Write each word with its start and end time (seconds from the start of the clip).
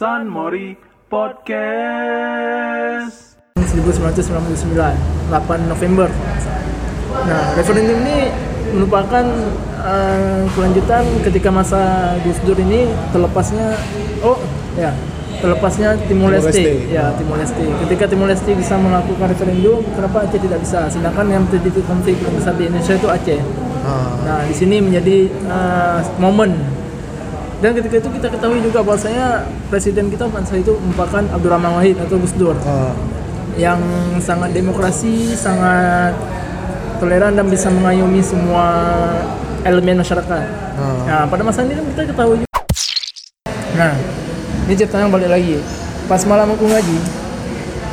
San 0.00 0.32
Mori 0.32 0.80
Podcast. 1.12 2.16
1999 3.60 4.72
8 5.28 5.68
November 5.68 6.08
nah 7.28 7.52
referendum 7.52 8.00
ini 8.00 8.32
merupakan 8.80 9.20
eh, 9.76 10.40
kelanjutan 10.56 11.04
ketika 11.20 11.52
masa 11.52 12.16
Gus 12.24 12.40
Dur 12.48 12.56
ini 12.64 12.88
terlepasnya 13.12 13.76
oh 14.24 14.40
ya 14.80 14.96
terlepasnya 15.44 16.00
Timor 16.08 16.32
Leste 16.32 16.48
Leste. 16.48 16.96
ya 16.96 17.12
Timor 17.20 17.36
Leste 17.36 17.60
ketika 17.84 18.08
Timor 18.08 18.32
Leste 18.32 18.56
bisa 18.56 18.80
melakukan 18.80 19.36
referendum 19.36 19.84
kenapa 19.84 20.24
Aceh 20.24 20.40
tidak 20.40 20.64
bisa 20.64 20.88
sedangkan 20.88 21.28
yang 21.28 21.44
terjadi 21.52 21.84
konflik 21.84 22.16
besar 22.24 22.56
di 22.56 22.72
Indonesia 22.72 22.96
itu 22.96 23.08
Aceh 23.12 23.40
Ah, 23.80 24.12
Nah, 24.24 24.40
di 24.44 24.52
sini 24.52 24.76
menjadi 24.76 25.24
uh, 25.48 26.04
momen. 26.20 26.79
Dan 27.60 27.76
ketika 27.76 28.00
itu 28.00 28.08
kita 28.08 28.28
ketahui 28.32 28.64
juga 28.64 28.80
bahwasanya 28.80 29.44
presiden 29.68 30.08
kita 30.08 30.24
pada 30.26 30.48
saat 30.48 30.64
itu 30.64 30.72
merupakan 30.80 31.20
Abdurrahman 31.28 31.76
Wahid 31.76 32.00
atau 32.00 32.16
Gus 32.16 32.32
Dur 32.32 32.56
ah, 32.64 32.96
yang 33.54 33.76
sangat 34.16 34.56
demokrasi, 34.56 35.36
sangat 35.36 36.16
toleran 36.96 37.36
dan 37.36 37.44
bisa 37.52 37.68
mengayomi 37.68 38.24
semua 38.24 38.64
elemen 39.60 40.00
masyarakat. 40.00 40.44
ah. 40.80 41.04
Nah, 41.04 41.22
pada 41.28 41.44
masa 41.44 41.60
ini 41.60 41.76
kan 41.76 41.84
kita 41.84 42.02
ketahui 42.08 42.36
juga. 42.40 42.58
Nah, 43.76 43.92
ini 44.64 44.74
ceritanya 44.74 45.12
balik 45.12 45.28
lagi. 45.28 45.60
Pas 46.08 46.24
malam 46.24 46.56
aku 46.56 46.64
ngaji, 46.64 46.98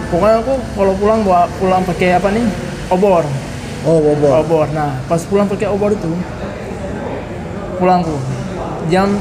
pokoknya 0.09 0.35
aku 0.41 0.53
kalau 0.73 0.93
pulang 0.95 1.19
bawa 1.27 1.43
pulang 1.59 1.83
pakai 1.83 2.15
apa 2.15 2.31
nih? 2.31 2.47
Obor 2.87 3.27
Oh, 3.83 3.99
bobor. 3.99 4.41
obor. 4.41 4.67
Nah, 4.71 4.95
pas 5.05 5.19
pulang 5.21 5.43
pakai 5.43 5.67
obor 5.67 5.91
itu 5.91 6.11
pulangku 7.77 8.15
jam 8.87 9.11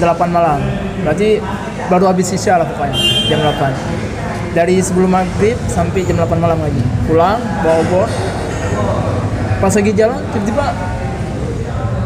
8 0.00 0.28
malam. 0.28 0.60
Berarti 1.02 1.42
baru 1.88 2.08
habis 2.08 2.32
isya 2.32 2.60
lah 2.60 2.66
pokoknya 2.68 2.96
jam 3.28 3.40
8. 3.42 4.56
Dari 4.56 4.76
sebelum 4.80 5.10
maghrib 5.12 5.56
sampai 5.68 6.04
jam 6.04 6.20
8 6.20 6.36
malam 6.36 6.60
lagi. 6.60 6.82
Pulang 7.08 7.40
bawa 7.60 7.76
obor. 7.82 8.08
Pas 9.60 9.72
lagi 9.72 9.92
jalan 9.94 10.18
tiba-tiba 10.34 10.66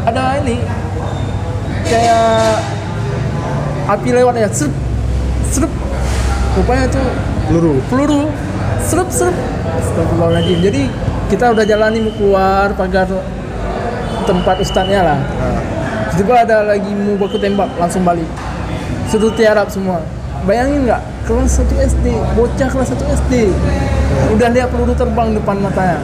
ada 0.07 0.39
ini 0.39 0.61
kayak 1.83 2.61
api 3.87 4.09
lewat 4.13 4.35
ya 4.39 4.47
serp 4.51 4.73
serp 5.51 5.71
rupanya 6.55 6.85
itu 6.87 7.03
Peluru. 7.47 7.73
peluru 7.87 8.23
serep 8.83 9.07
serep 9.07 9.35
Astagfirullahaladzim 9.79 10.59
jadi 10.63 10.81
kita 11.27 11.55
udah 11.55 11.63
jalani 11.63 12.03
mau 12.03 12.13
keluar 12.15 12.71
pagar 12.75 13.07
tempat 14.27 14.55
ustadznya 14.59 15.01
lah 15.03 15.19
Ah. 15.39 15.76
Tiba 16.17 16.33
ada 16.33 16.65
lagi 16.65 16.89
mau 16.89 17.13
baku 17.21 17.37
tembak 17.37 17.69
langsung 17.77 18.01
balik. 18.01 18.25
Suruh 19.07 19.29
tiarap 19.37 19.69
semua. 19.69 20.01
Bayangin 20.49 20.89
nggak? 20.89 21.01
Kelas 21.29 21.61
1 21.61 21.93
SD 21.93 22.05
bocah 22.33 22.69
kelas 22.71 22.89
1 22.95 23.19
SD 23.21 23.51
udah 24.33 24.49
lihat 24.49 24.73
peluru 24.73 24.97
terbang 24.97 25.37
depan 25.37 25.61
matanya. 25.61 26.01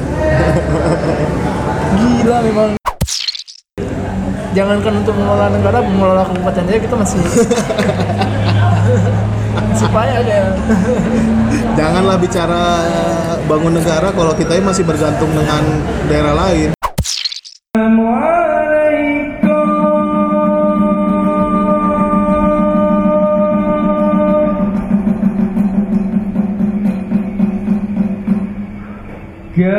Gila 1.97 2.38
memang. 2.45 2.78
Jangankan 4.53 5.02
untuk 5.02 5.17
mengelola 5.17 5.50
negara 5.50 5.81
mengelola 5.81 6.30
kabupaten 6.30 6.69
aja 6.69 6.78
kita 6.78 6.94
masih 6.94 7.17
payah 9.94 10.25
deh 10.25 10.41
Janganlah 11.73 12.17
bicara 12.22 12.61
bangun 13.50 13.73
negara 13.78 14.09
kalau 14.14 14.34
kita 14.38 14.61
masih 14.61 14.86
bergantung 14.86 15.34
dengan 15.34 15.64
daerah 16.06 16.38
lain. 16.38 16.69
Ke 29.64 29.72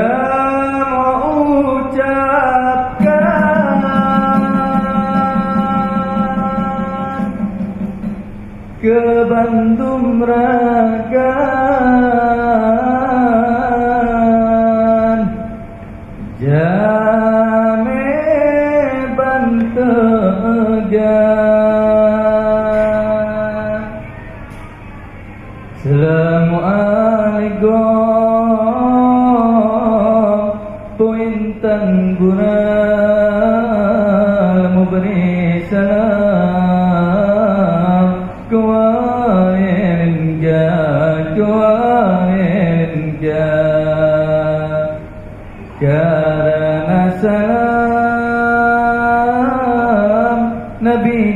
Bandung 9.29 10.25
Ragan 10.25 10.84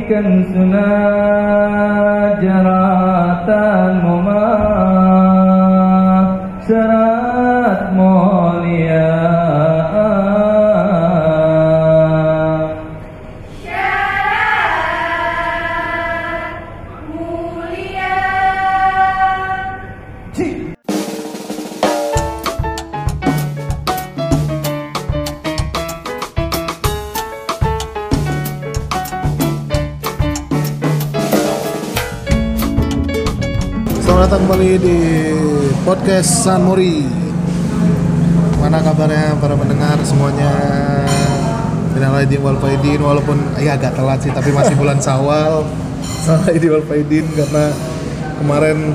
Nabi 0.09 0.25
kan 0.25 1.18
datang 34.29 34.45
kembali 34.45 34.71
di 34.77 34.99
podcast 35.81 36.45
San 36.45 36.61
Mori. 36.61 37.01
Mana 38.61 38.77
kabarnya 38.77 39.33
para 39.41 39.57
pendengar 39.57 39.97
semuanya? 40.05 40.53
Minal 41.97 42.21
aidin 42.21 42.37
wal 42.45 42.61
faidin 42.61 43.01
walaupun 43.01 43.41
ya 43.57 43.73
agak 43.73 43.97
telat 43.97 44.21
sih 44.21 44.29
tapi 44.29 44.53
masih 44.53 44.77
bulan 44.77 45.01
Sawal. 45.01 45.65
Salah 46.21 46.45
aidin 46.45 46.77
wal 46.77 46.85
faidin 46.85 47.25
karena 47.33 47.73
kemarin 48.37 48.93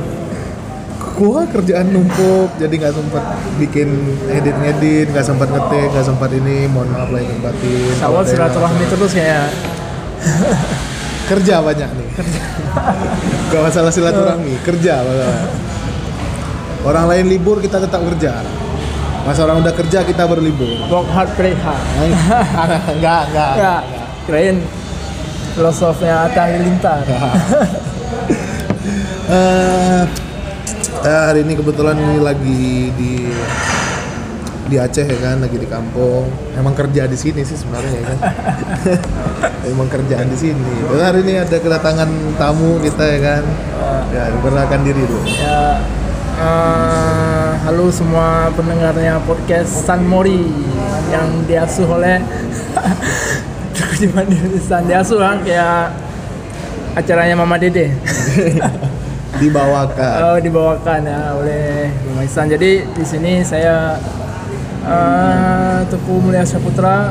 gua 1.19 1.51
kerjaan 1.51 1.91
numpuk 1.91 2.55
jadi 2.63 2.71
nggak 2.71 2.95
sempat 2.95 3.25
bikin 3.59 3.91
edit 4.31 4.55
ngedit 4.55 5.11
nggak 5.11 5.27
sempat 5.27 5.51
ngetik 5.51 5.91
nggak 5.99 6.07
sempat 6.15 6.31
ini 6.31 6.71
mohon 6.71 6.87
maaf 6.95 7.11
lahir 7.11 7.27
dan 7.27 7.43
batin 7.43 7.91
Sawal 7.99 8.23
silaturahmi 8.23 8.87
terus 8.87 9.13
ya 9.19 9.51
kerja 11.25 11.55
banyak 11.65 11.91
nih. 11.91 12.09
Kerja 12.17 12.41
gak 13.55 13.63
masalah 13.71 13.91
silaturahmi 13.95 14.53
kerja 14.67 14.95
masalah. 15.07 15.47
Orang 16.85 17.05
lain 17.09 17.27
libur 17.33 17.63
kita 17.65 17.81
tetap 17.81 18.03
kerja. 18.03 18.45
Masa 19.25 19.49
orang 19.49 19.65
udah 19.65 19.73
kerja 19.73 20.05
kita 20.05 20.29
berlibur. 20.29 20.69
Work 20.93 21.09
hard 21.09 21.31
play 21.39 21.57
hard. 21.57 21.81
Enggak 22.93 23.23
enggak 23.33 23.53
ya 23.57 23.75
kirain 24.29 24.61
filosofnya 25.57 26.29
Atta 26.29 26.41
Halilintar. 26.51 27.05
Eh, 31.05 31.21
hari 31.29 31.45
ini 31.45 31.57
kebetulan 31.57 31.97
ini 31.97 32.17
lagi 32.21 32.89
di 32.97 33.29
di 34.69 34.77
Aceh 34.77 35.05
ya 35.05 35.19
kan 35.21 35.41
lagi 35.41 35.57
di 35.57 35.69
kampung. 35.69 36.29
Emang 36.57 36.77
kerja 36.77 37.09
di 37.09 37.17
sini 37.17 37.41
sih 37.45 37.57
sebenarnya 37.57 37.93
ya 37.93 38.05
kan 38.05 38.19
emang 39.69 39.89
kerjaan 39.89 40.29
di 40.29 40.37
sini. 40.37 40.75
Dan 40.89 41.01
hari 41.01 41.25
ini 41.25 41.41
ada 41.41 41.57
kedatangan 41.57 42.09
tamu 42.37 42.81
kita 42.85 43.05
ya 43.05 43.19
kan? 43.21 43.43
Ya 44.13 44.23
perkenalkan 44.31 44.81
diri 44.85 45.03
dulu. 45.09 45.25
Ya 45.27 45.81
eh, 46.39 47.51
halo 47.65 47.89
semua 47.89 48.51
pendengarnya 48.53 49.23
podcast 49.25 49.87
San 49.87 50.05
Mori 50.05 50.45
yang 51.09 51.47
diasuh 51.47 51.87
oleh 51.89 52.21
di 54.01 54.61
San 54.61 54.85
diasuh 54.87 55.19
kan 55.19 55.39
kayak 55.43 55.95
acaranya 56.95 57.35
Mama 57.35 57.57
Dede. 57.59 57.91
Dibawakan. 59.43 60.15
Oh, 60.23 60.39
dibawakan 60.39 61.11
ya 61.11 61.35
oleh 61.35 61.91
Bung 62.07 62.23
Ihsan. 62.23 62.47
Jadi 62.47 62.87
di 62.87 63.05
sini 63.05 63.43
saya 63.43 63.99
eh 64.85 65.79
Teguh 65.91 66.23
Mulia 66.23 66.47
Saputra 66.47 67.11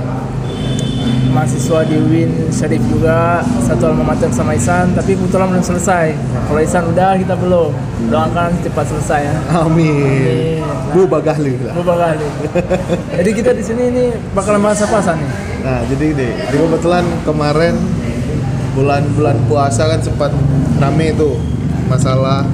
mahasiswa 1.32 1.84
di 1.88 1.96
UIN 1.98 2.32
Syarif 2.54 2.84
juga 2.88 3.42
satu 3.64 3.90
alma 3.92 4.14
mater 4.14 4.30
sama 4.32 4.54
Isan 4.56 4.94
tapi 4.96 5.18
kebetulan 5.18 5.50
belum 5.52 5.66
selesai 5.66 6.16
kalau 6.48 6.62
Isan 6.62 6.84
udah 6.90 7.18
kita 7.18 7.36
belum 7.38 7.72
doakan 8.12 8.50
cepat 8.64 8.86
selesai 8.88 9.22
ya 9.28 9.36
Amin. 9.64 10.64
Bu 10.94 11.10
bagahli 11.10 11.58
lah. 11.66 11.74
Bapak 11.74 11.96
kali. 12.06 12.28
Jadi 13.18 13.30
kita 13.34 13.52
di 13.58 13.64
sini 13.66 13.84
ini 13.90 14.04
bakal 14.38 14.62
bahas 14.62 14.78
apa 14.86 15.02
San 15.02 15.18
nih? 15.18 15.32
Nah, 15.66 15.80
jadi 15.90 16.06
gini, 16.14 16.30
jadi 16.38 16.58
kebetulan 16.60 17.06
kemarin 17.26 17.74
bulan-bulan 18.78 19.38
puasa 19.50 19.90
kan 19.90 20.02
sempat 20.06 20.30
rame 20.78 21.14
itu 21.14 21.34
masalah 21.90 22.46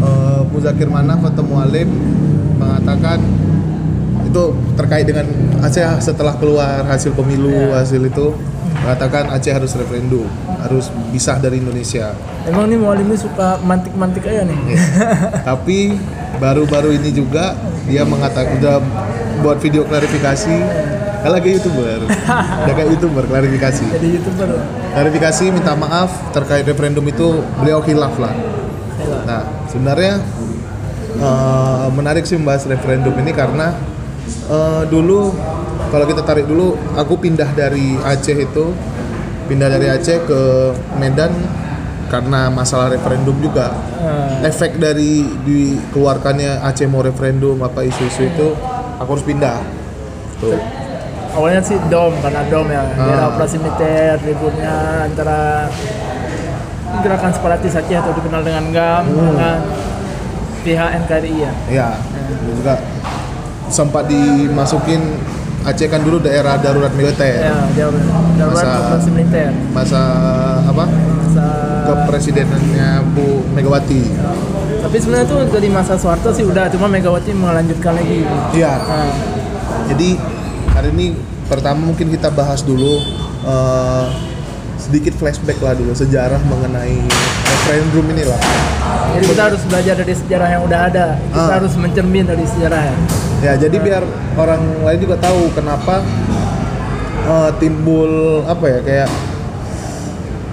eh, 0.00 0.40
Muzakir 0.48 0.88
Manaf 0.88 1.20
atau 1.20 1.44
Mualim 1.44 1.90
mengatakan 2.56 3.20
itu 4.36 4.52
terkait 4.76 5.08
dengan 5.08 5.24
Aceh 5.64 5.80
setelah 6.04 6.36
keluar 6.36 6.84
hasil 6.84 7.16
pemilu 7.16 7.72
Ya. 7.72 7.80
hasil 7.80 8.04
itu 8.04 8.36
mengatakan 8.84 9.32
Aceh 9.32 9.48
harus 9.48 9.72
referendum, 9.72 10.28
harus 10.60 10.92
pisah 11.08 11.40
dari 11.40 11.64
Indonesia. 11.64 12.12
Emang 12.44 12.68
nih 12.68 12.76
Mualim 12.76 13.08
ini 13.08 13.16
suka 13.16 13.56
mantik-mantik 13.64 14.28
aja 14.28 14.44
nih. 14.44 14.76
Tapi 15.48 15.96
baru-baru 16.36 16.92
ini 17.00 17.16
juga 17.16 17.56
dia 17.88 18.04
mengatakan 18.04 18.60
udah 18.60 18.76
buat 19.40 19.56
video 19.64 19.88
klarifikasi. 19.88 20.56
Kan 21.24 21.30
lagi 21.32 21.56
youtuber, 21.56 22.04
udah 22.06 22.74
kayak 22.76 22.92
youtuber 22.92 23.24
klarifikasi. 23.24 23.88
Jadi 23.96 24.20
youtuber. 24.20 24.60
klarifikasi 24.92 25.44
minta 25.48 25.72
maaf 25.72 26.12
terkait 26.30 26.68
referendum 26.68 27.02
itu 27.08 27.40
beliau 27.56 27.80
khilaf 27.80 28.14
lah. 28.20 28.36
Nah 29.24 29.42
sebenarnya 29.72 30.20
eh, 31.16 31.86
menarik 31.96 32.28
sih 32.28 32.36
membahas 32.36 32.68
referendum 32.68 33.16
ini 33.16 33.32
karena 33.32 33.95
eh, 34.26 34.82
dulu 34.86 35.34
kalau 35.86 36.04
kita 36.04 36.22
tarik 36.22 36.46
dulu 36.46 36.74
aku 36.94 37.14
pindah 37.16 37.50
dari 37.54 37.94
Aceh 37.98 38.34
itu 38.34 38.74
pindah 39.46 39.68
dari 39.70 39.86
Aceh 39.86 40.26
ke 40.26 40.40
Medan 40.98 41.30
karena 42.06 42.46
masalah 42.50 42.90
referendum 42.90 43.34
juga. 43.38 43.74
Eh, 43.98 44.46
efek 44.46 44.78
dari 44.78 45.26
dikeluarkannya 45.42 46.62
Aceh 46.62 46.86
mau 46.86 47.02
referendum 47.02 47.58
apa 47.62 47.82
isu-isu 47.82 48.26
itu 48.26 48.46
aku 48.98 49.08
harus 49.18 49.26
pindah. 49.26 49.58
Tuh. 50.38 50.58
Awalnya 51.36 51.60
sih 51.60 51.76
dom 51.92 52.16
karena 52.22 52.42
dom 52.48 52.66
ya. 52.70 52.82
Daerah 52.96 53.26
Ah. 53.26 53.30
operasi 53.34 53.60
militer 53.60 54.16
ributnya 54.24 54.74
antara 55.04 55.68
gerakan 57.02 57.30
separatis 57.34 57.74
Aceh 57.74 57.96
atau 57.98 58.12
dikenal 58.14 58.42
dengan 58.46 58.64
GAM 58.72 59.04
dengan 59.10 59.58
pihak 60.62 60.90
NKRI 61.06 61.34
ya. 61.38 61.52
Ya, 61.68 61.88
dan 61.94 62.22
juga 62.42 62.74
sempat 63.68 64.06
dimasukin 64.06 65.00
Aceh 65.62 65.90
kan 65.90 65.98
dulu 65.98 66.22
daerah 66.22 66.54
darurat 66.56 66.94
militer. 66.94 67.42
Ya, 67.42 67.66
darurat 67.74 68.54
Masa- 68.54 68.78
operasi 68.86 69.10
militer. 69.10 69.50
Masa 69.72 70.02
apa? 70.62 70.84
Masa 70.86 71.46
Kepresidenannya 71.84 72.88
Bu 73.10 73.42
Megawati. 73.50 74.02
tapi 74.78 74.96
sebenarnya 74.96 75.26
tuh 75.26 75.42
dari 75.50 75.66
masa 75.66 75.98
Soeharto 75.98 76.30
sih 76.30 76.46
udah 76.46 76.70
cuma 76.70 76.86
Megawati 76.86 77.34
melanjutkan 77.34 77.92
lagi. 77.92 78.22
Iya. 78.52 78.72
Nah, 78.78 79.10
Jadi 79.86 80.14
hari 80.68 80.88
ini 80.92 81.06
pertama 81.44 81.82
mungkin 81.84 82.08
kita 82.08 82.30
bahas 82.30 82.62
dulu 82.62 83.02
eh, 83.42 84.04
sedikit 84.76 85.14
flashback 85.14 85.58
lah 85.58 85.74
dulu 85.74 85.90
sejarah 85.92 86.38
mengenai 86.42 87.02
referendum 87.44 88.06
ini 88.08 88.22
lah. 88.22 88.38
jadi 89.12 89.24
kita 89.26 89.42
harus 89.44 89.62
belajar 89.64 89.94
dari 89.96 90.14
sejarah 90.14 90.48
yang 90.48 90.62
udah 90.62 90.80
ada. 90.84 91.06
Kita 91.26 91.42
Ah. 91.44 91.54
harus 91.56 91.74
mencermin 91.74 92.22
dari 92.24 92.44
sejarah 92.44 92.82
ya. 92.84 92.96
Ya, 93.44 93.52
jadi 93.54 93.76
biar 93.76 94.02
orang 94.40 94.62
lain 94.80 94.98
juga 95.00 95.16
tahu 95.20 95.52
kenapa 95.52 96.00
eh, 97.26 97.50
timbul 97.60 98.42
apa 98.48 98.64
ya 98.64 98.78
kayak 98.80 99.08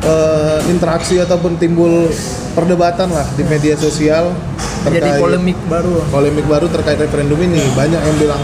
eh, 0.03 0.59
interaksi 0.67 1.15
ataupun 1.23 1.55
timbul 1.55 2.11
perdebatan 2.53 3.09
lah 3.09 3.25
di 3.33 3.43
media 3.47 3.73
sosial 3.79 4.35
Jadi 4.83 4.99
terkait 4.99 5.19
polemik 5.23 5.57
baru. 5.71 5.95
polemik 6.11 6.45
baru 6.45 6.67
terkait 6.67 6.99
referendum 6.99 7.39
ini. 7.39 7.63
Banyak 7.71 8.01
yang 8.03 8.17
bilang 8.19 8.43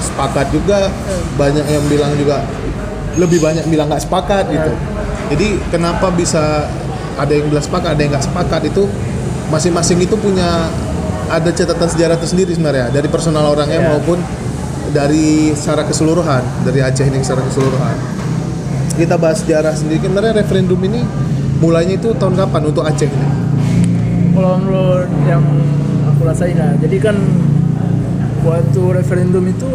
sepakat 0.00 0.48
juga, 0.48 0.88
banyak 1.36 1.66
yang 1.68 1.84
bilang 1.92 2.12
juga 2.16 2.40
lebih 3.20 3.38
banyak 3.38 3.64
bilang 3.68 3.92
nggak 3.92 4.02
sepakat 4.02 4.48
gitu. 4.48 4.72
Jadi 5.34 5.60
kenapa 5.70 6.08
bisa 6.10 6.66
ada 7.14 7.32
yang 7.32 7.46
bilang 7.52 7.64
sepakat, 7.64 7.88
ada 7.94 8.00
yang 8.00 8.12
nggak 8.16 8.26
sepakat 8.26 8.62
itu 8.68 8.82
masing-masing 9.52 9.98
itu 10.02 10.16
punya 10.18 10.66
ada 11.30 11.50
catatan 11.50 11.88
sejarah 11.88 12.16
tersendiri 12.20 12.52
sebenarnya 12.52 12.92
dari 12.92 13.08
personal 13.08 13.48
orangnya 13.48 13.80
Ya. 13.80 13.88
maupun 13.92 14.18
dari 14.92 15.50
secara 15.56 15.82
keseluruhan 15.82 16.42
dari 16.62 16.80
Aceh 16.84 17.02
ini 17.02 17.18
secara 17.24 17.42
keseluruhan. 17.42 17.96
Kita 18.94 19.18
bahas 19.18 19.42
sejarah 19.42 19.74
sendiri. 19.74 20.06
Sebenarnya 20.06 20.38
referendum 20.38 20.78
ini 20.86 21.02
mulainya 21.58 21.98
itu 21.98 22.14
tahun 22.14 22.38
kapan 22.38 22.62
untuk 22.70 22.86
Aceh 22.86 23.08
ini? 23.10 23.28
Kalau 24.34 24.58
menurut 24.62 25.10
yang 25.26 25.42
aku 26.06 26.20
rasain 26.22 26.54
lah, 26.58 26.78
jadi 26.78 26.96
kan 27.02 27.16
waktu 28.44 28.82
referendum 28.94 29.42
itu 29.48 29.70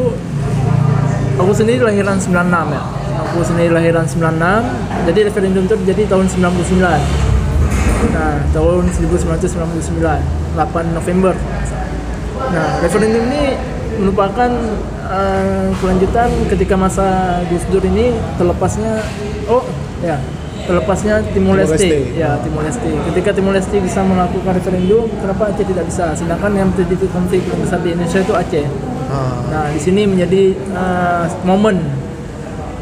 aku 1.36 1.52
sendiri 1.52 1.84
lahiran 1.84 2.16
96 2.16 2.72
ya. 2.72 2.84
Aku 3.30 3.44
sendiri 3.44 3.72
lahiran 3.76 4.08
96, 4.08 4.64
jadi 5.12 5.20
referendum 5.28 5.64
itu 5.68 5.76
terjadi 5.84 6.16
tahun 6.16 6.26
99. 6.32 7.02
Nah, 8.16 8.40
tahun 8.56 8.84
1999, 8.96 10.24
8 10.60 10.92
November. 10.92 11.34
Nah, 12.52 12.84
referendum 12.84 13.24
ini 13.32 13.56
merupakan 14.00 14.52
eh, 15.12 15.68
kelanjutan 15.80 16.30
ketika 16.52 16.76
masa 16.80 17.40
Gus 17.48 17.64
Dur 17.68 17.84
ini 17.84 18.16
terlepasnya 18.40 19.04
oh 19.52 19.64
ya 20.00 20.20
terlepasnya 20.70 21.26
Timor 21.34 21.58
Timor 21.58 21.66
Leste. 21.66 22.14
Ya 22.16 22.38
Timor 22.40 22.62
Leste. 22.64 22.92
Ketika 23.12 23.30
Timor 23.36 23.54
Leste 23.58 23.78
bisa 23.82 24.00
melakukan 24.06 24.54
referendum 24.56 25.10
kenapa 25.20 25.50
Aceh 25.50 25.66
tidak 25.66 25.86
bisa? 25.90 26.14
Sedangkan 26.14 26.52
yang 26.54 26.70
terjadi 26.78 27.10
konflik 27.10 27.42
yang 27.50 27.60
besar 27.60 27.82
di 27.82 27.90
Indonesia 27.98 28.20
itu 28.22 28.34
Aceh. 28.38 28.66
Ah, 29.10 29.42
nah 29.50 29.66
di 29.74 29.82
sini 29.82 30.06
menjadi 30.06 30.54
eh, 30.56 31.26
momen. 31.44 31.82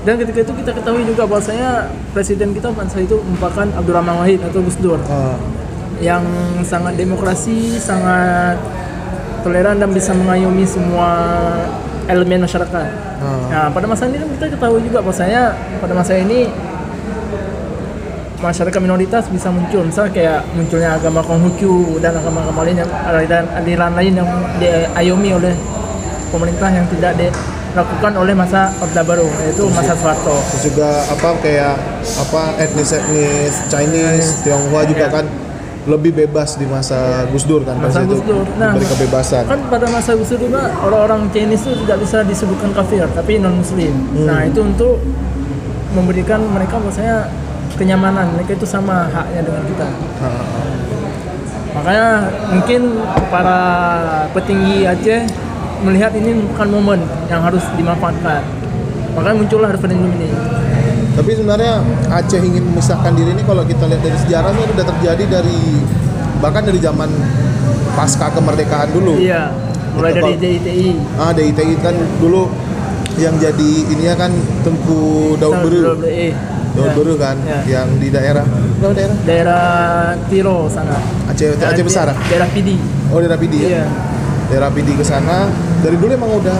Dan 0.04 0.16
ketika 0.24 0.40
itu 0.40 0.54
kita 0.64 0.72
ketahui 0.72 1.04
juga 1.04 1.28
bahwasanya 1.28 1.92
presiden 2.16 2.56
kita 2.56 2.72
masa 2.72 3.04
itu 3.04 3.20
merupakan 3.28 3.68
Abdurrahman 3.76 4.24
Wahid 4.24 4.40
atau 4.40 4.60
Gus 4.64 4.80
Dur. 4.80 5.00
Ah, 5.08 5.36
yang 5.98 6.24
sangat 6.62 6.94
demokrasi, 6.94 7.78
sangat 7.82 8.58
toleran 9.42 9.82
dan 9.82 9.90
bisa 9.94 10.14
mengayomi 10.14 10.66
semua 10.68 11.10
elemen 12.08 12.46
masyarakat. 12.46 12.90
Ah. 13.18 13.46
Nah, 13.50 13.68
pada 13.74 13.86
masa 13.90 14.06
ini 14.08 14.22
kan 14.22 14.30
kita 14.38 14.46
ketahui 14.56 14.82
juga 14.86 15.02
bahwasanya 15.02 15.58
pada 15.82 15.94
masa 15.98 16.14
ini 16.16 16.48
masyarakat 18.38 18.80
minoritas 18.80 19.26
bisa 19.34 19.50
muncul, 19.50 19.82
misalnya 19.82 20.12
kayak 20.14 20.40
munculnya 20.54 20.94
agama 20.94 21.26
Konghucu 21.26 21.98
dan 21.98 22.14
agama-agama 22.14 22.62
lain 22.70 22.78
yang 22.86 22.92
aliran, 23.10 23.46
aliran 23.58 23.92
lain 23.98 24.14
yang 24.14 24.30
diayomi 24.62 25.30
oleh 25.34 25.54
pemerintah 26.30 26.70
yang 26.70 26.86
tidak 26.94 27.18
dilakukan 27.18 28.14
oleh 28.14 28.38
masa 28.38 28.70
Orde 28.78 29.02
Baru, 29.02 29.26
yaitu 29.42 29.66
masa 29.74 29.98
Soeharto. 29.98 30.38
Terus 30.54 30.64
juga 30.70 30.90
apa 31.10 31.30
kayak 31.42 31.76
apa 32.22 32.42
etnis-etnis 32.62 33.54
Chinese, 33.74 34.46
Tionghoa 34.46 34.86
juga 34.86 35.10
Ya. 35.10 35.14
kan 35.18 35.26
lebih 35.88 36.12
bebas 36.12 36.60
di 36.60 36.68
masa 36.68 37.24
Gus 37.32 37.48
Dur 37.48 37.64
kan 37.64 37.80
masa 37.80 38.04
Gus 38.04 38.20
Dur. 38.28 38.44
Nah, 38.60 38.76
kebebasan. 38.76 39.48
kan 39.48 39.60
pada 39.72 39.88
masa 39.88 40.14
Gus 40.20 40.30
Dur 40.36 40.52
juga 40.52 40.68
orang-orang 40.84 41.32
Chinese 41.32 41.64
itu 41.64 41.88
tidak 41.88 42.04
bisa 42.04 42.18
disebutkan 42.28 42.70
kafir, 42.76 43.08
tapi 43.16 43.40
non 43.40 43.64
Muslim. 43.64 43.96
Hmm. 44.14 44.28
Nah 44.28 44.40
itu 44.44 44.60
untuk 44.60 45.00
memberikan 45.96 46.44
mereka 46.52 46.76
maksudnya 46.78 47.32
kenyamanan, 47.80 48.36
mereka 48.36 48.60
itu 48.60 48.68
sama 48.68 49.08
haknya 49.08 49.42
dengan 49.48 49.64
kita. 49.66 49.88
Ah, 50.20 50.44
Makanya 51.78 52.10
mungkin 52.50 52.82
para 53.30 53.60
petinggi 54.34 54.90
Aceh 54.90 55.22
melihat 55.86 56.10
ini 56.18 56.34
bukan 56.52 56.68
momen 56.74 57.00
yang 57.30 57.46
harus 57.46 57.62
dimanfaatkan. 57.78 58.42
Makanya 59.14 59.36
muncullah 59.38 59.70
referendum 59.70 60.10
ini. 60.18 60.30
Tapi 61.18 61.32
sebenarnya 61.34 61.82
Aceh 62.08 62.38
ingin 62.40 62.62
memisahkan 62.64 63.12
diri 63.12 63.34
ini 63.34 63.42
kalau 63.42 63.66
kita 63.66 63.84
lihat 63.86 64.00
dari 64.00 64.18
sejarahnya 64.20 64.64
sudah 64.68 64.86
terjadi 64.88 65.24
dari 65.32 65.60
bahkan 66.38 66.62
dari 66.62 66.78
zaman 66.78 67.10
pasca 67.92 68.30
kemerdekaan 68.30 68.94
dulu. 68.94 69.18
Iya, 69.18 69.50
mulai 69.92 70.14
Itu 70.14 70.18
dari 70.20 70.24
kalau- 70.30 70.38
DITI. 70.40 70.90
Ah, 71.18 71.32
DITI 71.34 71.74
kan 71.82 71.96
dulu 72.18 72.46
yang 73.18 73.34
jadi 73.36 73.70
ininya 73.90 74.16
kan 74.16 74.32
Tengku 74.62 75.02
Daud 75.36 75.58
Beru. 75.66 75.98
Eh, 76.06 76.38
Daud 76.72 76.94
Beru 76.94 77.14
kan 77.18 77.34
Ya. 77.42 77.82
yang 77.82 77.90
di 77.98 78.14
daerah 78.14 78.46
Berapa 78.78 78.94
daerah? 78.94 79.18
daerah 79.26 79.66
Tiro 80.30 80.70
sana. 80.70 81.02
Aceh 81.26 81.58
Aceh 81.58 81.82
besar. 81.82 82.06
ah? 82.08 82.16
Daerah 82.30 82.46
Pidi. 82.48 82.78
Oh, 83.10 83.18
daerah 83.18 83.36
Pidi 83.36 83.58
ya. 83.60 83.70
Iya. 83.74 83.86
daerah 84.48 84.72
PD 84.72 84.96
ke 84.96 85.04
sana 85.04 85.44
dari 85.82 85.98
dulu 85.98 86.08
emang 86.08 86.32
udah 86.32 86.56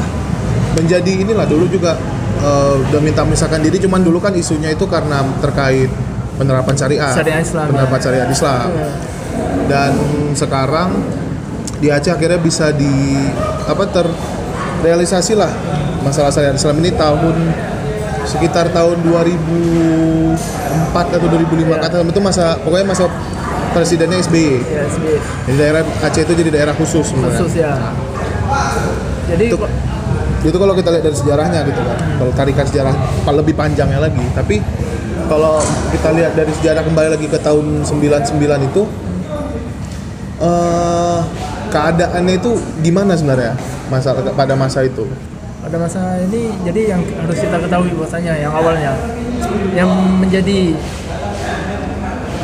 menjadi 0.76 1.24
inilah 1.24 1.46
dulu 1.46 1.72
juga 1.72 1.96
eh, 2.40 2.74
udah 2.84 3.00
minta 3.00 3.22
memisahkan 3.22 3.60
diri 3.60 3.78
cuman 3.80 4.02
dulu 4.02 4.20
kan 4.20 4.34
isunya 4.34 4.70
itu 4.70 4.86
karena 4.86 5.22
terkait 5.40 5.90
penerapan 6.36 6.74
syariah 6.74 7.12
Syariah 7.12 7.42
Islam, 7.42 7.66
penerapan 7.68 7.98
ya. 7.98 8.04
syariah 8.04 8.28
Islam 8.28 8.68
Iya. 8.70 8.90
dan 9.68 9.92
sekarang 10.34 10.90
di 11.78 11.88
Aceh 11.88 12.10
akhirnya 12.10 12.38
bisa 12.38 12.70
di 12.72 12.90
apa 13.64 13.84
terrealisasi 13.86 15.34
lah 15.34 15.50
masalah 16.00 16.30
syariat 16.30 16.54
Islam 16.54 16.78
ini 16.78 16.90
tahun 16.92 17.36
sekitar 18.24 18.70
tahun 18.70 18.98
2004 19.02 20.38
atau 20.94 21.28
2005 21.28 21.38
Iya. 21.68 21.78
kata 21.80 21.96
itu 22.04 22.20
masa 22.20 22.58
pokoknya 22.60 22.86
masa 22.88 23.06
presidennya 23.70 24.18
SBY. 24.20 24.58
ya 24.64 24.82
SBY 24.86 25.16
Jadi 25.46 25.58
daerah 25.58 25.82
Aceh 26.02 26.22
itu 26.22 26.34
jadi 26.36 26.50
daerah 26.52 26.74
khusus 26.74 27.06
sebenarnya. 27.08 27.40
khusus 27.40 27.54
ya 27.56 27.74
jadi 29.28 29.46
Itu, 29.48 29.58
itu 30.48 30.58
kalau 30.58 30.74
kita 30.74 30.90
lihat 30.96 31.04
dari 31.04 31.18
sejarahnya 31.18 31.60
gitu 31.68 31.82
kan. 31.84 31.98
Kalau 32.18 32.32
tarikan 32.34 32.66
sejarah 32.66 32.96
lebih 33.36 33.54
panjangnya 33.54 34.00
lagi, 34.00 34.24
tapi 34.32 34.64
kalau 35.28 35.60
kita 35.92 36.10
lihat 36.16 36.34
dari 36.34 36.52
sejarah 36.56 36.82
kembali 36.88 37.10
lagi 37.20 37.28
ke 37.28 37.38
tahun 37.44 37.84
99 37.84 38.70
itu 38.72 38.82
eh 40.38 41.20
keadaannya 41.68 42.34
itu 42.40 42.52
gimana 42.80 43.18
sebenarnya 43.18 43.58
masa 43.92 44.16
pada 44.16 44.54
masa 44.56 44.86
itu? 44.86 45.04
pada 45.58 45.84
masa 45.84 46.00
ini 46.24 46.56
jadi 46.64 46.96
yang 46.96 47.02
harus 47.04 47.44
kita 47.44 47.60
ketahui 47.60 47.92
bahwasanya 47.92 48.40
yang 48.40 48.56
awalnya 48.56 48.96
yang 49.76 49.92
menjadi 50.16 50.72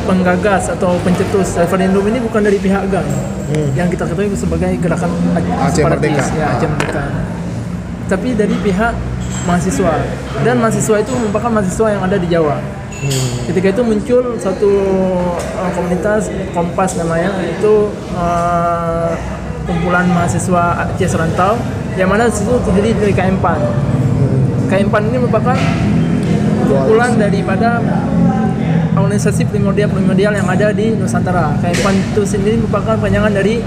penggagas 0.04 0.68
atau 0.68 1.00
pencetus 1.00 1.56
referendum 1.56 2.04
ini 2.04 2.20
bukan 2.20 2.44
dari 2.44 2.60
pihak 2.60 2.84
GAM 2.92 3.06
yang 3.72 3.88
kita 3.88 4.04
ketahui 4.04 4.36
sebagai 4.36 4.76
gerakan 4.76 5.08
Hmm. 5.24 5.66
Aceh 5.66 5.82
Merdeka. 5.84 6.20
ya. 6.36 6.58
Aceh 6.58 6.68
Merdeka 6.68 7.23
tapi 8.08 8.36
dari 8.36 8.54
pihak 8.60 8.94
mahasiswa. 9.48 9.94
Dan 10.42 10.60
mahasiswa 10.60 10.96
itu 11.00 11.12
merupakan 11.16 11.50
mahasiswa 11.50 11.86
yang 11.92 12.02
ada 12.04 12.16
di 12.16 12.28
Jawa. 12.28 12.56
Ketika 13.44 13.68
itu 13.76 13.82
muncul 13.84 14.22
satu 14.40 14.70
uh, 15.36 15.70
komunitas 15.76 16.32
Kompas 16.56 16.96
namanya 16.96 17.36
itu 17.44 17.92
uh, 18.16 19.12
kumpulan 19.68 20.08
mahasiswa 20.08 20.88
Aceh 20.88 21.08
Serantau 21.08 21.60
yang 22.00 22.08
mana 22.08 22.32
di 22.32 22.34
situ 22.36 22.56
terdiri 22.64 22.96
dari 22.96 23.12
KM 23.12 23.36
PAN. 23.44 23.60
KM 24.72 24.88
PAN 24.88 25.02
ini 25.12 25.16
merupakan 25.20 25.56
kumpulan 26.64 27.12
daripada 27.20 27.84
organisasi 28.96 29.44
primordial-primordial 29.52 30.32
yang 30.32 30.48
ada 30.48 30.72
di 30.72 30.96
Nusantara. 30.96 31.52
KM 31.60 31.78
PAN 31.84 31.94
itu 31.94 32.22
sendiri 32.24 32.56
merupakan 32.56 32.96
panjangan 32.96 33.32
dari 33.36 33.60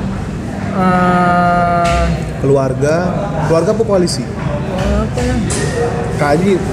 uh, 0.77 2.05
Keluarga, 2.37 2.95
keluarga 3.47 3.69
apa 3.73 3.83
koalisi? 3.83 4.23
apa 4.23 5.19
ya? 5.19 5.35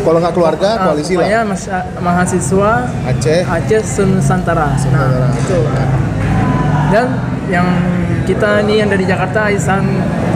Kalau 0.00 0.18
nggak 0.18 0.34
keluarga, 0.34 0.68
Ah, 0.75 0.84
koalisi 0.88 1.14
lah. 1.16 1.44
mas- 1.44 1.68
mahasiswa 1.99 2.70
Aceh, 3.02 3.40
Aceh 3.42 3.82
Nusantara. 4.04 4.73
Nah, 4.87 5.32
itu. 5.32 5.58
Dan 6.88 7.06
yang 7.46 7.66
kita 8.25 8.61
ini 8.62 8.80
yang 8.80 8.88
dari 8.88 9.04
Jakarta, 9.04 9.49
Isan, 9.49 9.84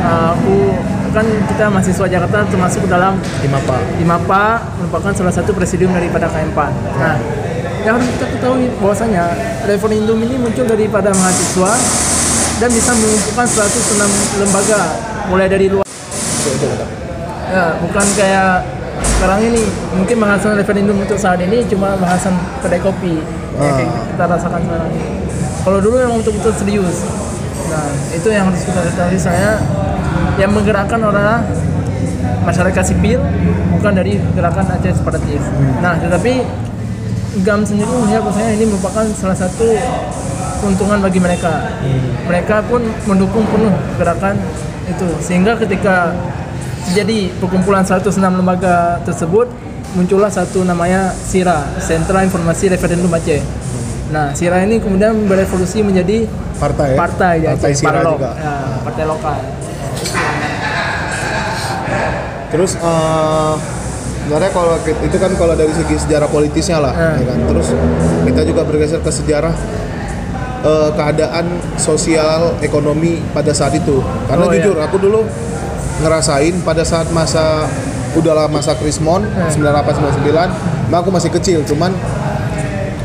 uh, 0.03 0.33
aku 0.33 0.77
kan 1.09 1.25
kita 1.25 1.69
mahasiswa 1.69 2.05
Jakarta 2.07 2.45
termasuk 2.47 2.85
dalam 2.85 3.17
Imapa. 3.41 3.81
IMAPA 3.97 4.45
merupakan 4.77 5.13
salah 5.15 5.33
satu 5.33 5.53
presidium 5.53 5.93
daripada 5.93 6.29
KMPAN. 6.29 6.73
Nah, 6.95 7.17
yang 7.81 7.97
harus 7.97 8.09
kita 8.13 8.27
ketahui 8.29 8.69
bahwasanya 8.77 9.25
referendum 9.65 10.21
ini 10.21 10.37
muncul 10.37 10.65
daripada 10.65 11.09
mahasiswa 11.11 11.73
dan 12.59 12.69
bisa 12.69 12.91
mengumpulkan 12.91 13.47
106 13.47 14.43
lembaga 14.43 14.81
mulai 15.27 15.47
dari 15.47 15.67
luar 15.71 15.87
Ya, 17.49 17.65
bukan 17.81 18.07
kayak 18.13 18.61
sekarang 19.09 19.41
ini 19.43 19.63
mungkin 19.95 20.17
bahasan 20.19 20.53
referendum 20.55 20.95
untuk 20.95 21.17
saat 21.17 21.41
ini 21.41 21.65
cuma 21.65 21.97
bahasan 21.97 22.35
kedai 22.61 22.79
kopi 22.79 23.19
yang 23.57 23.75
kayak 23.75 23.89
Ah. 23.89 24.05
kita 24.07 24.25
rasakan 24.29 24.61
sekarang 24.61 24.91
ini. 24.93 25.09
Kalau 25.59 25.79
dulu 25.81 25.97
yang 25.97 26.13
betul-betul 26.15 26.53
serius. 26.55 26.97
Nah, 27.69 27.85
itu 28.11 28.29
yang 28.29 28.49
harus 28.49 28.63
kita 28.63 28.81
ketahui 28.81 29.19
saya 29.19 29.61
yang 30.37 30.53
menggerakkan 30.53 31.01
orang 31.01 31.45
masyarakat 32.45 32.85
sipil 32.85 33.21
bukan 33.77 33.93
dari 33.93 34.17
gerakan 34.33 34.65
Aceh 34.73 34.93
separatis. 34.95 35.43
Nah, 35.79 35.99
tetapi 35.99 36.33
GAM 37.45 37.61
sendiri 37.63 37.91
melihat 37.93 38.25
bahwasanya 38.25 38.57
ini 38.57 38.65
merupakan 38.67 39.05
salah 39.13 39.37
satu 39.37 39.69
keuntungan 40.59 40.99
bagi 40.99 41.19
mereka. 41.19 41.73
Mereka 42.25 42.67
pun 42.67 42.83
mendukung 43.05 43.47
penuh 43.47 43.71
gerakan 43.95 44.37
itu 44.85 45.09
sehingga 45.19 45.53
ketika 45.55 46.13
jadi 46.91 47.29
perkumpulan 47.37 47.83
106 47.83 48.09
lembaga 48.17 48.99
tersebut 49.03 49.47
muncullah 49.91 50.29
satu 50.29 50.63
namanya 50.63 51.13
SIRA, 51.13 51.65
Sentra 51.79 52.21
Informasi 52.21 52.69
Referendum 52.69 53.09
Aceh. 53.09 53.41
Nah, 54.09 54.33
SIRA 54.33 54.65
ini 54.65 54.81
kemudian 54.81 55.25
berevolusi 55.25 55.81
menjadi 55.81 56.25
Partai. 56.57 56.93
ya? 56.93 56.97
partai 56.97 57.35
di 57.39 57.47
Partai 57.47 57.71
Aceh, 57.71 57.77
Sira 57.77 58.01
juga. 58.03 58.31
ya, 58.35 58.53
partai 58.83 59.05
lokal. 59.05 59.37
Terus 62.49 62.73
eh 62.75 63.55
sebenarnya 64.19 64.51
kalau 64.51 64.75
itu 64.81 65.17
kan 65.17 65.31
kalau 65.35 65.55
dari 65.55 65.73
segi 65.73 65.97
sejarah 65.99 66.29
politisnya 66.29 66.79
lah, 66.81 66.93
Hmm. 66.93 67.17
ya 67.17 67.25
kan. 67.27 67.39
Terus 67.47 67.69
kita 68.25 68.41
juga 68.45 68.63
bergeser 68.65 69.01
ke 69.01 69.11
sejarah 69.11 69.53
eh, 70.61 70.91
keadaan 70.93 71.47
sosial 71.75 72.57
ekonomi 72.59 73.23
pada 73.31 73.51
saat 73.51 73.73
itu. 73.73 74.01
Karena 74.27 74.45
Oh, 74.45 74.51
iya. 74.51 74.61
jujur 74.61 74.77
aku 74.77 74.97
dulu 74.97 75.21
ngerasain 75.99 76.55
pada 76.63 76.83
saat 76.83 77.11
masa 77.11 77.67
udahlah 78.15 78.47
masa 78.47 78.73
Krismon 78.75 79.23
Hmm. 79.25 79.51
98 79.51 79.95
99, 79.95 80.51
emang 80.89 81.01
aku 81.01 81.11
masih 81.11 81.31
kecil, 81.31 81.61
cuman 81.63 81.93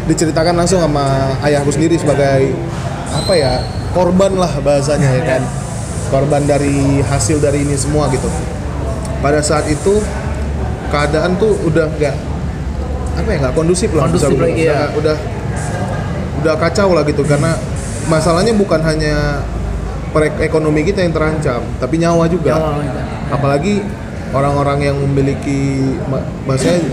diceritakan 0.03 0.55
langsung 0.55 0.77
sama 0.77 1.03
ayahku 1.41 1.71
sendiri 1.71 1.95
sebagai 1.95 2.51
apa 3.09 3.33
ya 3.33 3.63
korban 3.91 4.35
lah 4.35 4.51
bahasanya 4.59 5.09
ya 5.09 5.23
kan 5.23 5.41
korban 6.09 6.43
dari 6.43 6.99
hasil 7.01 7.39
dari 7.39 7.63
ini 7.63 7.73
semua 7.73 8.11
gitu 8.11 8.27
pada 9.21 9.39
saat 9.39 9.63
itu 9.65 10.03
keadaan 10.91 11.39
tuh 11.39 11.55
udah 11.63 11.87
nggak 11.89 12.15
apa 13.15 13.29
ya 13.29 13.37
nggak 13.39 13.55
kondusif 13.55 13.89
lah 13.93 14.05
Kondusif 14.05 14.27
bisa 14.29 14.43
lagi, 14.43 14.65
ya. 14.67 14.89
udah, 14.91 15.15
udah 16.43 16.55
kacau 16.57 16.91
lah 16.91 17.01
gitu 17.01 17.23
karena 17.23 17.55
masalahnya 18.05 18.51
bukan 18.53 18.79
hanya 18.79 19.39
ekonomi 20.39 20.83
kita 20.83 21.01
yang 21.01 21.11
terancam 21.11 21.63
tapi 21.77 21.97
nyawa 21.97 22.27
juga 22.27 22.53
Nyawa 22.53 22.71
kita. 22.77 23.01
apalagi 23.31 23.73
orang-orang 24.29 24.79
yang 24.83 24.97
memiliki 24.99 25.79
ma- 26.05 26.21
maksudnya 26.45 26.83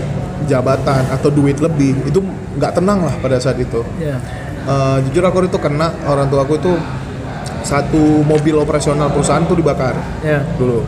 jabatan 0.43 1.05
atau 1.07 1.29
duit 1.29 1.59
lebih 1.59 1.93
itu 2.03 2.17
nggak 2.51 2.73
tenang 2.73 3.01
lah 3.01 3.13
pada 3.17 3.37
saat 3.37 3.57
itu 3.57 3.83
Ya. 3.97 4.17
Eh, 4.61 4.97
jujur 5.03 5.21
aku 5.23 5.41
itu 5.43 5.57
kena 5.57 5.89
orang 6.03 6.29
tua 6.29 6.41
aku 6.41 6.55
itu 6.55 6.73
satu 7.61 8.21
mobil 8.21 8.53
operasional 8.55 9.09
perusahaan 9.09 9.41
tuh 9.43 9.53
dibakar 9.53 9.93
Ya, 10.21 10.41
dulu 10.55 10.81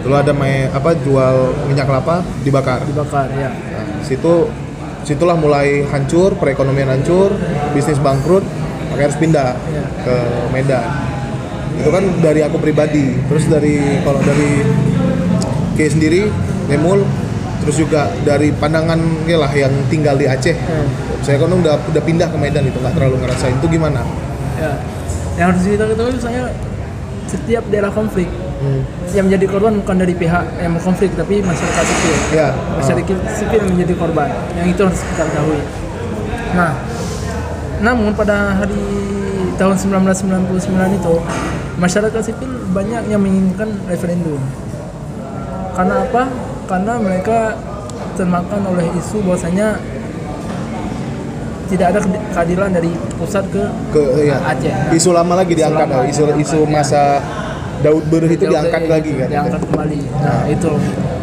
dulu 0.00 0.14
ada 0.14 0.30
main 0.30 0.66
apa 0.68 0.94
jual 0.96 1.34
minyak 1.64 1.84
kelapa 1.84 2.22
dibakar 2.40 2.80
dibakar 2.82 3.28
ya. 3.32 3.50
nah, 3.50 3.84
situ 4.00 4.46
situlah 5.02 5.34
mulai 5.34 5.82
hancur 5.84 6.34
perekonomian 6.34 6.90
hancur 6.90 7.32
bisnis 7.72 7.98
bangkrut 7.98 8.44
makanya 8.88 9.06
harus 9.06 9.18
pindah 9.18 9.48
Iya. 9.56 9.84
ke 10.02 10.16
Medan 10.50 10.86
itu 11.76 11.88
kan 11.88 12.04
dari 12.20 12.40
aku 12.40 12.56
pribadi 12.56 13.16
terus 13.24 13.46
dari 13.46 13.78
kalau 14.02 14.20
dari 14.20 14.60
K 15.72 15.88
sendiri 15.88 16.28
Nemul 16.66 17.02
terus 17.60 17.76
juga 17.76 18.08
dari 18.20 18.52
pandangan 18.52 18.98
ya 19.24 19.36
lah 19.36 19.50
yang 19.50 19.72
tinggal 19.88 20.14
di 20.14 20.24
Aceh 20.24 20.52
Ya. 20.52 20.80
saya 21.20 21.36
kan 21.36 21.48
udah 21.50 21.76
udah 21.82 22.02
pindah 22.02 22.28
ke 22.28 22.36
Medan 22.36 22.64
itu 22.64 22.76
nggak 22.76 22.94
terlalu 22.94 23.16
ngerasain 23.20 23.56
itu 23.56 23.68
gimana 23.68 24.02
Ya. 24.56 24.76
Yang 25.34 25.46
harus 25.48 25.62
kita 25.66 25.84
ketahui 25.86 26.12
misalnya 26.12 26.44
setiap 27.24 27.64
daerah 27.66 27.88
konflik 27.88 28.28
Hmm. 28.60 28.84
yang 29.16 29.24
menjadi 29.24 29.46
korban 29.48 29.72
bukan 29.80 29.96
dari 30.04 30.12
pihak 30.12 30.44
yang 30.60 30.76
konflik 30.84 31.08
tapi 31.16 31.40
masyarakat 31.40 31.84
sipil. 31.88 32.16
ya 32.36 32.52
Masyarakat 32.76 33.16
sipil 33.32 33.60
yang 33.64 33.72
menjadi 33.72 33.94
korban. 33.96 34.28
Yang 34.52 34.66
itu 34.76 34.82
harus 34.84 35.00
kita 35.00 35.22
ketahui. 35.24 35.60
Nah, 36.52 36.72
namun 37.80 38.12
pada 38.12 38.60
hari 38.60 38.84
tahun 39.56 39.76
1999 39.80 41.00
itu 41.00 41.14
masyarakat 41.80 42.20
sipil 42.20 42.52
banyak 42.76 43.08
yang 43.08 43.24
menginginkan 43.24 43.72
referendum. 43.88 44.36
Karena 45.72 46.04
apa? 46.04 46.28
Karena 46.68 47.00
mereka 47.00 47.56
termakan 48.20 48.60
oleh 48.76 48.84
isu 49.00 49.24
bahwasanya 49.24 49.80
tidak 51.70 51.86
ada 51.96 52.00
keadilan 52.34 52.68
dari 52.74 52.90
pusat 53.14 53.46
ke 53.48 53.62
ke 53.94 54.02
ya 54.26 54.36
Aceh. 54.42 54.74
isu 54.90 55.14
lama 55.14 55.38
lagi 55.38 55.54
Isu 55.54 55.60
diangkat 55.62 55.86
lama, 55.86 56.02
isu 56.10 56.22
isu 56.42 56.58
ya. 56.66 56.82
Daud 57.80 58.04
Beruh 58.12 58.28
itu 58.28 58.44
diangkat 58.44 58.82
lagi 58.92 59.10
kan? 59.16 59.28
diangkat 59.28 59.60
kembali. 59.64 60.00
Nah 60.20 60.44
itu. 60.52 60.72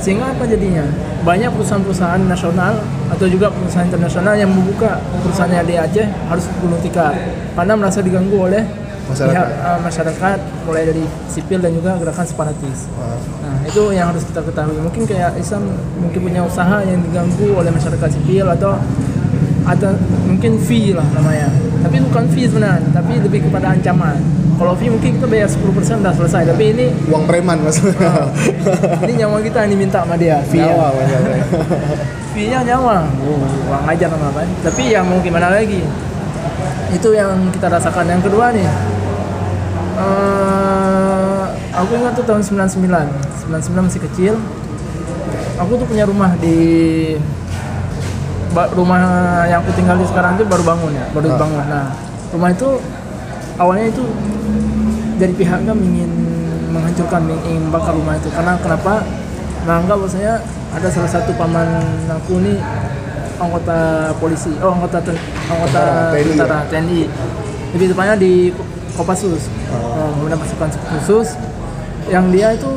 Sehingga 0.02 0.34
apa 0.34 0.44
jadinya? 0.50 0.86
Banyak 1.22 1.50
perusahaan-perusahaan 1.54 2.22
nasional 2.26 2.82
atau 3.14 3.26
juga 3.30 3.54
perusahaan 3.54 3.86
internasional 3.86 4.34
yang 4.38 4.50
membuka 4.50 5.02
perusahaannya 5.22 5.64
di 5.70 5.76
Aceh 5.78 6.08
harus 6.30 6.46
gulung 6.62 6.82
tikar. 6.82 7.14
Karena 7.54 7.74
merasa 7.78 8.02
diganggu 8.02 8.38
oleh 8.38 8.64
Masyarakat. 9.08 9.32
pihak 9.32 9.48
eh, 9.48 9.80
masyarakat 9.86 10.38
mulai 10.68 10.84
dari 10.84 11.04
sipil 11.32 11.60
dan 11.62 11.72
juga 11.78 11.96
gerakan 12.02 12.26
separatis. 12.28 12.90
Wah. 12.98 13.16
nah 13.40 13.56
itu 13.64 13.84
yang 13.94 14.10
harus 14.12 14.24
kita 14.26 14.42
ketahui. 14.44 14.78
Mungkin 14.82 15.04
kayak 15.06 15.38
Islam 15.38 15.64
mungkin 16.02 16.20
punya 16.26 16.42
usaha 16.44 16.82
yang 16.84 17.00
diganggu 17.06 17.54
oleh 17.54 17.72
masyarakat 17.72 18.10
sipil 18.18 18.46
atau 18.50 18.76
atau 19.68 19.92
mungkin 20.26 20.58
fee 20.60 20.96
lah 20.98 21.06
namanya. 21.14 21.48
Tapi 21.86 22.02
bukan 22.04 22.24
fee 22.34 22.50
sebenarnya 22.50 22.90
tapi 22.92 23.20
lebih 23.22 23.48
kepada 23.48 23.72
ancaman 23.78 24.18
kalau 24.58 24.74
fee 24.74 24.90
mungkin 24.90 25.16
kita 25.16 25.26
bayar 25.26 25.46
10% 25.46 26.02
udah 26.02 26.14
selesai. 26.14 26.42
Tapi 26.50 26.64
ini 26.74 26.86
Uang 27.08 27.24
preman 27.24 27.62
maksudnya. 27.62 28.10
ini 29.06 29.14
nyawa 29.22 29.38
kita 29.40 29.58
yang 29.64 29.72
diminta 29.72 30.02
sama 30.02 30.18
dia 30.18 30.42
fee 30.44 30.60
Nyawa 30.60 30.88
maksudnya. 30.92 31.40
fee 32.34 32.48
nya 32.50 32.60
nyawa. 32.66 33.06
Oh, 33.22 33.38
uang 33.70 33.84
ajar 33.88 34.10
sama 34.10 34.28
apa? 34.30 34.42
Tapi 34.62 34.82
ya 34.90 35.02
mau 35.02 35.22
gimana 35.22 35.54
lagi? 35.54 35.86
Itu 36.90 37.14
yang 37.14 37.50
kita 37.52 37.70
rasakan. 37.70 38.10
Yang 38.10 38.22
kedua 38.28 38.50
nih 38.50 38.66
eh, 39.98 41.44
aku 41.74 41.92
ingat 41.94 42.14
tuh 42.14 42.26
tahun 42.26 42.42
99 42.42 42.90
99 43.46 43.88
masih 43.88 44.02
kecil. 44.10 44.34
Aku 45.58 45.74
tuh 45.74 45.86
punya 45.86 46.06
rumah 46.06 46.34
di 46.38 46.58
rumah 48.74 49.02
yang 49.46 49.62
aku 49.62 49.70
tinggal 49.74 49.98
di 49.98 50.06
sekarang 50.06 50.34
itu 50.34 50.46
baru 50.46 50.66
bangun 50.66 50.90
ya 50.92 51.06
baru 51.14 51.26
Ah. 51.26 51.32
dibangun. 51.36 51.66
Nah 51.68 51.86
rumah 52.30 52.50
itu 52.50 52.70
awalnya 53.58 53.86
itu 53.88 54.04
dari 55.18 55.34
pihak 55.34 55.60
kami 55.66 55.84
ingin 55.84 56.12
menghancurkan 56.70 57.26
ingin 57.46 57.70
bakar 57.70 57.94
rumah 57.94 58.16
itu. 58.16 58.30
Karena 58.32 58.54
kenapa? 58.62 59.02
Menganggap 59.66 59.98
bahwasanya 60.00 60.34
ada 60.72 60.88
salah 60.88 61.12
satu 61.12 61.32
paman 61.36 61.68
aku 62.08 62.40
nih 62.40 62.58
anggota 63.38 63.78
polisi. 64.18 64.54
Oh 64.64 64.72
anggota 64.72 65.02
ten- 65.02 65.20
anggota 65.50 65.82
Tentara, 65.82 66.14
TNI 66.14 66.22
ya? 66.24 66.34
tentara 66.34 66.58
TNI 66.70 67.00
lebih 67.76 67.88
tepatnya 67.92 68.16
di 68.16 68.34
Kopassus. 68.96 69.44
Oh. 69.70 70.10
kemudian 70.18 70.40
pasukan 70.40 70.70
khusus. 70.96 71.38
Yang 72.08 72.26
dia 72.32 72.48
itu 72.56 72.72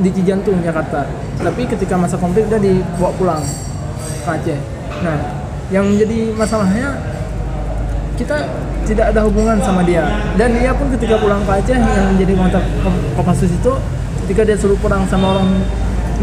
di 0.00 0.08
Cijantung 0.10 0.58
Jakarta. 0.64 1.04
Tapi 1.36 1.62
ketika 1.68 1.94
masa 1.94 2.16
konflik 2.16 2.48
dia 2.48 2.56
dibawa 2.56 3.12
pulang 3.14 3.42
ke 4.24 4.30
Aceh. 4.30 4.58
Nah 5.04 5.18
yang 5.70 5.86
menjadi 5.86 6.34
masalahnya 6.34 6.96
kita 8.20 8.36
tidak 8.84 9.16
ada 9.16 9.20
hubungan 9.24 9.56
sama 9.64 9.80
dia 9.80 10.04
dan 10.36 10.52
dia 10.52 10.76
pun 10.76 10.92
ketika 10.92 11.16
pulang 11.16 11.40
ke 11.48 11.52
Aceh 11.56 11.72
yang 11.72 12.12
menjadi 12.12 12.32
kontak 12.36 12.64
Kopassus 13.16 13.48
itu 13.48 13.72
ketika 14.26 14.44
dia 14.44 14.56
suruh 14.60 14.76
perang 14.76 15.08
sama 15.08 15.40
orang 15.40 15.48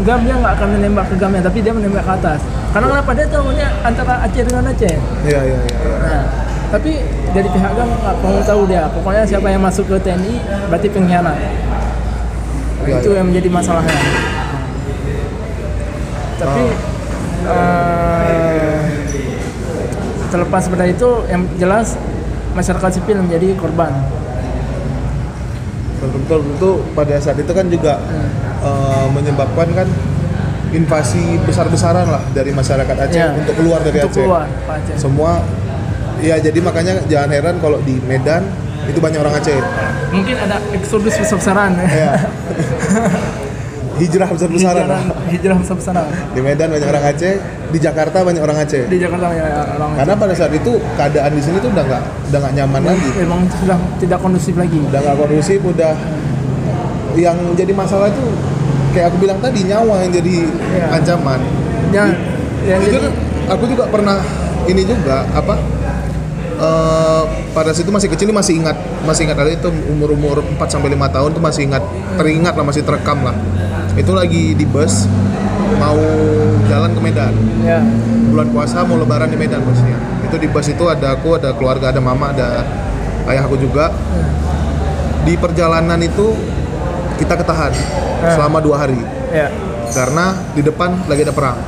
Gam 0.06 0.22
dia 0.22 0.38
nggak 0.38 0.54
akan 0.62 0.68
menembak 0.78 1.10
ke 1.10 1.18
Gamnya 1.18 1.42
tapi 1.42 1.58
dia 1.58 1.74
menembak 1.74 2.06
ke 2.06 2.12
atas 2.22 2.38
karena 2.70 2.86
kenapa 2.94 3.10
dia 3.18 3.26
tahunya 3.26 3.68
antara 3.82 4.14
Aceh 4.22 4.42
dengan 4.46 4.70
Aceh 4.70 4.94
Iya 5.26 5.40
iya 5.42 5.58
iya. 5.58 5.94
Nah, 5.98 6.22
tapi 6.68 7.00
dari 7.32 7.48
pihak 7.48 7.72
GAM 7.72 7.88
nggak 7.88 8.14
mau 8.20 8.40
tahu 8.44 8.62
dia. 8.68 8.84
Pokoknya 8.92 9.24
siapa 9.24 9.48
yang 9.48 9.64
masuk 9.64 9.88
ke 9.88 9.96
TNI 10.04 10.34
berarti 10.68 10.88
pengkhianat. 10.92 11.36
Iya, 12.84 13.00
itu 13.00 13.10
iya. 13.12 13.16
yang 13.20 13.26
menjadi 13.32 13.48
masalahnya. 13.48 14.00
Tapi 16.38 16.64
eh, 17.48 18.47
terlepas 20.28 20.68
pada 20.68 20.84
itu, 20.84 21.08
yang 21.28 21.42
jelas 21.56 21.96
masyarakat 22.52 22.90
sipil 23.00 23.20
menjadi 23.20 23.54
korban. 23.56 23.92
Betul 25.98 26.46
itu 26.46 26.70
pada 26.94 27.14
saat 27.18 27.38
itu 27.42 27.50
kan 27.50 27.66
juga 27.66 27.98
eh, 28.62 29.06
menyebabkan 29.10 29.68
kan 29.74 29.88
invasi 30.70 31.40
besar-besaran 31.42 32.06
lah 32.06 32.22
dari 32.36 32.52
masyarakat 32.52 32.96
Aceh 33.08 33.16
Ya, 33.18 33.32
untuk 33.32 33.56
keluar 33.56 33.80
dari 33.80 33.98
untuk 34.04 34.12
Aceh. 34.14 34.22
keluar 34.22 34.46
Aceh. 34.68 34.94
Semua 35.00 35.40
ya 36.20 36.36
jadi 36.38 36.58
makanya 36.60 37.00
jangan 37.08 37.30
heran 37.32 37.56
kalau 37.58 37.80
di 37.82 37.96
Medan 38.04 38.44
itu 38.86 39.00
banyak 39.00 39.18
orang 39.18 39.34
Aceh. 39.40 39.58
Mungkin 40.12 40.36
ada 40.38 40.60
eksodus 40.76 41.16
besar-besaran. 41.18 41.72
Ya. 41.88 42.12
Hijrah 43.98 44.28
besar-besaran. 44.30 44.86
Hijrah, 44.86 45.02
hijrah 45.34 45.56
besar-besaran. 45.58 46.06
Di 46.32 46.40
Medan 46.40 46.68
banyak 46.70 46.88
orang 46.88 47.04
Aceh, 47.10 47.34
di 47.74 47.78
Jakarta 47.82 48.22
banyak 48.22 48.42
orang 48.42 48.58
Aceh. 48.62 48.82
Di 48.86 48.98
Jakarta 48.98 49.26
ya 49.34 49.46
orang 49.74 49.90
Karena 49.98 50.14
pada 50.14 50.34
saat 50.38 50.52
itu 50.54 50.72
keadaan 50.94 51.32
di 51.34 51.42
sini 51.42 51.58
tuh 51.58 51.70
udah 51.74 51.84
nggak 51.84 52.02
udah 52.30 52.38
nggak 52.38 52.54
nyaman 52.62 52.82
lagi, 52.94 53.08
memang 53.18 53.40
sudah 53.58 53.78
tidak 53.98 54.18
kondusif 54.22 54.54
lagi. 54.54 54.78
udah 54.78 55.00
nggak 55.02 55.16
kondusif, 55.18 55.58
udah 55.60 55.92
yang 57.18 57.38
jadi 57.58 57.72
masalah 57.74 58.06
itu 58.14 58.22
kayak 58.94 59.10
aku 59.10 59.16
bilang 59.18 59.38
tadi 59.42 59.66
nyawa 59.66 60.06
yang 60.06 60.12
jadi 60.14 60.36
Iya. 60.46 60.86
ancaman. 61.02 61.40
Yang 61.90 62.08
yang 62.62 62.80
itu 62.86 62.94
jadi 62.94 63.08
aku 63.50 63.64
juga 63.66 63.84
pernah 63.90 64.22
ini 64.68 64.82
juga 64.84 65.24
apa 65.32 65.54
eh, 66.58 67.24
pada 67.54 67.70
situ 67.72 67.88
masih 67.88 68.12
kecil 68.12 68.30
masih 68.30 68.60
ingat 68.60 68.76
masih 69.06 69.24
ingat 69.30 69.38
ada 69.40 69.50
itu 69.50 69.70
umur 69.88 70.12
umur 70.12 70.36
4 70.44 70.58
sampai 70.68 70.92
lima 70.92 71.08
tahun 71.08 71.32
tuh 71.32 71.42
masih 71.42 71.70
ingat 71.70 71.82
teringat 72.18 72.54
lah 72.54 72.64
masih 72.66 72.82
terekam 72.84 73.24
lah 73.24 73.34
itu 73.98 74.12
lagi 74.14 74.54
di 74.54 74.64
bus 74.64 75.10
mau 75.82 75.98
jalan 76.70 76.94
ke 76.94 77.00
Medan. 77.02 77.34
Ya. 77.66 77.82
Bulan 78.30 78.48
puasa 78.54 78.86
mau 78.86 78.94
lebaran 78.94 79.28
di 79.28 79.36
Medan 79.36 79.66
bosnya 79.66 79.98
itu 80.28 80.36
di 80.36 80.48
bus 80.52 80.68
itu 80.68 80.84
ada 80.84 81.16
aku 81.16 81.40
ada 81.40 81.56
keluarga 81.56 81.88
ada 81.88 82.00
mama 82.04 82.30
ada 82.30 82.62
ayahku 83.26 83.56
juga. 83.56 83.90
Di 85.24 85.34
perjalanan 85.36 85.98
itu 86.00 86.36
kita 87.20 87.34
ketahan 87.36 87.72
selama 88.36 88.60
dua 88.60 88.86
hari. 88.86 89.00
Ya. 89.32 89.48
Karena 89.88 90.36
di 90.52 90.60
depan 90.60 91.08
lagi 91.08 91.24
ada 91.24 91.34
perang. 91.34 91.58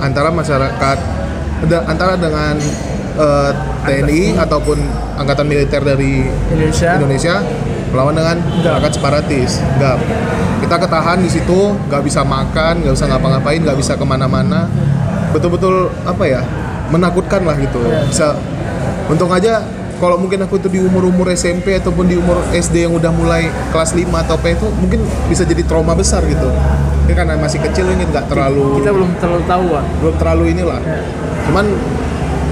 Antara 0.00 0.32
masyarakat 0.32 0.98
antara 1.84 2.14
dengan 2.16 2.56
eh, 3.18 3.50
TNI 3.84 4.40
ataupun 4.40 4.78
angkatan 5.20 5.46
militer 5.48 5.80
dari 5.84 6.26
Indonesia. 6.52 6.90
Indonesia 6.96 7.34
melawan 7.90 8.14
dengan 8.14 8.38
masyarakat 8.40 8.90
separatis. 8.94 9.60
Nggak 9.80 9.96
kita 10.64 10.76
ketahan 10.78 11.18
di 11.22 11.30
situ 11.30 11.74
nggak 11.88 12.02
bisa 12.04 12.20
makan 12.26 12.84
nggak 12.84 12.94
bisa 12.94 13.06
ngapa-ngapain 13.08 13.60
nggak 13.62 13.78
bisa 13.78 13.92
ke 13.96 14.04
mana-mana. 14.04 14.68
Betul-betul 15.34 15.92
apa 16.04 16.24
ya 16.24 16.42
menakutkan 16.88 17.44
lah 17.44 17.56
gitu. 17.60 17.80
Iya. 17.84 18.08
bisa 18.08 18.26
untung 19.08 19.32
aja 19.32 19.64
kalau 19.98 20.14
mungkin 20.14 20.38
aku 20.46 20.62
tuh 20.62 20.70
di 20.70 20.78
umur-umur 20.78 21.26
SMP 21.34 21.74
ataupun 21.74 22.06
di 22.06 22.14
umur 22.14 22.38
SD 22.54 22.86
yang 22.86 22.94
udah 22.94 23.10
mulai 23.10 23.50
kelas 23.74 23.98
5 23.98 24.06
atau 24.14 24.38
apa 24.38 24.54
itu 24.54 24.66
mungkin 24.78 25.02
bisa 25.26 25.42
jadi 25.42 25.66
trauma 25.66 25.92
besar 25.98 26.22
gitu. 26.24 26.48
Ini 27.08 27.12
karena 27.16 27.34
masih 27.40 27.58
kecil 27.64 27.88
ini 27.88 28.04
nggak 28.06 28.30
terlalu 28.30 28.84
kita 28.84 28.92
belum 28.94 29.10
terlalu 29.18 29.42
tahu 29.48 29.66
ah. 29.74 29.84
belum 30.00 30.14
terlalu 30.20 30.44
inilah. 30.54 30.80
Ya. 30.84 31.00
cuman 31.48 31.64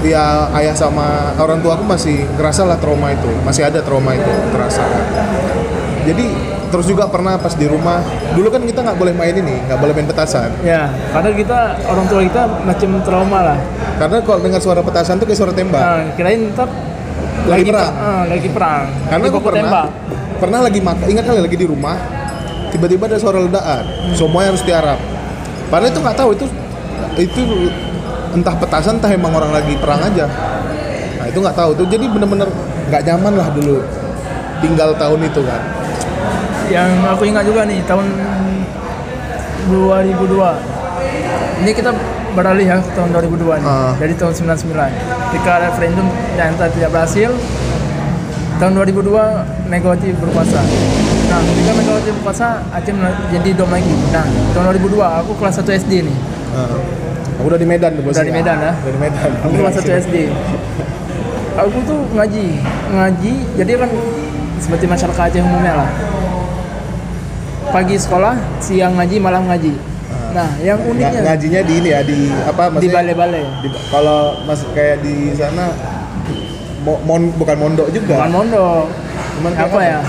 ya 0.07 0.47
ayah 0.55 0.75
sama 0.75 1.35
orang 1.35 1.59
tua 1.59 1.75
aku 1.75 1.83
masih 1.83 2.23
ngerasa 2.39 2.63
lah 2.63 2.79
trauma 2.79 3.11
itu. 3.11 3.29
Masih 3.43 3.67
ada 3.67 3.83
trauma 3.83 4.15
itu 4.15 4.31
terasa. 4.55 4.83
Jadi 6.07 6.25
terus 6.67 6.83
juga 6.83 7.07
pernah 7.07 7.39
pas 7.39 7.55
di 7.55 7.63
rumah 7.63 8.03
dulu 8.35 8.51
kan 8.51 8.59
kita 8.59 8.83
nggak 8.83 8.99
boleh 8.99 9.13
main 9.15 9.31
ini 9.31 9.55
nggak 9.67 9.79
boleh 9.79 9.93
main 9.95 10.07
petasan. 10.07 10.51
Ya 10.63 10.87
karena 11.11 11.29
kita 11.35 11.59
orang 11.87 12.05
tua 12.07 12.21
kita 12.23 12.41
macam 12.63 12.89
trauma 13.03 13.39
lah. 13.53 13.57
Karena 13.99 14.17
kalau 14.23 14.39
dengar 14.39 14.61
suara 14.63 14.81
petasan 14.83 15.19
tuh 15.19 15.25
kayak 15.27 15.39
suara 15.39 15.53
tembak. 15.55 15.81
Nah, 15.83 16.03
kirain 16.15 16.51
ntar 16.55 16.69
Lagi 17.47 17.71
perang. 17.71 17.93
ah, 17.95 18.23
lagi 18.27 18.49
perang. 18.51 18.83
Karena 19.07 19.25
aku 19.31 19.39
pernah 19.39 19.63
tembak. 19.63 19.87
pernah 20.37 20.59
lagi 20.61 20.79
makan 20.83 21.05
ingat 21.09 21.25
kali 21.25 21.39
lagi 21.41 21.57
di 21.57 21.67
rumah 21.67 21.95
tiba-tiba 22.69 23.03
ada 23.07 23.17
suara 23.17 23.39
ledakan. 23.39 23.83
Semuanya 24.15 24.51
harus 24.55 24.63
tiarap 24.63 24.99
padahal 25.67 25.91
itu 25.91 25.99
nggak 25.99 26.17
tahu 26.17 26.29
itu 26.31 26.45
itu 27.19 27.41
entah 28.33 28.55
petasan 28.57 28.99
entah 28.99 29.11
emang 29.11 29.31
orang 29.35 29.51
lagi 29.51 29.73
perang 29.79 30.01
aja. 30.01 30.25
Nah 31.19 31.25
itu 31.29 31.37
nggak 31.39 31.55
tahu. 31.55 31.71
Tuh 31.77 31.87
jadi 31.87 32.05
bener-bener 32.07 32.49
nggak 32.91 33.01
nyaman 33.07 33.33
lah 33.35 33.47
dulu. 33.51 33.83
Tinggal 34.63 34.95
tahun 34.97 35.19
itu 35.27 35.41
kan. 35.45 35.61
Yang 36.67 36.89
aku 37.07 37.23
ingat 37.29 37.43
juga 37.47 37.63
nih 37.63 37.79
tahun 37.87 38.05
2002 39.71 40.77
ini 41.63 41.71
kita 41.73 41.91
beralih 42.37 42.65
ya 42.69 42.77
tahun 42.93 43.09
2002 43.17 43.59
nih. 43.59 43.67
Ah. 43.67 43.93
dari 43.97 44.13
tahun 44.13 44.33
99 44.35 44.77
ketika 45.33 45.53
referendum 45.67 46.07
yang 46.37 46.53
tidak 46.55 46.89
berhasil 46.93 47.31
tahun 48.57 48.73
2002 48.73 49.69
Megawati 49.69 50.09
berkuasa. 50.17 50.61
Nah 51.27 51.39
ketika 51.43 51.71
Megawati 51.75 52.09
berkuasa 52.21 52.47
Aceh 52.73 52.93
jadi 53.33 53.49
dom 53.57 53.69
lagi. 53.69 53.93
Nah 54.13 54.25
tahun 54.53 54.77
2002 54.77 55.21
aku 55.25 55.31
kelas 55.37 55.55
1 55.61 55.81
SD 55.81 55.93
nih. 56.07 56.17
Nah, 56.55 56.96
aku 57.37 57.45
udah 57.47 57.59
di 57.59 57.67
Medan 57.67 57.91
tuh 57.93 58.03
Udah 58.03 58.23
di 58.23 58.33
Medan, 58.33 58.57
ya? 58.57 58.73
Udah 58.75 58.93
di 58.93 58.99
Medan. 58.99 59.29
aku 59.39 59.53
kelas 59.55 59.75
1 59.77 60.01
SD 60.03 60.15
aku 61.57 61.77
tuh 61.83 61.99
ngaji 62.13 62.45
ngaji 62.91 63.33
jadi 63.57 63.71
kan 63.77 63.89
seperti 64.57 64.85
masyarakat 64.85 65.21
Aceh 65.23 65.41
umumnya 65.41 65.73
lah. 65.75 65.89
Pagi 67.67 67.93
sekolah 67.93 68.33
siang 68.57 68.97
ngaji 68.97 69.17
malam 69.19 69.45
ngaji. 69.45 69.73
Nah 70.33 70.49
yang 70.61 70.79
Nga- 70.79 70.89
uniknya 70.89 71.19
ngajinya 71.25 71.61
di 71.61 71.73
ini 71.77 71.89
ya 71.91 72.01
di 72.01 72.17
apa 72.41 72.73
di 72.73 72.87
balai-balai. 72.89 73.43
Kalau 73.89 74.37
mas 74.45 74.65
kayak 74.71 75.01
di 75.01 75.33
sana 75.33 75.73
mo- 76.81 77.01
mon, 77.03 77.29
bukan 77.35 77.57
mondok 77.57 77.89
juga. 77.91 78.17
Bukan 78.17 78.33
mondok. 78.33 78.85
Cuman 79.37 79.51
kayak 79.53 79.69
apa 79.69 79.79
ya? 79.83 79.99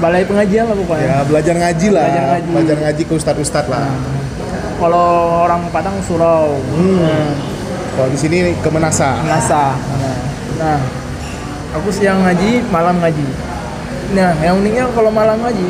balai 0.00 0.22
pengajian 0.24 0.64
lah 0.64 0.76
pokoknya. 0.78 1.06
Ya 1.06 1.18
belajar 1.26 1.54
ngaji 1.58 1.86
lah. 1.90 2.04
Belajar 2.06 2.24
ngaji. 2.26 2.48
belajar 2.50 2.76
ngaji 2.86 3.02
ke 3.04 3.12
ustadz 3.14 3.68
lah 3.68 3.86
kalau 4.80 5.44
orang 5.44 5.62
Padang 5.68 6.00
surau. 6.00 6.56
Hmm. 6.72 7.04
nah, 7.04 7.28
kalau 7.94 8.08
di 8.08 8.18
sini 8.18 8.56
ke 8.56 8.68
Menasa. 8.72 9.20
Nasa 9.28 9.76
nah, 9.76 10.16
nah 10.56 10.78
aku 11.76 11.92
siang 11.92 12.24
ngaji 12.24 12.64
malam 12.72 12.96
ngaji. 12.98 13.26
Nah 14.16 14.32
yang 14.40 14.58
uniknya 14.58 14.88
kalau 14.96 15.12
malam 15.12 15.38
ngaji 15.44 15.68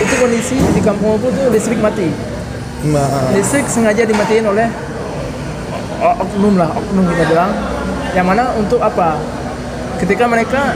itu 0.00 0.14
kondisi 0.16 0.56
di 0.56 0.80
kampung 0.82 1.16
aku 1.16 1.30
tuh 1.30 1.46
listrik 1.52 1.78
mati. 1.78 2.08
Nah, 2.88 3.30
listrik 3.36 3.68
sengaja 3.68 4.08
dimatiin 4.08 4.48
oleh 4.48 4.68
oknum 6.00 6.56
lah 6.56 6.72
oknum 6.72 7.04
kita 7.06 7.24
bilang. 7.28 7.52
Yang 8.10 8.26
mana 8.26 8.44
untuk 8.58 8.80
apa? 8.82 9.20
Ketika 10.02 10.26
mereka 10.26 10.74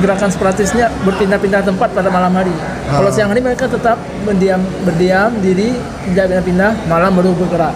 gerakan 0.00 0.30
separatisnya 0.32 0.88
berpindah-pindah 1.04 1.66
tempat 1.66 1.92
pada 1.92 2.08
malam 2.08 2.32
hari. 2.32 2.54
Kalau 2.88 3.10
siang 3.12 3.28
hari 3.28 3.44
mereka 3.44 3.68
tetap 3.68 4.00
berdiam 4.24 4.62
berdiam 4.88 5.30
diri 5.44 5.76
tidak 6.08 6.32
pindah-pindah 6.32 6.70
malam 6.88 7.12
baru 7.12 7.36
bergerak. 7.36 7.74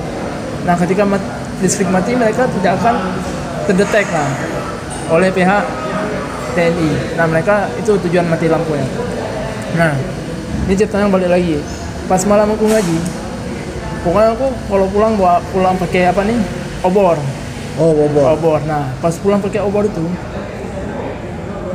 Nah 0.65 0.75
ketika 0.81 1.05
mat- 1.05 1.37
listrik 1.61 1.89
mati 1.89 2.13
mereka 2.13 2.45
tidak 2.61 2.77
akan 2.81 2.95
terdetek 3.65 4.07
lah 4.13 4.29
oleh 5.09 5.33
pihak 5.33 5.65
TNI 6.53 7.17
nah 7.17 7.27
mereka 7.29 7.69
itu 7.81 7.97
tujuan 8.09 8.27
mati 8.29 8.49
lampunya 8.49 8.85
nah 9.77 9.93
ini 10.67 10.75
ceritanya 10.75 11.07
balik 11.07 11.31
lagi. 11.31 11.63
Pas 12.11 12.19
malam 12.27 12.51
aku 12.51 12.67
ngaji 12.67 12.99
pokoknya 14.03 14.31
aku 14.35 14.47
kalau 14.67 14.87
pulang 14.91 15.15
bawa 15.15 15.39
pulang 15.51 15.75
pakai 15.79 16.11
apa 16.11 16.23
nih? 16.27 16.39
Obor. 16.83 17.19
Oh, 17.77 17.93
bobor. 17.95 18.35
obor. 18.35 18.61
Nah 18.67 18.91
pas 18.99 19.15
pulang 19.19 19.39
pakai 19.39 19.63
obor 19.63 19.87
itu 19.87 20.03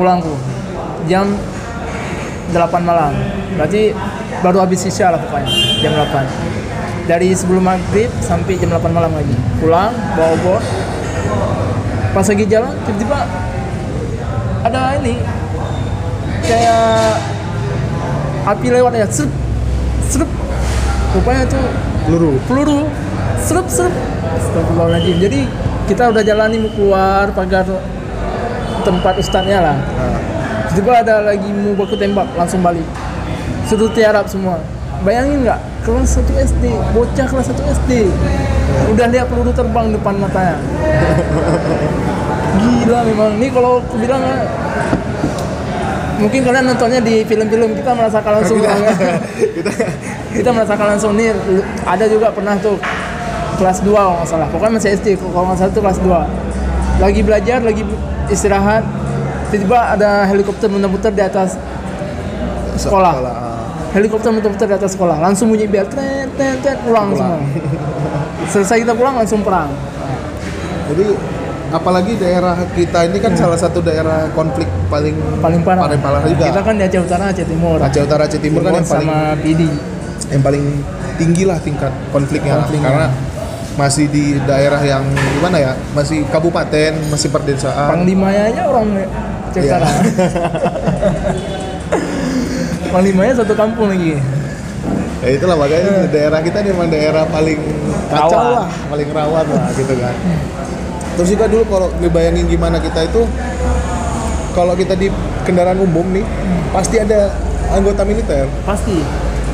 pulangku. 0.02 0.34
Jam 1.06 1.30
8 2.50 2.58
malam. 2.82 3.14
Berarti 3.54 3.94
baru 4.42 4.66
habis 4.66 4.90
isya 4.90 5.14
lah 5.14 5.22
pokoknya 5.22 5.54
jam 5.86 5.94
8 5.94 6.26
dari 7.06 7.30
sebelum 7.38 7.62
maghrib 7.62 8.10
sampai 8.26 8.58
jam 8.58 8.74
8 8.74 8.90
malam 8.90 9.14
lagi. 9.14 9.38
Pulang 9.62 9.94
bawa 10.18 10.34
obor 10.34 10.62
pas 12.12 12.28
lagi 12.28 12.44
jalan 12.44 12.76
tiba-tiba 12.84 13.24
ada 14.68 15.00
ini 15.00 15.16
kayak 16.44 17.24
api 18.52 18.68
lewat 18.74 18.98
ya 18.98 19.06
serup 19.06 19.32
serup. 20.10 20.30
Rupanya 21.12 21.44
tuh 21.46 21.66
Peluru. 22.02 22.34
peluru. 22.50 22.80
Serup 23.38 23.68
serup. 23.70 23.94
Astagfirullahaladzim. 24.32 25.18
Jadi 25.22 25.40
kita 25.86 26.10
udah 26.10 26.24
jalani 26.24 26.58
mau 26.62 26.72
keluar 26.72 27.26
pagar 27.36 27.68
tempat 28.82 29.14
ustadznya 29.18 29.60
lah. 29.62 29.78
Nah, 29.78 30.20
tiba 30.74 30.92
ada 31.02 31.22
lagi 31.22 31.50
mau 31.50 31.74
baku 31.78 31.96
tembak 31.98 32.28
langsung 32.36 32.62
balik. 32.66 32.86
Suruh 33.70 33.90
tiarap 33.94 34.28
semua. 34.28 34.60
Bayangin 35.02 35.46
nggak? 35.46 35.60
Kelas 35.82 36.14
1 36.22 36.30
SD 36.38 36.64
bocah 36.94 37.26
kelas 37.26 37.48
1 37.50 37.74
SD 37.82 38.06
udah 38.94 39.08
lihat 39.10 39.26
peluru 39.28 39.52
terbang 39.52 39.90
depan 39.90 40.14
matanya. 40.22 40.56
Gila 42.62 43.00
memang. 43.08 43.32
Ini 43.42 43.48
kalau 43.50 43.82
aku 43.82 43.96
bilang 43.98 44.22
ah, 44.22 44.46
mungkin 46.22 46.40
kalian 46.46 46.66
nontonnya 46.70 47.02
di 47.02 47.26
film-film 47.26 47.74
kita 47.74 47.92
merasakan 47.98 48.32
langsung 48.40 48.62
kita, 48.62 48.76
ya. 48.78 48.94
kita 49.58 49.72
kita 50.38 50.50
merasakan 50.54 50.88
langsung. 50.96 51.12
Nih 51.18 51.34
ada 51.82 52.06
juga 52.06 52.30
pernah 52.30 52.54
tuh 52.62 52.78
kelas 53.58 53.82
2 53.82 53.90
kalau 53.90 54.14
nggak 54.22 54.30
salah. 54.30 54.48
Pokoknya 54.54 54.74
masih 54.78 54.90
SD 55.02 55.08
kalau 55.18 55.50
nggak 55.50 55.60
salah 55.66 55.72
tuh 55.74 55.82
kelas 55.82 56.00
2 56.04 56.51
lagi 57.02 57.22
belajar 57.26 57.60
lagi 57.66 57.82
istirahat 58.30 58.86
tiba-tiba 59.50 59.98
ada 59.98 60.24
helikopter 60.30 60.70
muter-muter 60.70 61.12
di 61.12 61.24
atas 61.26 61.58
Sekolah. 62.78 63.14
ah. 63.20 63.68
helikopter 63.92 64.30
muter-muter 64.32 64.70
di 64.70 64.76
atas 64.78 64.96
sekolah 64.96 65.18
langsung 65.20 65.50
bunyi 65.52 65.66
bel 65.68 65.84
tret 65.90 66.30
tret 66.38 66.62
tret 66.64 66.78
pulang 66.86 67.12
semua 67.18 67.42
selesai 68.48 68.86
kita 68.86 68.94
pulang 68.96 69.18
langsung 69.18 69.42
perang 69.42 69.70
Jadi 70.92 71.08
apalagi 71.72 72.20
daerah 72.20 72.56
kita 72.76 73.08
ini 73.08 73.18
kan 73.24 73.32
salah 73.32 73.56
satu 73.56 73.80
daerah 73.80 74.28
konflik 74.36 74.68
paling 74.92 75.16
paling 75.40 75.64
parah 75.64 75.88
paling 75.88 76.02
parah 76.04 76.20
juga. 76.28 76.46
kita 76.52 76.62
kan 76.68 76.74
di 76.76 76.84
Aceh 76.84 77.00
Utara 77.00 77.24
Aceh 77.32 77.48
Timur 77.48 77.80
Aceh 77.80 78.02
Utara 78.04 78.24
Aceh 78.28 78.40
Timur 78.44 78.60
kan 78.60 78.76
yang 78.76 78.84
paling 78.84 79.08
sama 79.08 79.40
PD 79.40 79.62
yang 80.32 80.42
paling 80.44 80.64
tinggi 81.20 81.44
lah 81.44 81.58
tingkat 81.60 81.92
konfliknya. 82.12 82.60
Konfliknya. 82.64 82.88
karena 82.88 83.08
masih 83.80 84.06
di 84.12 84.36
daerah 84.44 84.80
yang 84.84 85.04
gimana 85.40 85.58
ya? 85.60 85.72
Masih 85.96 86.28
kabupaten 86.28 86.92
masih 87.12 87.32
perdesaan. 87.32 88.00
Panglimanya 88.00 88.52
aja 88.52 88.62
orang 88.68 88.88
Aceh 89.52 89.60
Iya. 89.60 89.76
Utara 89.76 89.90
Panglimanya 92.96 93.34
satu 93.44 93.54
kampung 93.56 93.92
lagi. 93.92 94.16
Ya 95.22 95.38
itulah 95.38 95.54
makanya 95.54 96.10
daerah 96.10 96.42
kita 96.42 96.66
memang 96.66 96.90
daerah 96.90 97.24
paling 97.30 97.62
kacau 98.10 98.58
lah 98.58 98.68
paling 98.90 99.10
rawan 99.14 99.46
lah 99.48 99.70
gitu 99.78 99.94
kan. 99.96 100.16
Terus 101.16 101.30
juga 101.38 101.46
dulu 101.46 101.64
kalau 101.70 101.88
ngebayangin 102.02 102.50
gimana 102.50 102.82
kita 102.82 103.06
itu 103.06 103.22
kalau 104.58 104.74
kita 104.74 104.98
di 104.98 105.14
kendaraan 105.46 105.80
umum 105.80 106.04
nih 106.12 106.26
pasti 106.74 107.00
ada 107.00 107.32
anggota 107.72 108.02
militer. 108.04 108.50
Pasti. 108.66 108.98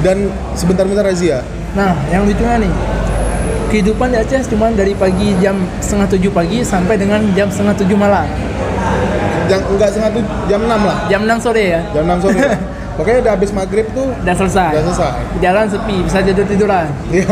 Dan 0.01 0.29
sebentar-bentar 0.53 1.05
razia. 1.05 1.41
Nah, 1.73 1.97
yang 2.13 2.29
lucunya 2.29 2.61
nih, 2.61 2.69
kehidupan 3.67 4.07
di 4.09 4.17
Aceh 4.17 4.47
cuma 4.47 4.71
dari 4.71 4.93
pagi 4.93 5.35
jam 5.37 5.55
setengah 5.77 6.07
tujuh 6.09 6.31
pagi 6.31 6.63
sampai 6.63 6.95
dengan 6.95 7.19
jam 7.33 7.47
setengah 7.47 7.75
tujuh 7.77 7.95
malam. 7.95 8.27
yang 9.47 9.63
enggak 9.63 9.89
setengah 9.89 10.11
tuh 10.11 10.23
jam 10.45 10.59
6 10.59 10.67
lah 10.67 10.97
Jam 11.07 11.21
6 11.23 11.39
sore 11.41 11.63
ya, 11.69 11.81
jam 11.91 12.03
6 12.03 12.19
sore 12.19 12.39
pokoknya 12.99 13.17
udah 13.21 13.31
habis 13.31 13.51
maghrib 13.51 13.87
tuh 13.91 14.07
udah 14.11 14.35
selesai. 14.35 14.71
udah 14.75 14.83
selesai 14.85 15.11
Jalan 15.37 15.65
sepi, 15.67 15.95
bisa 16.01 16.19
tidur 16.19 16.43
tiduran. 16.43 16.87
Iya. 17.07 17.29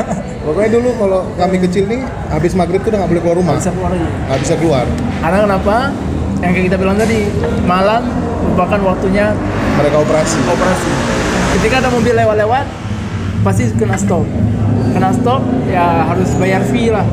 Pokoknya 0.48 0.70
dulu 0.72 0.88
kalau 0.96 1.20
kami 1.36 1.60
kecil 1.60 1.84
nih 1.84 2.00
habis 2.30 2.56
maghrib 2.56 2.80
tuh 2.80 2.88
udah 2.88 3.04
nggak 3.04 3.10
boleh 3.12 3.20
keluar 3.20 3.36
rumah, 3.36 3.54
Bisa 3.58 3.68
keluar 3.68 3.90
lagi. 3.92 4.06
nggak 4.06 4.40
bisa 4.40 4.54
keluar. 4.56 4.84
Karena 5.20 5.38
kenapa? 5.44 5.76
Yang 6.38 6.50
kayak 6.54 6.64
kita 6.70 6.76
bilang 6.78 6.96
tadi, 6.96 7.20
malam 7.66 8.02
merupakan 8.40 8.80
waktunya 8.86 9.26
Mereka 9.76 9.96
operasi. 9.98 10.38
operasi. 10.46 10.90
Ketika 11.52 11.74
ada 11.82 11.90
mobil 11.90 12.14
lewat-lewat, 12.14 12.64
pasti 13.48 13.64
kena 13.72 13.96
stop. 13.96 14.28
Kena 14.92 15.08
stop, 15.10 15.40
ya 15.64 16.04
harus 16.04 16.28
bayar 16.36 16.60
fee 16.62 16.92
lah. 16.92 17.04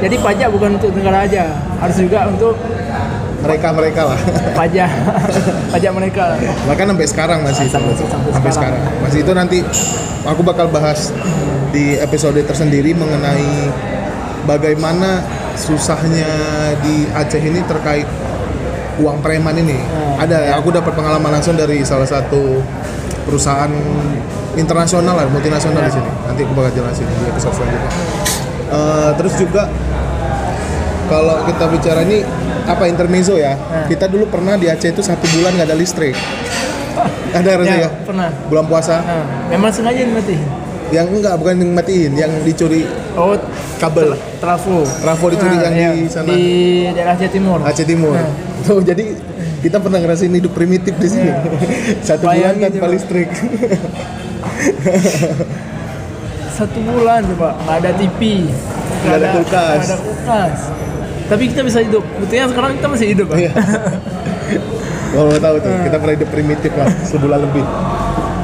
Jadi 0.00 0.16
pajak 0.16 0.48
bukan 0.48 0.76
untuk 0.76 0.92
negara 0.92 1.24
aja, 1.24 1.48
harus 1.76 1.96
juga 1.96 2.28
untuk 2.28 2.56
Mereka 3.40 3.72
mereka 3.80 4.02
lah. 4.04 4.20
pajak 4.52 4.90
pajak 5.72 5.92
mereka. 5.92 6.36
Bahkan 6.68 6.84
sampai 6.86 7.06
sekarang 7.08 7.38
masih 7.40 7.64
itu. 7.64 7.72
Sampai- 7.72 8.32
sampai 8.32 8.52
sekarang. 8.52 8.82
Masih 9.00 9.18
itu 9.24 9.32
nanti 9.32 9.58
aku 10.22 10.44
bakal 10.44 10.68
bahas 10.68 11.08
di 11.70 11.96
episode 11.96 12.36
tersendiri 12.44 12.92
mengenai 12.92 13.72
bagaimana 14.44 15.24
susahnya 15.56 16.28
di 16.80 17.08
Aceh 17.10 17.40
ini 17.40 17.60
terkait 17.64 18.04
uang 19.00 19.20
preman 19.20 19.56
ini. 19.56 19.76
Hmm, 19.80 20.20
Ada, 20.20 20.36
ya. 20.36 20.52
aku 20.56 20.68
dapat 20.68 20.92
pengalaman 20.92 21.32
langsung 21.32 21.56
dari 21.56 21.80
salah 21.80 22.04
satu 22.04 22.60
perusahaan 23.24 23.72
internasional 24.54 25.14
lah, 25.14 25.26
multinasional 25.26 25.82
di 25.82 25.92
sini. 25.92 26.10
Nanti 26.24 26.40
aku 26.42 26.52
bakal 26.52 26.72
jelasin 26.74 27.06
di 27.06 27.24
episode 27.24 27.54
selanjutnya. 27.54 27.90
Eh, 28.70 29.10
terus 29.14 29.34
juga 29.34 29.62
kalau 31.06 31.42
kita 31.42 31.64
bicara 31.66 32.00
ini 32.02 32.22
apa 32.64 32.86
intermezzo 32.86 33.34
ya, 33.34 33.54
Hmm. 33.54 33.86
kita 33.86 34.06
dulu 34.06 34.26
pernah 34.26 34.54
di 34.54 34.66
Aceh 34.66 34.88
itu 34.88 35.02
satu 35.02 35.26
bulan 35.28 35.52
nggak 35.52 35.66
ada 35.66 35.76
listrik. 35.76 36.14
ada 37.32 37.50
rasa 37.56 37.66
Ya, 37.68 37.76
ya? 37.80 37.90
pernah. 38.02 38.30
Bulan 38.46 38.66
puasa, 38.66 38.98
Nah, 39.00 39.24
memang 39.48 39.70
sengaja 39.70 40.02
mati. 40.06 40.38
yang 40.90 41.06
enggak 41.08 41.34
bukan 41.36 41.54
yang 41.56 41.70
matiin, 41.70 42.12
yang 42.14 42.32
dicuri 42.42 42.82
Oh, 43.14 43.38
kabel 43.78 44.10
trafo. 44.38 44.82
trafo 44.82 45.26
dicuri 45.28 45.54
Nah, 45.54 45.62
yang 45.64 45.74
iya, 45.74 45.90
di 45.94 46.06
sana 46.06 46.26
Di 46.26 46.42
daerah 46.90 47.14
Aceh 47.14 47.30
Timur. 47.30 47.58
Aceh 47.62 47.86
Timur. 47.86 48.10
Nah. 48.12 48.26
Tuh 48.60 48.82
jadi 48.90 49.14
kita 49.60 49.78
pernah 49.78 49.98
ngerasain 49.98 50.30
hidup 50.30 50.50
primitif 50.50 50.94
di 50.96 51.08
sini. 51.08 51.30
Satu 52.06 52.26
bulan 52.26 52.54
tanpa 52.56 52.86
listrik. 52.88 53.30
Satu 56.60 56.78
bulan 56.84 57.24
coba, 57.24 57.56
nggak 57.64 57.76
ada 57.80 57.90
TV, 57.96 58.20
Nggak 59.06 59.16
ada 59.16 59.28
kulkas. 59.32 59.78
nggak 59.80 59.88
ada 59.88 59.98
kulkas. 60.04 60.58
Tapi 61.30 61.42
kita 61.48 61.62
bisa 61.62 61.78
hidup. 61.80 62.04
Buktinya 62.18 62.46
sekarang 62.50 62.70
kita 62.76 62.88
masih 62.90 63.06
hidup. 63.16 63.26
Pak. 63.30 63.38
Iya. 63.38 63.52
Kalau 65.14 65.26
mau 65.26 65.40
tahu 65.42 65.56
tuh, 65.58 65.74
kita 65.86 65.96
pernah 65.98 66.14
hidup 66.14 66.28
primitif 66.30 66.72
lah 66.74 66.88
sebulan 67.06 67.40
lebih. 67.48 67.64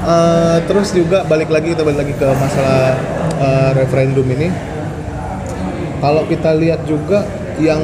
Eh, 0.07 0.59
terus 0.71 0.95
juga 0.95 1.27
balik 1.27 1.51
lagi 1.51 1.75
kita 1.75 1.83
balik 1.83 1.99
lagi 2.07 2.15
ke 2.15 2.29
masalah 2.31 2.95
eh, 3.43 3.71
referendum 3.75 4.27
ini. 4.31 4.49
Kalau 5.99 6.23
kita 6.31 6.55
lihat 6.55 6.87
juga 6.87 7.27
yang 7.59 7.83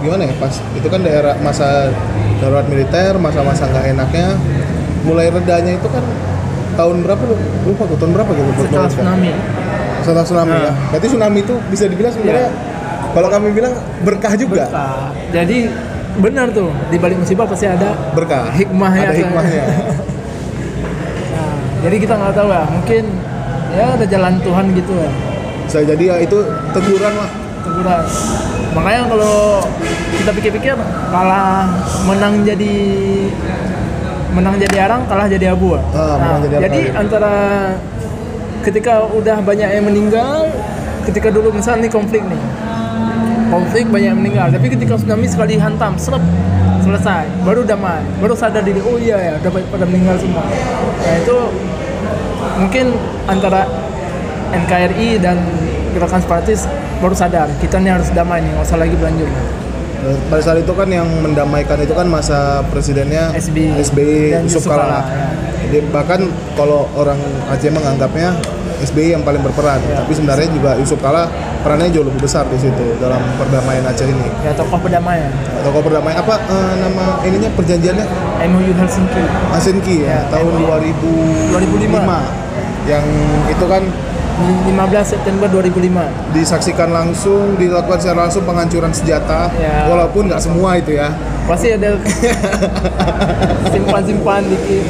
gimana 0.00 0.28
ya 0.28 0.34
pas 0.40 0.52
itu 0.76 0.88
kan 0.88 1.00
daerah 1.04 1.36
masa 1.44 1.92
darurat 2.40 2.64
militer, 2.68 3.16
masa-masa 3.20 3.68
nggak 3.68 3.96
enaknya, 3.96 4.28
mulai 5.04 5.28
redanya 5.28 5.76
itu 5.76 5.88
kan 5.92 6.04
tahun 6.76 6.96
berapa 7.00 7.22
lu? 7.24 7.34
Lupa 7.64 7.82
gue 7.84 7.98
tahun 7.98 8.12
berapa 8.12 8.30
gitu? 8.30 8.50
Setelah 8.62 8.88
tsunami. 8.88 9.30
Setelah 10.00 10.24
tsunami 10.24 10.50
Nah. 10.50 10.62
ya. 10.62 10.72
Berarti 10.88 11.06
tsunami 11.08 11.38
itu 11.40 11.54
bisa 11.66 11.84
dibilang 11.86 12.12
sebenarnya 12.12 12.48
kalau 13.10 13.28
kami 13.28 13.48
bilang 13.50 13.74
berkah 14.00 14.32
juga. 14.34 14.68
Berkah. 14.68 15.10
Jadi 15.32 15.56
benar 16.16 16.48
tuh 16.48 16.70
di 16.88 16.96
balik 16.96 17.16
musibah 17.16 17.44
pasti 17.44 17.64
ada 17.64 17.92
Berkah. 18.12 18.48
Hikmahnya 18.50 19.02
Ada 19.02 19.12
tuh. 19.12 19.20
hikmahnya. 19.22 19.64
Nah, 21.28 21.52
jadi 21.84 21.96
kita 21.98 22.14
nggak 22.14 22.34
tahu 22.34 22.48
ya, 22.48 22.64
mungkin 22.66 23.04
ya 23.70 23.86
ada 23.92 24.06
jalan 24.06 24.34
Tuhan 24.40 24.64
gitu 24.72 24.92
ya. 24.94 25.10
Bisa 25.66 25.78
jadi 25.84 26.04
ya 26.06 26.16
itu 26.18 26.38
teguran 26.72 27.12
lah. 27.12 27.30
teguran. 27.60 28.04
Makanya 28.72 29.02
kalau 29.06 29.36
kita 30.14 30.30
pikir-pikir 30.32 30.74
kalah 31.10 31.66
menang 32.04 32.40
jadi 32.40 32.74
menang 34.36 34.60
jadi 34.60 34.76
arang, 34.84 35.02
kalah 35.08 35.26
jadi 35.26 35.56
abu. 35.56 35.74
Ah, 35.74 36.20
menang 36.20 36.40
jadi 36.44 36.54
arang, 36.60 36.62
jadi 36.62 36.76
kalah 36.76 36.84
jadi- 36.84 37.00
antara 37.00 37.34
ketika 38.60 38.92
udah 39.08 39.36
banyak 39.40 39.68
yang 39.72 39.84
meninggal, 39.88 40.52
ketika 41.08 41.32
dulu 41.32 41.48
misalnya 41.56 41.88
nih 41.88 41.92
konflik 41.92 42.22
nih, 42.28 42.42
konflik 43.48 43.86
banyak 43.88 44.10
yang 44.12 44.20
meninggal 44.20 44.46
tapi 44.50 44.66
ketika 44.68 44.98
tsunami 44.98 45.26
sekali 45.30 45.54
hantam 45.56 45.94
serap 45.96 46.20
selesai 46.82 47.26
baru 47.42 47.66
damai 47.66 48.02
baru 48.22 48.34
sadar 48.38 48.62
diri 48.62 48.78
oh 48.82 48.94
iya 48.98 49.18
ya 49.18 49.32
udah 49.42 49.50
pada 49.70 49.84
meninggal 49.86 50.18
semua. 50.18 50.42
Nah 51.02 51.14
itu 51.18 51.36
mungkin 52.62 52.86
antara 53.26 53.66
NKRI 54.54 55.18
dan 55.18 55.38
gerakan 55.94 56.20
separatis 56.22 56.66
baru 57.02 57.14
sadar 57.14 57.48
kita 57.58 57.80
nih 57.82 57.98
harus 57.98 58.08
damai 58.14 58.42
nih 58.42 58.50
nggak 58.54 58.66
usah 58.66 58.78
lagi 58.78 58.94
berlanjut 58.94 59.30
pada 60.26 60.42
saat 60.42 60.58
itu 60.58 60.70
kan 60.70 60.86
yang 60.86 61.06
mendamaikan 61.18 61.78
itu 61.78 61.90
kan 61.90 62.06
masa 62.06 62.38
presidennya 62.66 63.32
SBY 63.32 63.80
SBY 63.80 64.42
Yusuf 64.44 64.64
Kala. 64.64 64.78
Kala, 64.78 65.00
ya. 65.04 65.26
Jadi 65.66 65.78
bahkan 65.88 66.20
kalau 66.54 66.86
orang 66.92 67.18
Aceh 67.46 67.66
menganggapnya 67.68 68.30
SBY 68.78 69.08
yang 69.10 69.22
paling 69.22 69.40
berperan, 69.40 69.80
Ya. 69.82 69.98
tapi 69.98 70.12
sebenarnya 70.12 70.46
juga 70.48 70.76
Yusuf 70.76 71.00
Kala 71.00 71.26
perannya 71.60 71.90
jauh 71.90 72.04
lebih 72.04 72.20
besar 72.20 72.44
di 72.46 72.54
situ 72.54 72.86
dalam 72.96 73.18
perdamaian 73.34 73.82
Aceh 73.82 74.04
ini. 74.04 74.28
ya 74.40 74.52
tokoh 74.52 74.78
perdamaian 74.78 75.26
Tokoh 75.60 75.82
perdamaian 75.82 76.16
apa 76.16 76.34
eh, 76.38 76.72
nama 76.78 77.04
ininya 77.22 77.50
perjanjiannya 77.50 78.06
MOU 78.46 78.72
Helsinki 78.74 79.22
Helsinki 79.50 79.96
ya, 80.04 80.22
Ya, 80.22 80.30
tahun 80.30 80.52
MOU. 80.54 80.70
2005. 81.50 81.50
2005. 81.50 82.46
Yang 82.86 83.04
itu 83.48 83.64
kan 83.66 83.82
15 84.36 84.68
September 85.02 85.48
2005 85.48 86.32
disaksikan 86.32 86.92
langsung, 86.92 87.56
dilakukan 87.56 87.96
secara 87.96 88.28
langsung 88.28 88.44
penghancuran 88.44 88.92
senjata, 88.92 89.48
Ya. 89.56 89.88
walaupun 89.88 90.28
nggak 90.28 90.38
semua 90.38 90.76
itu 90.76 90.92
ya. 90.92 91.08
pasti 91.46 91.72
ada 91.72 91.94
simpan-simpan 93.72 94.42
dikit 94.44 94.84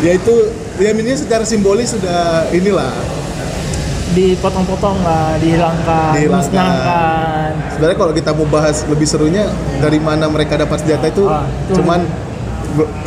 Ya 0.00 0.14
itu, 0.14 0.34
ya 0.78 0.94
ini 0.94 1.12
secara 1.12 1.42
simbolis 1.42 1.92
sudah 1.92 2.46
inilah 2.50 2.94
dipotong-potong 4.08 5.04
lah 5.04 5.36
dihilangkan 5.36 6.16
Dihilangkan. 6.16 7.50
Sebenarnya 7.76 7.98
kalau 7.98 8.12
kita 8.12 8.30
mau 8.32 8.48
bahas 8.48 8.82
lebih 8.88 9.04
serunya 9.04 9.44
dari 9.78 10.00
mana 10.00 10.26
mereka 10.26 10.56
dapat 10.56 10.80
senjata 10.80 11.06
itu, 11.06 11.28
Ah, 11.28 11.44
itu 11.68 11.76
cuman 11.76 12.06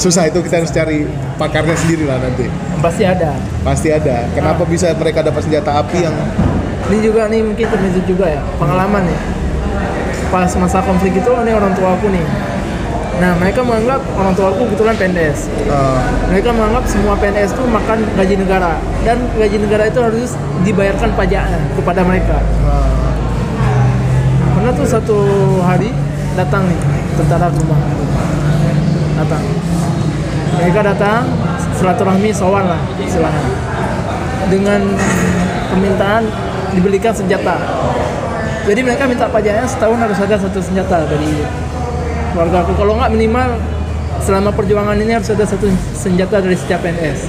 susah 0.02 0.28
itu 0.28 0.42
kita 0.42 0.64
harus 0.64 0.72
cari 0.74 1.06
pakarnya 1.38 1.78
sendiri 1.78 2.10
lah 2.10 2.18
nanti. 2.18 2.50
pasti 2.82 3.04
ada. 3.06 3.38
Pasti 3.62 3.90
ada. 3.94 4.26
Kenapa 4.34 4.66
bisa 4.66 4.90
mereka 4.98 5.22
dapat 5.22 5.46
senjata 5.46 5.78
api 5.78 6.02
yang 6.02 6.16
ini 6.92 6.98
juga 7.08 7.30
nih 7.30 7.40
mungkin 7.46 7.66
termasuk 7.70 8.04
juga 8.10 8.26
ya 8.28 8.42
pengalaman 8.58 9.06
nih. 9.06 9.20
Pas 10.34 10.50
masa 10.58 10.82
konflik 10.82 11.14
itu 11.16 11.32
ini 11.32 11.52
orang 11.54 11.72
tua 11.78 11.94
aku 11.96 12.10
nih. 12.10 12.26
Nah 13.22 13.38
mereka 13.38 13.62
menganggap 13.62 14.02
orang 14.18 14.34
tua 14.34 14.50
aku 14.50 14.66
kebetulan 14.66 14.98
PNS. 14.98 15.40
Eh, 15.70 16.00
mereka 16.34 16.50
menganggap 16.52 16.84
semua 16.90 17.14
PNS 17.22 17.54
itu 17.54 17.64
makan 17.70 17.98
gaji 18.18 18.36
negara. 18.42 18.82
Dan 19.06 19.18
gaji 19.38 19.58
negara 19.62 19.84
itu 19.88 20.00
harus 20.02 20.34
dibayarkan 20.66 21.14
pajaknya 21.14 21.60
kepada 21.78 22.02
mereka. 22.02 22.42
Eh, 22.42 23.12
pernah 24.58 24.72
tuh 24.74 24.88
satu 24.90 25.18
hari 25.62 25.94
datang 26.34 26.66
nih 26.66 26.80
tentara 27.16 27.48
rumah 27.54 27.80
datang. 29.22 29.44
Mereka 30.62 30.80
datang 30.82 31.22
silaturahmi 31.78 32.30
sowan 32.34 32.66
lah 32.66 32.82
istilahnya. 33.00 33.46
Dengan 34.50 34.82
permintaan 35.72 36.24
dibelikan 36.76 37.14
senjata. 37.16 37.56
Jadi 38.68 38.80
mereka 38.86 39.10
minta 39.10 39.26
pajaknya 39.26 39.66
setahun 39.66 39.98
harus 39.98 40.20
ada 40.22 40.36
satu 40.38 40.60
senjata 40.62 41.08
dari 41.10 41.42
keluarga 42.32 42.64
aku 42.64 42.74
kalau 42.80 42.96
nggak 42.96 43.12
minimal 43.12 43.60
selama 44.24 44.50
perjuangan 44.54 44.96
ini 44.96 45.18
harus 45.18 45.34
ada 45.34 45.44
satu 45.44 45.68
senjata 45.92 46.40
dari 46.40 46.56
setiap 46.56 46.80
PNS 46.80 47.28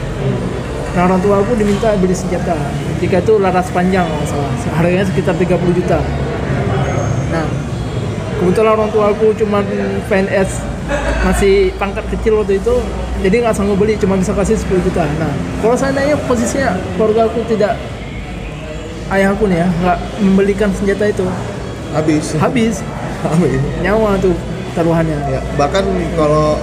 nah 0.92 1.08
orang 1.08 1.24
tua 1.24 1.40
aku 1.40 1.56
diminta 1.56 1.96
beli 1.96 2.12
senjata. 2.12 2.52
Ketika 3.00 3.24
itu 3.24 3.40
laras 3.40 3.72
panjang 3.72 4.04
kalau 4.04 4.20
nggak 4.20 4.28
salah. 4.28 4.52
Harganya 4.76 5.06
sekitar 5.08 5.34
30 5.40 5.72
juta. 5.72 5.98
Nah, 7.32 7.48
kebetulan 8.36 8.76
orang 8.76 8.90
tua 8.92 9.08
aku 9.16 9.32
cuma 9.40 9.64
PNS 10.12 10.60
masih 11.22 11.70
pangkat 11.78 12.02
kecil 12.10 12.42
waktu 12.42 12.58
itu, 12.58 12.74
jadi 13.22 13.46
nggak 13.46 13.54
sanggup 13.54 13.78
beli, 13.78 13.94
cuma 13.94 14.18
bisa 14.18 14.34
kasih 14.34 14.58
10 14.58 14.82
juta. 14.82 15.06
Nah, 15.22 15.30
kalau 15.62 15.78
seandainya 15.78 16.18
posisinya 16.26 16.74
keluarga 16.98 17.30
aku 17.30 17.46
tidak 17.46 17.78
ayahku 19.06 19.46
nih 19.46 19.62
ya 19.62 19.68
nggak 19.70 19.98
membelikan 20.18 20.70
senjata 20.74 21.04
itu, 21.06 21.26
habis. 21.94 22.24
habis 22.36 22.74
Habis. 23.22 23.60
nyawa 23.78 24.18
tuh 24.18 24.34
taruhannya. 24.74 25.14
Ya, 25.30 25.38
bahkan 25.54 25.86
kalau 26.18 26.58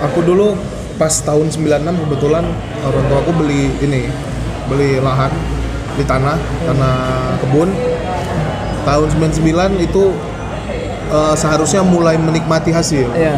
aku 0.00 0.24
dulu 0.24 0.56
pas 0.96 1.12
tahun 1.20 1.52
96 1.52 1.92
kebetulan 2.08 2.44
orang 2.80 3.04
tua 3.04 3.18
aku 3.20 3.32
beli 3.36 3.68
ini, 3.84 4.08
beli 4.64 4.96
lahan 4.96 5.28
di 6.00 6.04
tanah, 6.08 6.40
tanah 6.64 6.96
kebun. 7.44 7.68
Tahun 8.80 9.08
99 9.12 9.76
itu 9.76 10.08
eh, 11.12 11.34
seharusnya 11.36 11.84
mulai 11.84 12.16
menikmati 12.16 12.72
hasil. 12.72 13.12
Iya, 13.12 13.36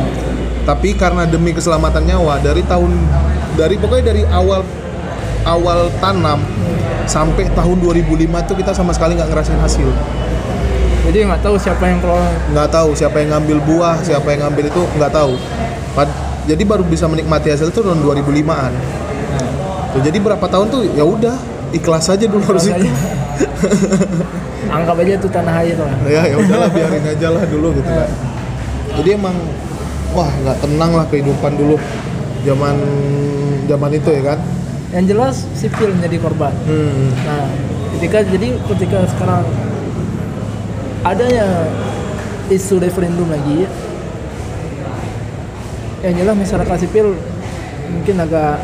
Tapi 0.62 0.94
karena 0.94 1.26
demi 1.26 1.50
keselamatan 1.50 2.06
nyawa 2.06 2.38
dari 2.38 2.62
tahun 2.62 2.94
dari 3.58 3.74
pokoknya 3.76 4.04
dari 4.14 4.22
awal 4.30 4.62
awal 5.42 5.90
tanam 5.98 6.38
sampai 7.06 7.50
tahun 7.50 7.82
2005 7.82 8.48
tuh 8.48 8.54
kita 8.54 8.70
sama 8.70 8.94
sekali 8.94 9.18
nggak 9.18 9.30
ngerasain 9.30 9.58
hasil. 9.58 9.90
jadi 11.02 11.26
nggak 11.26 11.42
tahu 11.42 11.58
siapa 11.58 11.82
yang 11.90 11.98
kelola. 11.98 12.30
nggak 12.54 12.68
tahu 12.70 12.94
siapa 12.94 13.16
yang 13.18 13.34
ngambil 13.34 13.58
buah, 13.66 13.98
siapa 14.06 14.28
yang 14.30 14.46
ngambil 14.46 14.70
itu 14.70 14.82
nggak 14.94 15.10
tahu. 15.10 15.34
Pad- 15.98 16.18
jadi 16.46 16.62
baru 16.62 16.86
bisa 16.86 17.10
menikmati 17.10 17.50
hasil 17.50 17.74
itu 17.74 17.82
tahun 17.82 18.02
2005-an. 18.06 18.72
Tuh, 19.92 20.00
jadi 20.00 20.18
berapa 20.22 20.46
tahun 20.46 20.66
tuh 20.70 20.82
ya 20.94 21.02
udah 21.02 21.36
ikhlas 21.74 22.06
aja 22.06 22.24
dulu 22.26 22.42
harus 22.46 22.70
itu. 22.70 22.86
Anggap 24.78 24.96
aja 25.04 25.12
itu 25.18 25.28
tanah 25.28 25.54
air 25.62 25.76
lah. 25.76 25.92
ya 26.06 26.22
ya 26.32 26.36
udahlah 26.38 26.70
biarin 26.70 27.04
aja 27.04 27.28
lah 27.34 27.44
dulu 27.50 27.76
gitu 27.76 27.90
kan. 27.90 28.10
Jadi 29.02 29.08
emang 29.16 29.36
wah 30.12 30.30
nggak 30.42 30.58
tenang 30.60 30.92
lah 30.92 31.06
kehidupan 31.08 31.52
dulu 31.56 31.76
zaman 32.42 32.76
zaman 33.66 33.90
itu 33.92 34.10
ya 34.12 34.22
kan. 34.34 34.38
Yang 34.92 35.04
jelas 35.08 35.36
sipil 35.56 35.88
menjadi 35.96 36.16
korban. 36.20 36.52
Hmm. 36.68 37.08
Nah, 37.24 37.48
ketika 37.96 38.18
jadi 38.22 38.48
ketika 38.60 38.98
sekarang 39.08 39.44
adanya 41.02 41.46
isu 42.52 42.76
referendum 42.76 43.24
lagi, 43.26 43.64
yang 46.04 46.14
jelas 46.18 46.34
masyarakat 46.36 46.76
sipil 46.78 47.16
mungkin 47.88 48.16
agak 48.20 48.60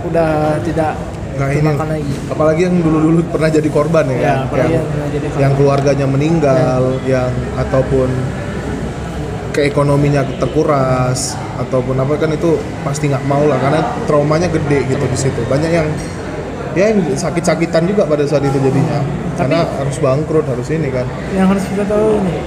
udah 0.00 0.56
tidak 0.62 0.94
Nggak 1.30 1.50
ini. 1.56 1.72
lagi. 1.72 2.14
Apalagi 2.28 2.60
yang 2.68 2.76
dulu-dulu 2.78 3.20
pernah 3.32 3.48
jadi 3.48 3.68
korban 3.72 4.04
ya, 4.06 4.18
Ya, 4.18 4.34
kan? 4.44 4.68
yang, 4.70 4.84
yang 4.84 5.24
yang 5.40 5.52
keluarganya 5.56 6.06
meninggal, 6.06 7.00
yang 7.08 7.32
ataupun 7.56 8.06
keekonominya 9.50 10.22
terkuras 10.38 11.34
ataupun 11.58 11.98
apa 11.98 12.14
kan 12.16 12.30
itu 12.32 12.56
pasti 12.86 13.10
nggak 13.10 13.26
mau 13.26 13.42
lah 13.44 13.58
karena 13.58 13.80
traumanya 14.06 14.48
gede 14.48 14.86
gitu 14.88 15.04
di 15.04 15.18
situ. 15.18 15.40
Banyak 15.50 15.70
yang 15.70 15.88
ya 16.78 16.94
yang 16.94 17.02
sakit-sakitan 17.18 17.90
juga 17.90 18.06
pada 18.06 18.22
saat 18.26 18.46
itu 18.46 18.58
jadinya. 18.58 19.02
karena 19.40 19.64
harus 19.64 19.96
bangkrut, 19.96 20.44
harus 20.44 20.68
ini 20.68 20.92
kan. 20.92 21.08
Yang 21.32 21.56
harus 21.56 21.64
kita 21.72 21.84
tahu 21.88 22.20
nih, 22.28 22.40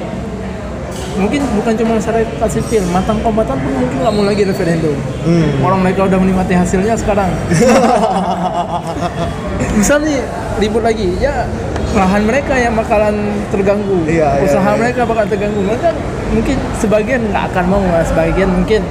mungkin 1.18 1.42
bukan 1.58 1.74
cuma 1.74 1.98
masyarakat 1.98 2.50
sipil, 2.54 2.86
mantan 2.94 3.18
kombatan 3.26 3.58
pun 3.58 3.74
mungkin 3.82 3.98
nggak 3.98 4.14
mau 4.14 4.22
lagi 4.22 4.46
referendum. 4.46 4.94
Hmm. 5.26 5.66
Orang 5.66 5.82
mereka 5.82 6.06
udah 6.06 6.22
menikmati 6.22 6.54
hasilnya 6.54 6.94
sekarang. 6.94 7.34
Misal 9.82 10.06
nih 10.06 10.22
ribut 10.62 10.86
lagi, 10.86 11.18
ya 11.18 11.50
lahan 11.94 12.22
mereka 12.26 12.54
yang 12.58 12.74
bakalan 12.74 13.16
terganggu, 13.54 14.02
Iya, 14.10 14.42
iya, 14.42 14.50
usaha 14.50 14.70
iya. 14.74 14.80
mereka 14.82 15.02
bakalan 15.06 15.30
terganggu. 15.30 15.60
Mereka 15.62 15.90
mungkin 16.34 16.58
sebagian 16.82 17.22
nggak 17.30 17.44
akan 17.54 17.66
mau, 17.70 17.86
lah. 17.86 18.02
sebagian 18.02 18.50
mungkin 18.50 18.82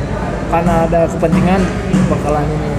karena 0.54 0.74
ada 0.86 1.00
kepentingan 1.10 1.60
bakalan 2.06 2.46
ini. 2.46 2.70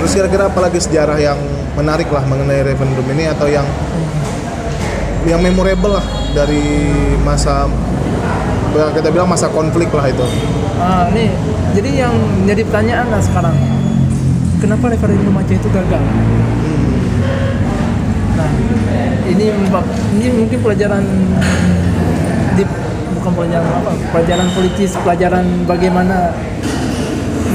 Terus 0.00 0.12
kira-kira 0.16 0.44
apalagi 0.48 0.78
sejarah 0.80 1.18
yang 1.20 1.36
menarik 1.76 2.08
lah 2.08 2.24
mengenai 2.24 2.64
referendum 2.64 3.04
ini 3.12 3.28
atau 3.28 3.44
yang 3.48 3.68
yang 5.28 5.44
memorable 5.44 6.00
lah 6.00 6.06
dari 6.32 6.88
masa 7.20 7.68
kita 8.76 9.08
bilang 9.08 9.28
masa 9.28 9.48
konflik 9.48 9.88
lah 9.92 10.08
itu. 10.08 10.24
Ah, 10.76 11.08
nih, 11.12 11.32
jadi 11.72 12.08
yang 12.08 12.12
menjadi 12.44 12.62
pertanyaan 12.68 13.08
lah 13.08 13.20
sekarang, 13.24 13.56
kenapa 14.60 14.92
referendum 14.92 15.32
Aceh 15.32 15.56
itu 15.56 15.68
gagal? 15.72 16.02
Nah, 18.36 18.50
ini 19.26 19.44
ini 20.20 20.26
mungkin 20.36 20.58
pelajaran 20.60 21.04
di 22.56 22.64
bukan 23.16 23.32
pelajaran 23.32 23.70
apa, 23.80 23.90
pelajaran 24.12 24.48
politis, 24.52 24.92
pelajaran 25.00 25.44
bagaimana 25.64 26.36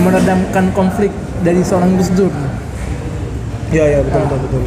meredamkan 0.01 0.73
konflik 0.73 1.13
dari 1.45 1.61
seorang 1.61 1.93
Gus 1.97 2.09
Dur. 2.17 2.33
Iya 3.71 3.85
iya 3.87 3.99
betul 4.03 4.25
betul 4.27 4.39
betul. 4.49 4.61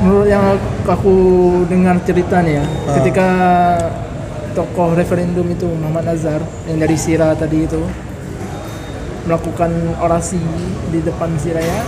Menurut 0.00 0.28
yang 0.32 0.56
aku 0.88 1.14
dengar 1.68 2.00
cerita 2.08 2.40
nih 2.40 2.62
ya, 2.62 2.64
ketika 2.96 3.28
tokoh 4.56 4.96
referendum 4.96 5.44
itu 5.52 5.68
Muhammad 5.68 6.08
Nazar 6.08 6.40
yang 6.64 6.80
dari 6.80 6.96
Sira 6.96 7.36
tadi 7.36 7.68
itu 7.68 7.84
melakukan 9.28 9.70
orasi 10.00 10.40
di 10.88 11.04
depan 11.04 11.36
Siraya, 11.36 11.84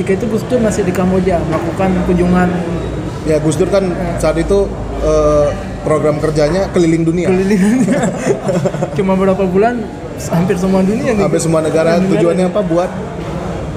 ketika 0.00 0.16
itu 0.16 0.26
Gus 0.32 0.44
Dur 0.48 0.64
masih 0.64 0.80
di 0.88 0.96
Kamboja 0.96 1.36
melakukan 1.44 1.92
kunjungan. 2.08 2.48
Ya 3.28 3.36
Gus 3.36 3.60
Dur 3.60 3.68
kan 3.68 3.84
saat 4.16 4.40
itu 4.40 4.64
eh, 5.04 5.48
program 5.84 6.16
kerjanya 6.24 6.72
keliling 6.72 7.04
dunia. 7.04 7.28
Keliling 7.28 7.84
cuma 8.96 9.12
berapa 9.12 9.44
bulan 9.44 9.84
hampir 10.32 10.56
semua 10.56 10.80
dunia 10.80 11.12
gitu. 11.12 11.20
hampir 11.20 11.40
semua 11.44 11.60
negara. 11.60 12.00
Tujuannya 12.00 12.48
apa? 12.48 12.64
Buat 12.64 12.90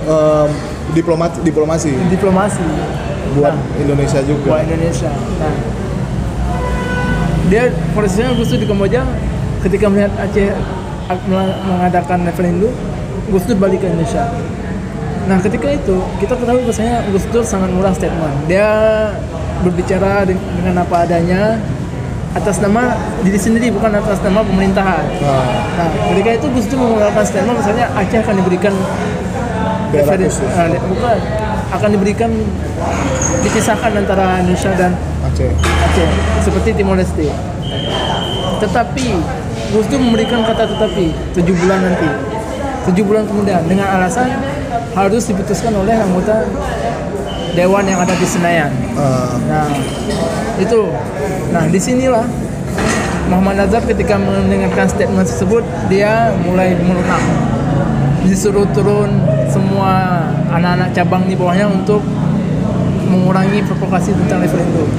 em, 0.07 0.49
diplomasi 0.95 1.43
diplomasi. 1.43 1.91
Diplomasi. 2.07 2.63
Buat 3.35 3.51
Nah, 3.59 3.81
Indonesia 3.83 4.19
buat 4.23 4.31
juga 4.31 4.63
Indonesia. 4.63 5.11
Nah. 5.43 5.55
Dia 7.51 7.67
posisinya 7.91 8.31
Gus 8.39 8.47
Dur 8.47 8.63
di 8.63 8.67
Kamboja 8.71 9.03
ketika 9.59 9.91
melihat 9.91 10.15
Aceh 10.23 10.55
mengadakan 11.67 12.31
referendum 12.31 12.71
Gus 13.27 13.43
Dur 13.43 13.59
balik 13.59 13.83
ke 13.83 13.91
Indonesia 13.91 14.31
nah 15.23 15.39
ketika 15.39 15.67
itu 15.69 15.95
kita 16.17 16.33
ketahui 16.33 16.61
bahwasanya 16.61 17.07
Gus 17.07 17.23
Dur 17.27 17.43
sangat 17.43 17.69
murah 17.69 17.91
statement. 17.91 18.35
Dia 18.45 18.69
berbicara 19.59 20.23
de- 20.23 20.35
dengan 20.53 20.83
apa 20.83 20.95
adanya 21.01 21.55
atas 22.33 22.57
nama 22.57 22.91
diri 23.21 23.37
sendiri 23.37 23.69
bukan 23.69 23.93
atas 23.93 24.19
nama 24.19 24.41
pemerintahan. 24.41 25.05
Nah, 25.17 25.45
Nah, 25.73 25.87
ketika 26.09 26.29
itu 26.33 26.47
Gus 26.49 26.65
Dur 26.67 26.79
mengeluarkan 26.81 27.23
statement 27.23 27.55
misalnya 27.57 27.85
Aceh 27.93 28.19
akan 28.19 28.35
diberikan 28.37 28.73
Daerah 29.89 29.95
referen- 30.11 30.27
khusus. 30.27 30.49
ah, 30.51 30.67
bukan. 30.83 31.17
Akan 31.71 31.89
diberikan 31.89 32.29
dipisahkan 33.41 33.91
antara 33.95 34.37
Indonesia 34.39 34.71
dan 34.75 34.91
Aceh. 35.23 35.49
Aceh 35.55 36.07
seperti 36.41 36.69
Timor 36.75 36.97
Leste. 36.97 37.31
Tetapi 38.59 39.07
Gus 39.71 39.85
Dur 39.87 39.99
memberikan 39.99 40.43
kata 40.43 40.67
tetapi 40.67 41.05
tujuh 41.33 41.55
bulan 41.55 41.79
nanti, 41.81 42.09
tujuh 42.85 43.03
bulan 43.03 43.23
kemudian 43.23 43.63
dengan 43.63 43.87
alasan 43.91 44.29
harus 44.93 45.23
diputuskan 45.25 45.73
oleh 45.73 45.97
anggota 45.97 46.45
dewan 47.53 47.85
yang 47.85 48.01
ada 48.01 48.13
di 48.17 48.27
Senayan. 48.27 48.71
Ah, 48.97 49.37
Nah, 49.45 49.69
itu. 50.57 50.89
Nah, 51.53 51.65
di 51.69 51.79
sinilah 51.81 52.25
Muhammad 53.29 53.65
Nazar 53.65 53.85
ketika 53.85 54.17
mendengarkan 54.17 54.89
statement 54.89 55.25
tersebut, 55.29 55.61
dia 55.89 56.33
mulai 56.45 56.77
melunak. 56.77 57.21
Disuruh 58.25 58.65
turun 58.71 59.09
semua 59.51 60.23
anak-anak 60.49 60.95
cabang 60.95 61.27
di 61.27 61.35
bawahnya 61.37 61.69
untuk 61.69 62.01
mengurangi 63.09 63.61
provokasi 63.67 64.15
tentang 64.15 64.41
referendum. 64.41 64.89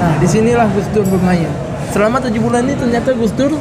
Nah, 0.00 0.16
di 0.16 0.28
sinilah 0.30 0.68
Gus 0.72 0.88
Dur 0.94 1.04
bermain. 1.04 1.48
Selama 1.92 2.20
tujuh 2.20 2.40
bulan 2.40 2.64
ini 2.68 2.76
ternyata 2.76 3.12
Gus 3.16 3.32
Dur 3.36 3.52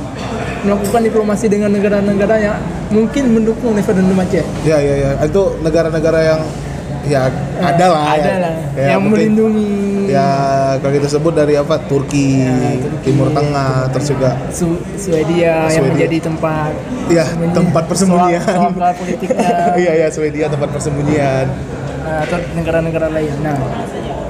melakukan 0.64 1.02
diplomasi 1.04 1.48
dengan 1.52 1.72
negara-negara 1.72 2.36
yang 2.40 2.58
mungkin 2.90 3.24
mendukung 3.32 3.72
referendum 3.74 4.16
Aceh. 4.18 4.44
ya? 4.64 4.78
Ya 4.78 4.94
ya 4.96 5.10
itu 5.22 5.42
negara-negara 5.60 6.20
yang 6.26 6.42
ya 7.04 7.32
ada 7.58 7.86
lah 7.88 8.04
ada 8.14 8.20
ya, 8.22 8.36
lah. 8.38 8.54
Ya, 8.74 8.86
yang 8.96 9.02
mungkin- 9.02 9.32
melindungi. 9.32 9.76
Ya 10.08 10.28
kalau 10.80 10.94
kita 10.94 11.08
sebut 11.10 11.34
dari 11.34 11.54
apa 11.54 11.76
Turki, 11.82 12.40
Ya, 12.40 12.80
Turki, 12.80 13.04
Timur 13.06 13.28
Tengah 13.30 13.92
terus 13.92 14.08
juga 14.08 14.40
Su- 14.50 14.80
Swedia, 14.96 15.68
yang 15.68 15.84
Swedia. 15.84 15.92
menjadi 15.94 16.18
tempat 16.24 16.72
ya 17.10 17.26
tempat 17.52 17.84
persembunyian. 17.86 18.40
soal, 18.42 18.72
soal 18.72 18.94
politiknya. 18.96 19.48
Iya 19.84 19.92
ya 19.98 20.08
Swedia 20.08 20.46
tempat 20.48 20.70
persembunyian. 20.72 21.46
Nah, 22.00 22.24
atau 22.24 22.40
negara-negara 22.56 23.12
lain. 23.12 23.36
Nah, 23.42 23.60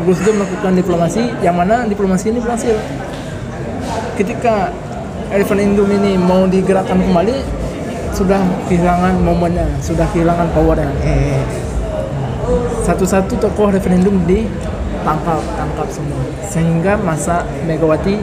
Gus 0.01 0.17
Dur 0.19 0.33
melakukan 0.33 0.73
diplomasi. 0.75 1.29
Yang 1.39 1.55
mana 1.55 1.85
diplomasi 1.85 2.25
ini 2.27 2.39
berhasil. 2.39 2.73
Ketika 4.17 4.73
referendum 5.29 5.85
ini 5.91 6.17
mau 6.17 6.45
digerakkan 6.45 6.97
kembali 6.97 7.35
sudah 8.17 8.41
kehilangan 8.65 9.21
momennya, 9.21 9.69
sudah 9.77 10.09
kehilangan 10.09 10.49
powernya. 10.49 10.89
Hmm. 10.89 11.45
Satu-satu 12.81 13.37
tokoh 13.37 13.69
referendum 13.69 14.17
ditangkap, 14.25 15.43
tangkap 15.53 15.87
semua. 15.93 16.17
Sehingga 16.41 16.97
masa 16.97 17.45
Megawati 17.69 18.17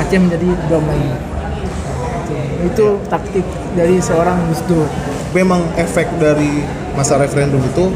Aceh 0.00 0.16
menjadi 0.16 0.48
damai. 0.72 1.02
Itu, 1.04 2.34
itu 2.64 2.86
taktik 3.08 3.44
dari 3.76 4.00
seorang 4.00 4.40
Gus 4.48 4.62
Dur. 4.64 4.88
memang 5.30 5.62
efek 5.76 6.10
dari 6.18 6.64
masa 6.92 7.14
referendum 7.14 7.62
itu 7.62 7.86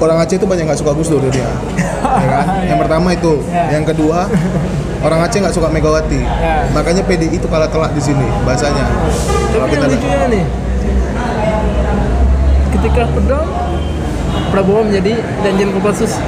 orang 0.00 0.16
Aceh 0.20 0.36
itu 0.36 0.46
banyak 0.48 0.64
nggak 0.64 0.80
suka 0.80 0.96
Gus 0.96 1.12
Dur 1.12 1.20
dia 1.28 1.44
ya 2.24 2.26
kan 2.26 2.46
yang 2.64 2.78
pertama 2.80 3.12
itu 3.12 3.36
Ya. 3.52 3.78
yang 3.78 3.84
kedua 3.84 4.24
orang 5.04 5.20
Aceh 5.28 5.38
nggak 5.38 5.54
suka 5.54 5.68
Megawati. 5.68 6.20
Ya. 6.24 6.64
makanya 6.72 7.04
PDI 7.04 7.36
itu 7.36 7.46
kalah 7.46 7.68
telak 7.68 7.92
di 7.92 8.02
sini 8.02 8.24
bahasanya. 8.48 8.84
Tapi 9.52 9.68
kita 9.70 9.84
yang 9.86 9.92
lucunya 9.92 10.26
nih, 10.32 10.44
ketika 12.74 13.02
pedang, 13.12 13.46
Prabowo 14.50 14.80
menjadi 14.86 15.12
danjen 15.44 15.70
Kopassus. 15.76 16.14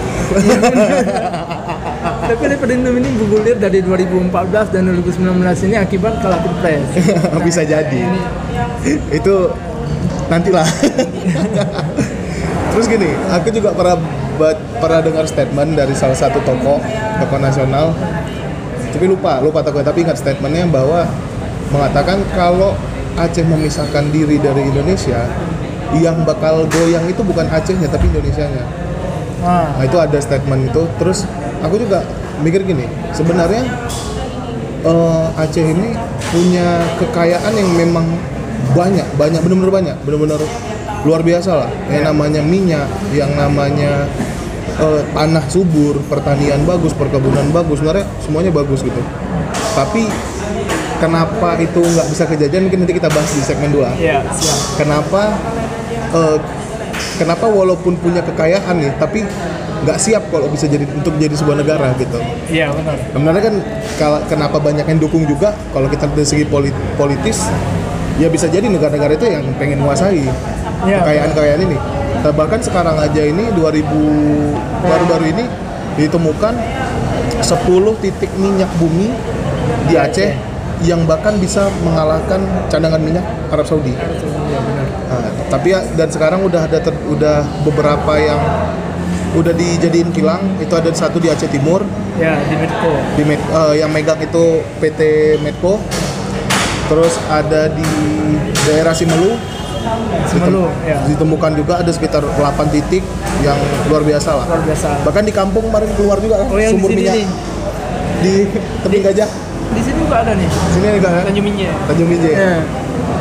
Tapi 2.27 2.45
referendum 2.51 2.95
ini 2.99 3.09
bergulir 3.15 3.57
dari 3.59 3.79
2014 3.83 4.75
dan 4.75 4.83
2019 4.91 5.67
ini 5.71 5.77
akibat 5.79 6.19
kalah 6.19 6.43
pilpres. 6.43 6.87
bisa 7.47 7.63
jadi. 7.63 8.03
Itu 9.15 9.55
nantilah. 10.27 10.67
Terus 12.75 12.87
gini 12.91 13.11
aku 13.31 13.49
juga 13.55 13.73
pernah 13.73 13.97
pernah 14.83 15.01
dengar 15.01 15.25
statement 15.25 15.79
dari 15.79 15.97
salah 15.97 16.19
satu 16.19 16.43
tokoh 16.45 16.77
tokoh 17.23 17.39
nasional 17.41 17.97
tapi 18.97 19.13
lupa 19.13 19.45
lupa 19.45 19.61
tokoh 19.61 19.85
tapi 19.85 20.09
ingat 20.09 20.17
statementnya 20.17 20.65
bahwa 20.67 21.05
mengatakan 21.71 22.25
kalau 22.33 22.73
Aceh 23.17 23.45
memisahkan 23.49 24.13
diri 24.13 24.37
dari 24.37 24.69
Indonesia 24.69 25.25
yang 25.97 26.21
bakal 26.29 26.69
goyang 26.69 27.09
itu 27.09 27.25
bukan 27.25 27.49
Acehnya 27.49 27.89
tapi 27.89 28.13
Indonesianya 28.13 28.87
Nah, 29.47 29.77
Nah 29.77 29.85
itu 29.85 29.97
ada 30.01 30.19
statement 30.19 30.73
itu. 30.73 30.83
Terus 30.99 31.29
aku 31.61 31.79
juga 31.79 32.03
mikir 32.41 32.65
gini, 32.65 32.89
sebenarnya 33.13 33.63
eh, 34.83 35.27
Aceh 35.39 35.63
ini 35.63 35.95
punya 36.33 36.83
kekayaan 36.99 37.53
yang 37.55 37.71
memang 37.77 38.07
banyak, 38.75 39.07
banyak, 39.15 39.41
benar-benar 39.45 39.73
banyak, 39.73 39.97
benar-benar 40.03 40.41
luar 41.07 41.23
biasa 41.23 41.51
lah. 41.67 41.71
Yang 41.93 42.03
namanya 42.11 42.43
minyak, 42.43 42.89
yang 43.15 43.31
namanya 43.39 44.11
eh, 44.79 45.03
tanah 45.09 45.45
subur, 45.47 45.99
pertanian 46.07 46.61
bagus, 46.63 46.93
perkebunan 46.93 47.49
bagus, 47.51 47.79
sebenarnya 47.79 48.07
semuanya 48.21 48.51
bagus 48.51 48.81
gitu. 48.81 49.01
Tapi 49.73 50.09
kenapa 50.97 51.57
itu 51.59 51.79
nggak 51.79 52.07
bisa 52.09 52.25
kejadian? 52.25 52.67
Mungkin 52.67 52.79
nanti 52.83 52.95
kita 52.95 53.09
bahas 53.09 53.29
di 53.29 53.43
segmen 53.43 53.69
2 53.71 53.85
ya 53.99 54.25
siap. 54.31 54.59
kenapa 54.79 55.23
eh, 56.11 56.39
kenapa 57.17 57.45
walaupun 57.47 57.97
punya 57.97 58.21
kekayaan 58.23 58.77
nih 58.77 58.93
tapi 58.97 59.25
nggak 59.77 59.99
siap 59.99 60.29
kalau 60.29 60.49
bisa 60.49 60.65
jadi 60.65 60.89
untuk 60.89 61.13
jadi 61.15 61.33
sebuah 61.33 61.57
negara 61.59 61.93
gitu 61.95 62.17
Iya 62.49 62.73
benar. 62.73 62.97
sebenarnya 63.07 63.43
kan 63.45 63.55
kalau 63.97 64.19
kenapa 64.25 64.57
banyak 64.59 64.87
yang 64.87 64.97
dukung 64.99 65.25
juga 65.25 65.53
kalau 65.71 65.85
kita 65.87 66.09
dari 66.09 66.25
segi 66.25 66.45
poli- 66.45 66.73
politis 66.97 67.45
ya 68.17 68.29
bisa 68.29 68.49
jadi 68.49 68.65
negara-negara 68.65 69.13
itu 69.15 69.29
yang 69.29 69.45
pengen 69.57 69.81
menguasai 69.81 70.25
Iya. 70.79 71.03
kekayaan-kekayaan 71.03 71.61
ini 71.63 71.77
Nah, 72.27 72.35
bahkan 72.35 72.59
sekarang 72.59 72.99
aja 72.99 73.23
ini 73.23 73.55
2000 73.55 73.87
baru-baru 74.83 75.31
ini 75.31 75.47
ditemukan 75.95 76.59
10 77.39 78.03
titik 78.03 78.35
minyak 78.35 78.67
bumi 78.83 79.15
di 79.87 79.95
Aceh 79.95 80.35
yang 80.83 81.07
bahkan 81.07 81.39
bisa 81.39 81.71
mengalahkan 81.87 82.43
cadangan 82.67 82.99
minyak 82.99 83.23
Arab 83.47 83.63
Saudi. 83.63 83.95
Iya 83.95 84.59
benar. 84.59 84.87
Nah, 85.07 85.31
tapi 85.55 85.71
ya 85.71 85.87
dan 85.95 86.11
sekarang 86.11 86.43
udah 86.43 86.67
ada 86.67 86.83
ter- 86.83 87.07
udah 87.07 87.47
beberapa 87.63 88.19
yang 88.19 88.43
udah 89.39 89.55
dijadiin 89.55 90.11
kilang 90.11 90.59
itu 90.59 90.75
ada 90.75 90.91
satu 90.91 91.23
di 91.23 91.31
Aceh 91.31 91.47
Timur 91.47 91.87
Ya 92.19 92.43
di 92.43 92.59
Medco. 92.59 92.91
di 93.15 93.23
Med- 93.23 93.47
eh, 93.55 93.87
yang 93.87 93.95
megang 93.95 94.19
itu 94.19 94.67
PT 94.83 95.01
Medco 95.47 95.79
terus 96.91 97.23
ada 97.31 97.71
di 97.71 97.87
daerah 98.67 98.91
Simelu 98.91 99.39
Semelu. 100.27 100.67
Ya. 100.83 100.99
ditemukan 101.07 101.51
juga 101.55 101.75
ada 101.79 101.89
sekitar 101.89 102.23
8 102.23 102.37
titik 102.69 103.03
yang 103.41 103.57
luar 103.87 104.03
biasa 104.03 104.31
lah 104.35 104.47
Luar 104.47 104.63
biasa. 104.63 104.89
bahkan 105.03 105.23
di 105.23 105.31
kampung 105.31 105.63
kemarin 105.65 105.91
keluar 105.95 106.19
juga 106.19 106.41
kan 106.41 106.47
Oh 106.49 106.59
yang 106.59 106.71
di 106.71 106.77
sumur 106.77 106.91
sini 106.91 106.99
minyak 107.01 107.15
nih. 107.15 107.27
di 108.17 108.35
tebing 108.83 109.03
gajah 109.05 109.29
Di 109.67 109.81
sini 109.81 109.99
juga 109.99 110.17
ada 110.21 110.33
nih. 110.33 110.49
sini 110.49 110.87
juga 110.95 111.09
kan 111.11 111.23
Tanjung 111.27 111.47
Minyak. 111.47 111.75
Tanjung 111.87 112.09
Ya. 112.13 112.55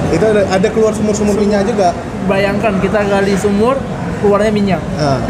itu 0.07 0.21
ada, 0.23 0.41
ada 0.47 0.67
keluar 0.69 0.91
sumur-sumur 0.91 1.35
minyak 1.35 1.65
juga 1.65 1.93
Bayangkan 2.25 2.81
kita 2.81 3.05
gali 3.05 3.33
sumur, 3.35 3.77
keluarnya 4.17 4.49
minyak. 4.49 4.81
Nah, 4.97 5.21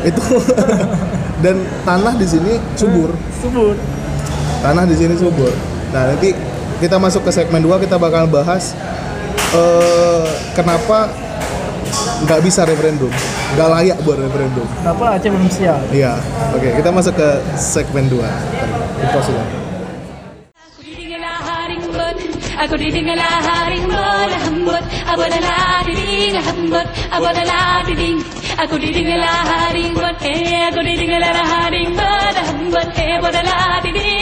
itu 0.00 0.22
dan 1.42 1.56
tanah 1.82 2.14
di 2.14 2.22
sini 2.24 2.54
subur 2.74 3.10
Subur. 3.34 3.74
tanah 4.58 4.86
di 4.86 4.94
sini 4.94 5.14
subur 5.14 5.50
nah 5.90 6.06
nanti 6.06 6.30
kita 6.78 6.96
masuk 6.96 7.22
ke 7.22 7.30
segmen 7.30 7.58
2 7.60 7.82
kita 7.82 7.98
bakal 7.98 8.26
bahas 8.26 8.74
eh, 9.52 10.26
kenapa 10.56 11.08
nggak 12.24 12.40
bisa 12.40 12.64
referendum 12.64 13.12
nggak 13.52 13.68
layak 13.68 13.98
buat 14.06 14.16
referendum 14.16 14.64
Kenapa 14.80 15.18
Aceh 15.18 15.28
belum 15.28 15.50
siap? 15.50 15.80
iya 15.92 16.16
oke 16.56 16.68
kita 16.72 16.88
masuk 16.88 17.14
ke 17.16 17.28
segmen 17.58 18.08
2 18.08 18.16
Info 19.02 19.18
sudah. 19.18 19.46
Aku 20.62 20.78
haringbot, 21.42 22.16
aku 22.54 22.74
didingala 22.78 23.28
haringbot, 23.42 24.30
hambot, 24.30 24.84
abolala 25.10 25.82
diding, 25.82 26.38
hambot, 26.38 26.86
abolala 27.10 27.82
diding. 27.82 28.22
Aku 28.62 28.78
ditinggal 28.78 29.24
haring 29.26 29.90
buat 29.96 30.22
eh 30.22 30.70
aku 30.70 30.80
ditinggal 30.86 31.24
haring 31.24 31.90
buat 31.98 32.34
hambat 32.36 32.88
eh 32.94 33.16
bodala 33.18 33.82
diding 33.82 34.21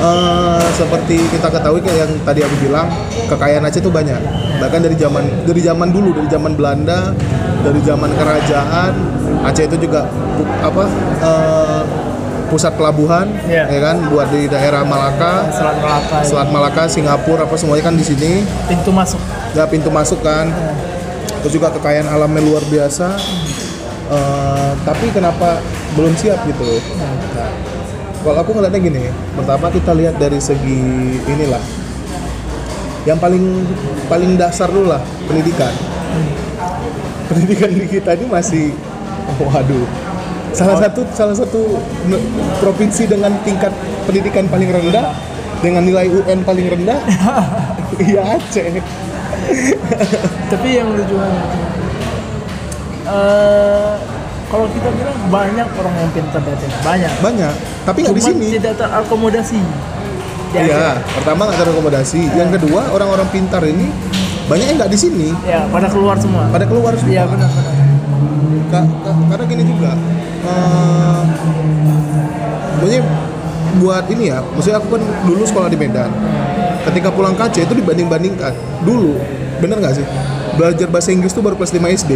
Eh, 0.00 0.64
seperti 0.80 1.20
kita 1.28 1.52
ketahui 1.52 1.84
kayak 1.84 2.08
yang 2.08 2.12
tadi 2.24 2.40
aku 2.40 2.56
bilang, 2.64 2.88
kekayaan 3.28 3.68
Aceh 3.68 3.84
itu 3.84 3.92
banyak. 3.92 4.16
Bahkan 4.56 4.80
dari 4.80 4.96
zaman 4.96 5.24
dari 5.44 5.60
zaman 5.60 5.92
dulu, 5.92 6.16
dari 6.16 6.28
zaman 6.32 6.56
Belanda, 6.56 7.12
dari 7.60 7.80
zaman 7.84 8.08
kerajaan, 8.16 8.92
Aceh 9.44 9.68
itu 9.68 9.76
juga 9.76 10.08
apa 10.64 10.88
eh, 11.20 11.82
pusat 12.48 12.72
pelabuhan, 12.80 13.28
Iya. 13.44 13.68
ya 13.68 13.80
kan, 13.92 13.96
buat 14.08 14.32
di 14.32 14.48
daerah 14.48 14.82
Malaka. 14.82 15.52
Selat 15.52 15.76
Melaka 15.78 16.16
ya. 16.16 16.26
Selat 16.26 16.48
Malaka, 16.48 16.82
Singapura, 16.88 17.44
apa 17.44 17.54
semuanya 17.60 17.84
kan 17.86 17.94
di 17.94 18.02
sini. 18.02 18.42
pintu 18.66 18.90
masuk 18.90 19.20
Ya 19.52 19.68
pintu 19.68 19.92
masuk 19.92 20.24
kan. 20.24 20.48
Terus 21.44 21.52
juga 21.54 21.68
kekayaan 21.76 22.08
alamnya 22.08 22.40
luar 22.40 22.64
biasa. 22.66 23.20
Eh, 24.10 24.70
tapi 24.82 25.12
kenapa 25.12 25.60
belum 25.92 26.16
siap 26.16 26.40
gitu? 26.48 26.80
Nah, 26.96 27.12
kalau 28.20 28.38
aku 28.44 28.50
ngeliatnya 28.52 28.80
gini, 28.80 29.02
pertama 29.32 29.66
kita 29.72 29.92
lihat 29.96 30.14
dari 30.20 30.36
segi 30.36 30.80
inilah. 31.24 31.62
Yang 33.08 33.18
paling 33.18 33.44
paling 34.12 34.30
dasar 34.36 34.68
dulu 34.68 34.92
lah 34.92 35.00
pendidikan. 35.24 35.72
Pendidikan 37.32 37.70
di 37.72 37.86
kita 37.88 38.18
ini 38.18 38.26
masih, 38.28 38.76
waduh, 39.40 39.86
salah 40.52 40.76
satu 40.82 41.00
salah 41.14 41.36
satu 41.36 41.60
provinsi 42.58 43.06
dengan 43.06 43.32
tingkat 43.46 43.70
pendidikan 44.04 44.44
paling 44.50 44.70
rendah 44.70 45.14
dengan 45.62 45.82
nilai 45.86 46.10
UN 46.10 46.42
paling 46.42 46.66
rendah 46.66 46.98
iya 48.06 48.36
Aceh 48.38 48.66
tapi 50.50 50.68
yang 50.74 50.88
lucu 50.90 51.16
eh 53.10 53.94
kalau 54.50 54.66
kita 54.66 54.88
bilang 54.98 55.18
banyak 55.30 55.68
orang 55.78 55.94
yang 55.94 56.10
pintar 56.10 56.42
banyak 56.82 57.12
banyak 57.22 57.54
tapi 57.90 57.98
nggak 58.06 58.14
di 58.14 58.22
sini 58.22 58.46
tidak 58.54 58.74
terakomodasi 58.78 59.58
di 60.50 60.56
Aceh. 60.56 60.66
Iya, 60.70 60.88
pertama 61.14 61.40
nggak 61.46 61.58
terakomodasi. 61.58 62.20
Yang 62.34 62.50
kedua, 62.58 62.80
orang-orang 62.90 63.26
pintar 63.30 63.62
ini 63.66 63.90
banyak 64.46 64.66
yang 64.66 64.76
nggak 64.78 64.90
di 64.90 64.98
sini, 64.98 65.28
ya 65.42 65.66
pada 65.70 65.86
keluar 65.86 66.18
semua 66.18 66.46
pada 66.50 66.66
keluar 66.66 66.94
semua. 66.94 67.10
iya 67.10 67.22
benar 67.26 67.50
benar 67.50 67.74
Ka- 68.70 68.86
ka- 69.02 69.26
karena 69.30 69.44
gini 69.46 69.62
juga, 69.66 69.90
maksudnya 72.78 73.02
buat 73.78 74.04
ini 74.10 74.24
ya, 74.30 74.38
maksudnya 74.42 74.78
aku 74.78 74.88
kan 74.94 75.02
dulu 75.26 75.42
sekolah 75.42 75.68
di 75.70 75.78
Medan. 75.78 76.10
Ketika 76.80 77.12
pulang 77.12 77.34
ke 77.36 77.42
Aceh 77.44 77.62
itu 77.62 77.74
dibanding-bandingkan. 77.76 78.54
Dulu, 78.82 79.18
bener 79.60 79.76
nggak 79.78 79.94
sih? 80.00 80.06
Belajar 80.56 80.88
bahasa 80.88 81.12
Inggris 81.12 81.30
tuh 81.30 81.42
baru 81.44 81.54
kelas 81.54 81.70
5 81.70 81.86
SD. 81.92 82.12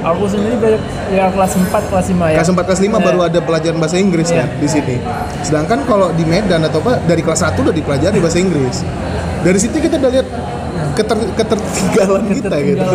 Aku 0.00 0.22
sendiri 0.26 0.54
belajar 0.56 0.80
ya 1.08 1.24
kelas 1.28 1.52
4 1.54 1.90
kelas 1.90 2.06
5 2.10 2.32
ya 2.32 2.38
Kelas 2.38 2.50
4 2.50 2.66
kelas 2.68 2.80
5 2.80 2.88
Iya. 2.88 2.98
baru 3.00 3.18
ada 3.24 3.38
pelajaran 3.40 3.78
bahasa 3.78 3.96
Inggris 3.96 4.28
Iya. 4.28 4.44
kan 4.44 4.48
di 4.58 4.68
sini. 4.68 4.96
Sedangkan 5.40 5.78
kalau 5.84 6.12
di 6.12 6.24
Medan 6.24 6.62
atau 6.62 6.78
apa 6.80 7.00
dari 7.02 7.20
kelas 7.20 7.40
1 7.42 7.60
udah 7.60 7.74
dipelajari 7.74 8.18
bahasa 8.18 8.38
Inggris. 8.38 8.82
Dari 9.38 9.58
situ 9.58 9.76
kita 9.78 9.96
udah 9.96 10.10
lihat 10.10 10.28
keter, 10.94 11.18
ketertinggalan 11.34 12.24
kita 12.32 12.56
gitu. 12.58 12.86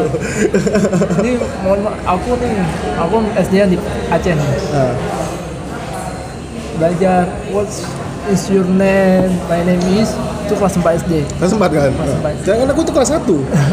Ini 1.23 1.31
mohon 1.63 1.79
maaf, 1.83 2.19
aku 2.19 2.35
nih 2.37 2.51
aku 2.95 3.15
SD 3.39 3.53
di 3.71 3.77
Aceh 4.11 4.35
Nah, 4.35 4.91
belajar 6.73 7.29
what 7.49 7.69
is 8.27 8.41
your 8.49 8.65
name 8.65 9.29
my 9.45 9.61
name 9.61 9.79
is 9.93 10.09
itu 10.43 10.53
kelas 10.59 10.75
4 10.75 10.99
SD 10.99 11.13
kelas 11.39 11.51
4 11.55 11.71
kan? 11.71 11.91
Kelas 11.95 12.13
empat. 12.19 12.33
Sedangkan 12.43 12.67
aku 12.71 12.81
tuh 12.83 12.93
kelas 12.93 13.09
1 13.15 13.23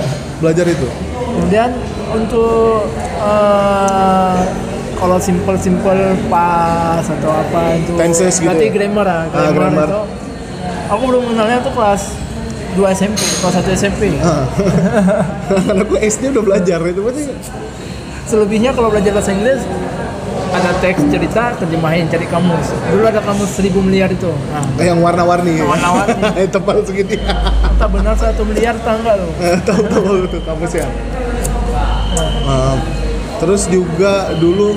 belajar 0.41 0.67
itu. 0.67 0.89
Kemudian 1.33 1.71
untuk 2.11 2.85
eh, 3.21 4.39
kalau 4.95 5.17
simple 5.17 5.57
simple 5.57 6.01
pas 6.27 7.01
atau 7.01 7.31
apa 7.33 7.61
itu 7.75 7.93
Tenses 7.95 8.37
gitu 8.37 8.47
berarti 8.47 8.67
ya? 8.67 8.73
grammar 8.73 9.07
ya 9.07 9.21
Ah, 9.31 9.51
grammar. 9.51 9.87
itu 9.87 10.01
aku 10.89 11.03
belum 11.07 11.23
kenalnya 11.27 11.59
tuh 11.61 11.73
kelas 11.73 12.03
2 12.71 12.85
SMP 12.93 13.19
kelas 13.41 13.55
1 13.57 13.75
SMP 13.75 14.03
Ah. 14.19 14.45
Karena 15.67 15.83
aku 15.83 15.97
SD 15.97 16.31
udah 16.31 16.45
belajar 16.45 16.79
itu 16.85 17.01
berarti 17.01 17.23
selebihnya 18.25 18.71
kalau 18.71 18.89
belajar 18.89 19.11
bahasa 19.11 19.33
Inggris 19.33 19.59
ada 20.51 20.71
teks 20.83 21.03
cerita 21.07 21.55
terjemahin 21.57 22.11
cari 22.11 22.27
kamus 22.27 22.75
dulu 22.91 23.05
ada 23.07 23.23
kamus 23.23 23.51
seribu 23.55 23.79
miliar 23.79 24.11
itu 24.11 24.31
nah 24.51 24.67
yang 24.83 24.99
warna-warni. 24.99 25.63
Warna-warni. 25.63 26.45
Tebal 26.55 26.83
segini. 26.83 27.17
tak 27.79 27.89
benar 27.89 28.15
satu 28.19 28.43
miliar 28.43 28.75
tangga 28.83 29.15
loh 29.17 29.31
tahu 29.63 29.83
tahu 29.87 30.27
tuh 30.29 30.41
kampus 30.43 30.73
ya. 30.83 30.87
Uh, 32.51 32.77
terus 33.39 33.71
juga 33.71 34.35
dulu 34.37 34.77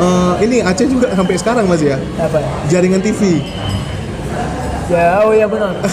uh, 0.00 0.34
ini 0.40 0.64
Aceh 0.64 0.88
juga 0.88 1.12
sampai 1.12 1.36
sekarang 1.36 1.64
masih 1.68 1.94
ya 1.94 1.98
apa 2.16 2.40
jaringan 2.72 3.04
TV. 3.04 3.44
ya 4.88 5.22
oh 5.24 5.32
ya 5.36 5.46
benar 5.46 5.76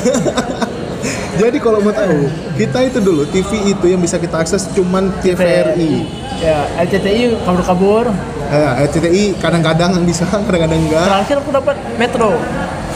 Jadi 1.39 1.55
kalau 1.63 1.79
mau 1.79 1.95
tahu 1.95 2.27
kita 2.59 2.83
itu 2.83 2.99
dulu 2.99 3.23
TV 3.31 3.71
itu 3.71 3.85
yang 3.87 4.03
bisa 4.03 4.19
kita 4.19 4.43
akses 4.43 4.67
cuman 4.75 5.07
TVRI. 5.23 6.03
Ya 6.39 6.57
RCTI 6.77 7.35
kabur-kabur 7.39 8.07
Ya, 8.49 8.73
RCTI 8.81 9.37
kadang-kadang 9.37 10.01
bisa, 10.01 10.25
kadang-kadang 10.47 10.81
enggak. 10.81 11.05
terakhir 11.05 11.35
aku 11.37 11.51
dapat 11.53 11.75
metro 11.95 12.33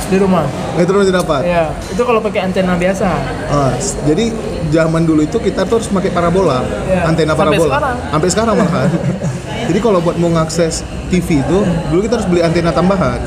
di 0.04 0.18
rumah 0.18 0.44
Metro 0.74 0.98
tidak 1.00 1.22
dapat. 1.22 1.42
ya 1.46 1.64
itu 1.86 2.02
kalau 2.02 2.18
pakai 2.20 2.40
antena 2.44 2.74
biasa 2.74 3.06
Ah, 3.48 3.70
jadi 4.04 4.34
zaman 4.70 5.06
dulu 5.06 5.22
itu 5.22 5.38
kita 5.38 5.62
tuh 5.64 5.78
harus 5.78 5.88
pakai 5.88 6.10
parabola, 6.10 6.66
Iya. 6.84 7.06
antena 7.06 7.32
Sampai 7.32 7.46
parabola. 7.54 7.70
sekarang. 7.70 7.96
Sampai 8.10 8.30
sekarang 8.30 8.54
malahan. 8.58 8.90
jadi 9.70 9.80
kalau 9.80 10.00
buat 10.02 10.18
mau 10.18 10.34
ngakses 10.34 10.82
TV 11.08 11.40
itu, 11.40 11.58
dulu 11.88 12.00
kita 12.02 12.14
harus 12.18 12.28
beli 12.28 12.42
antena 12.42 12.74
tambahan. 12.74 13.22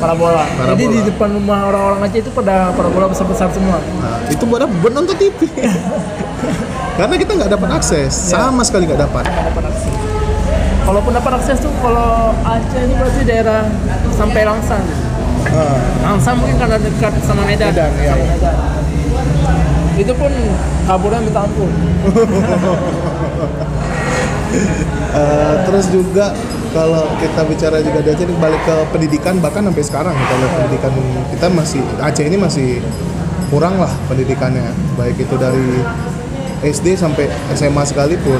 parabola. 0.00 0.48
Parabola. 0.50 0.72
jadi 0.72 0.84
di 0.88 1.00
depan 1.06 1.28
rumah 1.30 1.68
orang-orang 1.68 2.08
Aceh 2.08 2.18
itu 2.18 2.30
pada 2.32 2.72
parabola 2.72 3.04
besar-besar 3.06 3.52
semua 3.52 3.76
Nah, 4.00 4.16
itu 4.26 4.40
buat 4.42 4.64
apa? 4.64 4.72
Buat 4.80 4.92
nonton 4.94 5.12
TV. 5.14 5.44
Karena 6.94 7.14
kita 7.14 7.32
nggak 7.34 7.50
dapat 7.50 7.68
akses, 7.74 8.12
Iya. 8.12 8.50
sama 8.50 8.62
sekali 8.62 8.86
nggak 8.86 9.02
dapat. 9.04 9.24
nggak 9.24 9.46
dapat 9.52 9.64
akses 9.68 9.94
kalaupun 10.80 11.12
dapat 11.14 11.32
akses 11.38 11.58
tuh 11.60 11.70
kalau 11.78 12.34
Aceh 12.42 12.80
ini 12.82 12.94
berarti 12.98 13.22
daerah 13.22 13.62
sampai 14.10 14.42
Langsang 14.42 14.82
Ah, 15.46 15.78
Langsang 16.02 16.36
mungkin 16.36 16.58
karena 16.58 16.76
dekat 16.76 17.14
sama 17.22 17.46
Medan, 17.46 17.70
Medan, 17.70 17.90
iya, 17.96 18.12
sama. 18.12 18.24
Medan. 18.26 18.54
itu 19.96 20.12
pun 20.16 20.32
kaburnya 20.84 21.20
minta 21.20 21.40
ampun 21.44 21.70
eh, 25.12 25.54
terus 25.62 25.86
juga 25.88 26.32
kalau 26.70 27.04
kita 27.18 27.40
bicara 27.44 27.76
juga 27.82 27.98
di 28.00 28.08
Aceh 28.10 28.24
ini 28.24 28.34
balik 28.34 28.62
ke 28.64 28.74
pendidikan 28.90 29.38
bahkan 29.38 29.62
sampai 29.62 29.84
sekarang 29.84 30.14
kita 30.16 30.34
lihat 30.36 30.52
pendidikan 30.56 30.92
kita 31.30 31.46
masih 31.52 31.80
Aceh 32.00 32.24
ini 32.24 32.34
masih 32.34 32.68
kurang 33.46 33.78
lah 33.78 33.92
pendidikannya 34.06 34.64
baik 34.94 35.18
itu 35.18 35.34
dari 35.36 35.82
SD 36.62 36.92
sampai 36.92 37.24
SMA 37.50 37.82
sekalipun 37.82 38.38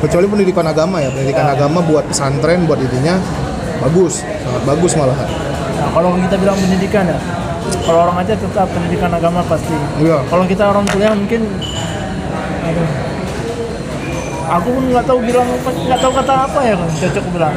kecuali 0.00 0.26
pendidikan 0.26 0.64
agama 0.64 0.98
ya 0.98 1.08
pendidikan 1.08 1.46
Ya. 1.46 1.52
agama 1.54 1.78
buat 1.80 2.04
pesantren 2.04 2.64
buat 2.64 2.76
ininya 2.76 3.16
bagus 3.80 4.20
sangat 4.20 4.62
bagus 4.64 4.92
malahan. 4.94 5.28
Nah 5.74 5.88
kalau 5.90 6.08
kita 6.16 6.34
bilang 6.36 6.56
pendidikan 6.56 7.04
ya 7.06 7.18
kalau 7.80 7.98
orang 8.02 8.16
Aceh 8.20 8.34
tetap 8.34 8.66
pendidikan 8.68 9.08
agama 9.08 9.40
pasti. 9.44 9.74
Iya. 9.98 10.18
Kalau 10.26 10.44
kita 10.44 10.62
orang 10.66 10.84
kuliah 10.86 11.12
mungkin 11.12 11.40
aduh, 12.64 12.88
aku 14.50 14.68
pun 14.70 14.82
nggak 14.88 15.04
tahu 15.04 15.18
bilang 15.20 15.46
nggak 15.64 15.98
tahu 15.98 16.12
kata 16.14 16.34
apa 16.44 16.58
ya 16.62 16.74
kan 16.74 16.88
cocok 16.90 17.24
bilang. 17.30 17.54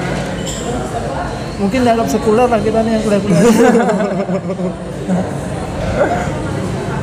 Mungkin 1.57 1.79
dianggap 1.81 2.07
sekuler 2.07 2.45
lah 2.45 2.59
kita 2.61 2.79
nih 2.79 2.91
yang 2.93 3.01
kuliah 3.01 3.19
kuliah 3.19 3.41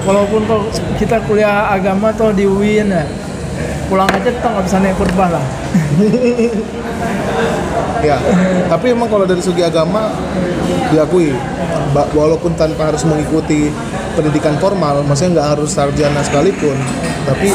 walaupun 0.05 0.41
kalau 0.45 0.65
kita 1.01 1.17
kuliah 1.25 1.73
agama 1.73 2.13
atau 2.13 2.31
di 2.31 2.45
UIN 2.45 2.93
ya 2.93 3.05
pulang 3.89 4.09
aja 4.11 4.31
kita 4.33 4.47
nggak 4.49 4.65
bisa 4.65 4.77
naik 4.81 4.97
kurban 4.97 5.29
lah. 5.33 5.45
Ya, 8.05 8.21
tapi 8.69 8.93
emang 8.93 9.09
kalau 9.09 9.25
dari 9.25 9.41
segi 9.41 9.65
agama 9.65 10.13
diakui, 10.93 11.33
walaupun 12.13 12.53
tanpa 12.53 12.93
harus 12.93 13.01
mengikuti 13.09 13.73
pendidikan 14.13 14.61
formal, 14.61 15.01
maksudnya 15.09 15.41
nggak 15.41 15.49
harus 15.57 15.73
sarjana 15.73 16.21
sekalipun, 16.21 16.77
tapi 17.25 17.49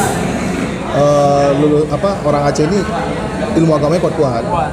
eh, 0.89 1.49
lulu 1.53 1.85
apa 1.93 2.17
orang 2.25 2.49
Aceh 2.49 2.65
ini 2.65 2.81
ilmu 3.61 3.77
agamanya 3.77 4.01
kuat-kuat. 4.09 4.43
Kuat. 4.49 4.71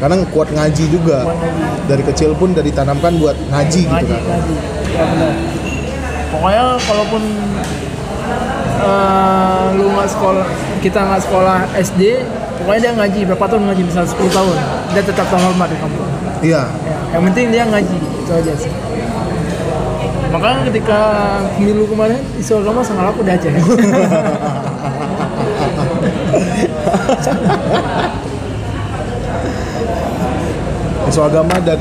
karena 0.00 0.16
kuat 0.32 0.48
ngaji 0.48 0.84
juga. 0.88 1.28
Dari 1.86 2.02
kecil 2.08 2.32
pun 2.32 2.56
udah 2.56 2.64
ditanamkan 2.64 3.12
buat 3.20 3.36
ngaji 3.52 3.82
gitu 3.84 4.14
kan. 4.16 4.42
ya 4.96 5.04
benar 5.12 5.51
pokoknya 6.32 6.64
kalaupun 6.80 7.22
eh, 8.80 9.64
lu 9.76 9.86
nggak 9.92 10.08
sekolah 10.08 10.46
kita 10.82 10.98
nggak 10.98 11.22
sekolah 11.28 11.58
SD 11.78 12.02
pokoknya 12.62 12.80
dia 12.80 12.92
ngaji 12.94 13.20
berapa 13.26 13.44
tahun 13.50 13.62
ngaji? 13.70 13.82
Misal 13.86 14.06
10 14.06 14.30
tahun. 14.30 14.56
Dia 14.94 15.02
tetap 15.02 15.26
terhormat 15.26 15.68
di 15.70 15.76
kampung. 15.82 16.06
Iya. 16.42 16.62
Ya, 16.86 16.96
yang 17.18 17.22
penting 17.30 17.50
dia 17.50 17.66
ngaji 17.66 17.98
itu 17.98 18.30
aja 18.30 18.52
sih. 18.54 18.72
Makanya 20.32 20.64
ketika 20.72 20.98
pemilu 21.58 21.84
kemarin 21.90 22.16
isu 22.40 22.62
agama 22.64 22.80
sangat 22.80 23.12
laku 23.12 23.20
di 23.26 23.30
Aceh. 23.34 23.52
Isu 31.12 31.20
agama 31.28 31.60
dan 31.60 31.76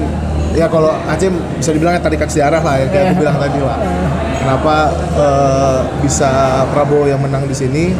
ya 0.51 0.67
kalau 0.67 0.91
Aceh 1.07 1.31
bisa 1.31 1.71
dibilang 1.71 1.95
ya 1.95 2.03
tarikat 2.03 2.27
sejarah 2.27 2.59
lah 2.59 2.75
ya 2.83 2.85
kayak 2.91 3.15
aku 3.15 3.23
bilang 3.23 3.39
tadi 3.39 3.63
lah 3.63 3.79
kenapa 4.41 4.89
eh, 5.15 5.79
bisa 6.01 6.65
Prabowo 6.73 7.05
yang 7.05 7.21
menang 7.21 7.45
di 7.45 7.53
sini? 7.53 7.93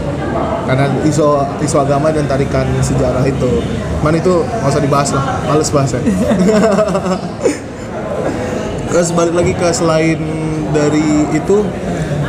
Karena 0.66 0.89
isu 1.06 1.42
isu 1.62 1.78
agama 1.78 2.10
dan 2.10 2.26
tarikan 2.26 2.66
sejarah 2.82 3.22
itu. 3.26 3.62
Man 4.02 4.18
itu 4.18 4.42
nggak 4.42 4.72
usah 4.74 4.82
dibahas 4.82 5.10
lah. 5.14 5.24
Males 5.46 5.70
bahasnya 5.70 6.02
terus 8.92 9.16
balik 9.16 9.32
lagi 9.32 9.56
ke 9.56 9.72
selain 9.72 10.20
dari 10.76 11.24
itu 11.32 11.64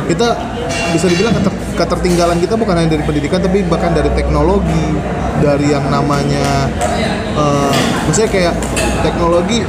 kita 0.07 0.31
bisa 0.95 1.11
dibilang 1.11 1.35
keter- 1.35 1.59
ketertinggalan 1.75 2.39
kita 2.39 2.55
bukan 2.55 2.71
hanya 2.79 2.95
dari 2.95 3.03
pendidikan 3.03 3.43
tapi 3.43 3.65
bahkan 3.65 3.91
dari 3.91 4.07
teknologi. 4.13 4.87
Dari 5.43 5.75
yang 5.75 5.83
namanya 5.91 6.71
eh, 7.35 7.73
maksudnya 8.07 8.29
kayak 8.31 8.55
teknologi 9.03 9.65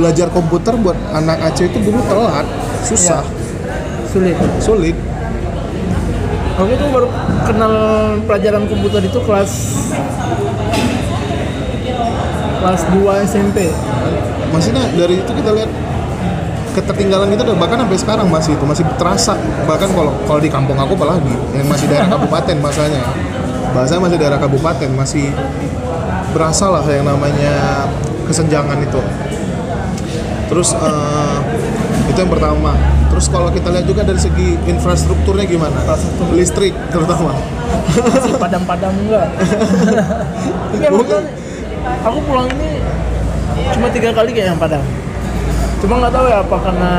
belajar 0.00 0.32
komputer 0.32 0.72
buat 0.80 0.96
anak 1.12 1.52
Aceh 1.52 1.68
itu 1.68 1.78
dulu 1.84 2.00
telat 2.08 2.48
susah. 2.88 3.20
Sulit. 4.08 4.36
Sulit. 4.64 4.96
Aku 6.56 6.72
tuh 6.76 6.88
baru 6.88 7.08
kenal 7.44 7.74
pelajaran 8.24 8.64
komputer 8.64 9.04
itu 9.04 9.20
kelas 9.24 9.52
kelas 12.60 12.82
2 12.92 13.28
SMP 13.28 13.72
maksudnya 14.52 14.84
dari 14.92 15.24
itu 15.24 15.32
kita 15.32 15.50
lihat 15.56 15.70
ketertinggalan 16.76 17.32
kita 17.32 17.42
bahkan 17.56 17.80
sampai 17.82 17.98
sekarang 17.98 18.26
masih 18.28 18.54
itu 18.54 18.64
masih 18.64 18.84
terasa. 19.00 19.34
Bahkan 19.66 19.88
kalau 19.90 20.12
kalau 20.28 20.40
di 20.40 20.50
kampung 20.52 20.78
aku 20.78 20.94
apalagi 20.94 21.34
yang 21.56 21.66
masih 21.66 21.86
daerah 21.88 22.08
kabupaten 22.16 22.56
bahasanya 22.60 23.00
bahasanya 23.72 24.00
masih 24.02 24.18
daerah 24.18 24.38
kabupaten 24.38 24.90
masih 24.94 25.26
berasa 26.30 26.66
lah 26.70 26.84
yang 26.86 27.06
namanya 27.06 27.86
kesenjangan 28.26 28.78
itu 28.78 29.00
terus 30.50 30.74
eh, 30.74 31.38
itu 32.10 32.18
yang 32.18 32.32
pertama. 32.32 32.74
Terus 33.10 33.26
kalau 33.30 33.50
kita 33.50 33.70
lihat 33.70 33.86
juga 33.86 34.02
dari 34.02 34.18
segi 34.18 34.58
infrastrukturnya 34.66 35.46
gimana? 35.46 35.78
Listrik 36.34 36.74
terutama. 36.90 37.34
Padam-padam 38.38 38.92
enggak 39.06 39.28
tapi 40.70 40.96
betul, 41.06 41.22
aku 42.06 42.18
pulang 42.26 42.48
ini 42.58 42.82
cuma 43.74 43.86
tiga 43.90 44.10
kali 44.14 44.30
kayak 44.34 44.54
yang 44.54 44.60
padam. 44.60 44.82
Cuma 45.82 45.94
nggak 46.02 46.12
tahu 46.12 46.26
ya 46.30 46.38
apa 46.42 46.56
karena 46.62 46.92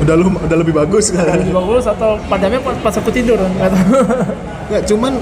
udah 0.00 0.14
lu 0.16 0.28
udah 0.34 0.56
lebih 0.58 0.74
bagus. 0.74 1.14
Kan 1.14 1.44
lebih 1.44 1.54
bagus 1.54 1.84
atau 1.86 2.16
padamnya 2.26 2.60
pas, 2.62 2.76
pas 2.80 2.94
aku 2.98 3.10
tidur 3.10 3.38
nggak 3.38 3.70
tahu. 3.70 3.90
Ya, 4.70 4.80
cuman 4.86 5.18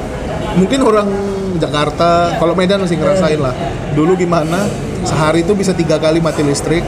mungkin 0.61 0.81
orang 0.85 1.09
Jakarta, 1.57 2.37
kalau 2.37 2.53
Medan 2.53 2.85
masih 2.85 3.01
ngerasain 3.01 3.41
lah. 3.41 3.57
Dulu 3.97 4.13
gimana? 4.15 4.69
Sehari 5.07 5.47
itu 5.47 5.53
bisa 5.55 5.73
tiga 5.75 5.97
kali 5.99 6.19
mati 6.19 6.43
listrik, 6.43 6.83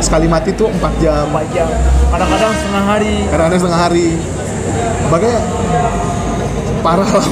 sekali 0.00 0.26
mati 0.26 0.52
tuh 0.52 0.68
empat 0.70 0.92
jam, 1.00 1.28
empat 1.30 1.46
jam 1.54 1.68
kadang-kadang 2.12 2.52
setengah 2.54 2.84
hari 2.84 3.14
kadang-kadang 3.28 3.60
setengah 3.60 3.80
hari. 3.80 4.08
Makanya 5.06 5.38
parah 6.82 7.10
lah. 7.10 7.26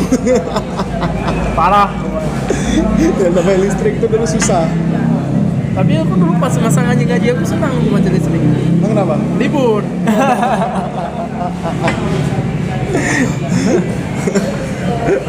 parah 1.59 1.89
Yang 3.23 3.33
namanya 3.35 3.59
listrik 3.63 3.95
itu 3.99 4.07
dulu 4.07 4.27
susah. 4.27 4.67
tapi 5.75 5.99
aku 5.99 6.15
dulu 6.15 6.39
pas 6.39 6.55
masa 6.63 6.87
ngaji-ngaji 6.87 7.35
aku 7.35 7.43
senang 7.43 7.75
mati 7.91 8.07
listrik 8.15 8.39
Emang 8.39 8.95
kenapa? 8.95 9.15
libur 9.43 9.83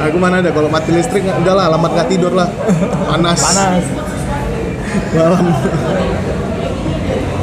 Aku 0.06 0.22
mana 0.22 0.40
ada 0.40 0.54
kalau 0.54 0.70
mati 0.70 0.94
listrik 0.94 1.26
udahlah 1.26 1.68
alamat 1.74 1.92
nggak 1.98 2.10
tidur 2.14 2.32
lah. 2.38 2.46
Panas. 3.10 3.42
panas 3.42 3.84
Malam. 5.14 5.46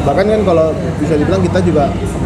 Bahkan 0.03 0.25
kan 0.27 0.41
kalau 0.43 0.67
bisa 0.99 1.15
dibilang 1.15 1.43
kita 1.43 1.59
juga 1.63 1.85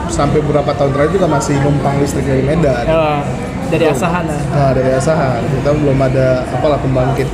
sampai 0.08 0.40
beberapa 0.40 0.72
tahun 0.72 0.96
terakhir 0.96 1.12
juga 1.20 1.28
masih 1.28 1.54
numpang 1.60 2.00
listrik 2.00 2.24
dari 2.24 2.40
Medan. 2.40 2.84
ya 2.86 3.20
dari 3.66 3.82
asahan 3.90 4.24
lah 4.30 4.40
Nah, 4.54 4.70
dari 4.70 4.90
asahan 4.94 5.42
kita 5.50 5.70
belum 5.74 5.98
ada 5.98 6.46
apalah 6.54 6.78
pembangkit 6.78 7.26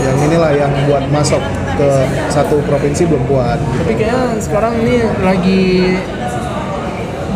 yang 0.00 0.16
inilah 0.24 0.50
yang 0.56 0.72
buat 0.88 1.04
masuk 1.12 1.36
ke 1.76 1.88
satu 2.32 2.64
provinsi 2.64 3.04
belum 3.04 3.28
kuat. 3.28 3.60
tapi 3.60 3.92
kayaknya 3.92 4.40
sekarang 4.40 4.72
ini 4.80 5.04
lagi 5.20 5.64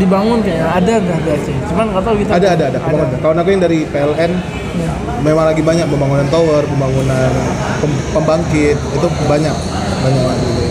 dibangun 0.01 0.41
kayaknya 0.41 0.69
ada 0.73 0.95
nggak 0.97 1.19
Aceh 1.37 1.57
cuman 1.69 1.85
nggak 1.93 2.05
tahu 2.09 2.15
kita 2.25 2.31
Ada 2.41 2.49
ada 2.57 2.65
ada 2.73 2.79
pembangunan. 2.81 3.21
Kawan 3.21 3.37
aku 3.45 3.49
yang 3.53 3.63
dari 3.63 3.79
PLN 3.85 4.33
memang 5.21 5.45
lagi 5.53 5.63
banyak 5.63 5.87
pembangunan 5.91 6.27
tower, 6.33 6.63
pembangunan 6.65 7.31
pem- 7.83 8.03
pembangkit 8.15 8.77
itu 8.79 9.07
banyak 9.29 9.57
banyak 10.01 10.23
lagi. 10.25 10.47
gitu. 10.49 10.65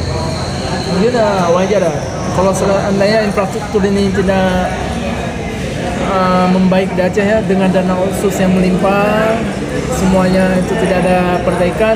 mungkin 0.89 1.13
uh, 1.21 1.47
wajar 1.53 1.81
lah 1.85 1.97
kalau 2.33 2.51
seandainya 2.55 3.19
infrastruktur 3.29 3.81
ini 3.85 4.09
tidak 4.09 4.73
uh, 6.09 6.47
membaik 6.49 6.89
di 6.97 7.01
Aceh 7.03 7.21
ya 7.21 7.39
dengan 7.45 7.69
dana 7.69 7.93
otsus 7.93 8.35
yang 8.41 8.55
melimpah 8.57 9.37
semuanya 9.93 10.57
itu 10.57 10.73
tidak 10.81 11.05
ada 11.05 11.43
perbaikan 11.45 11.95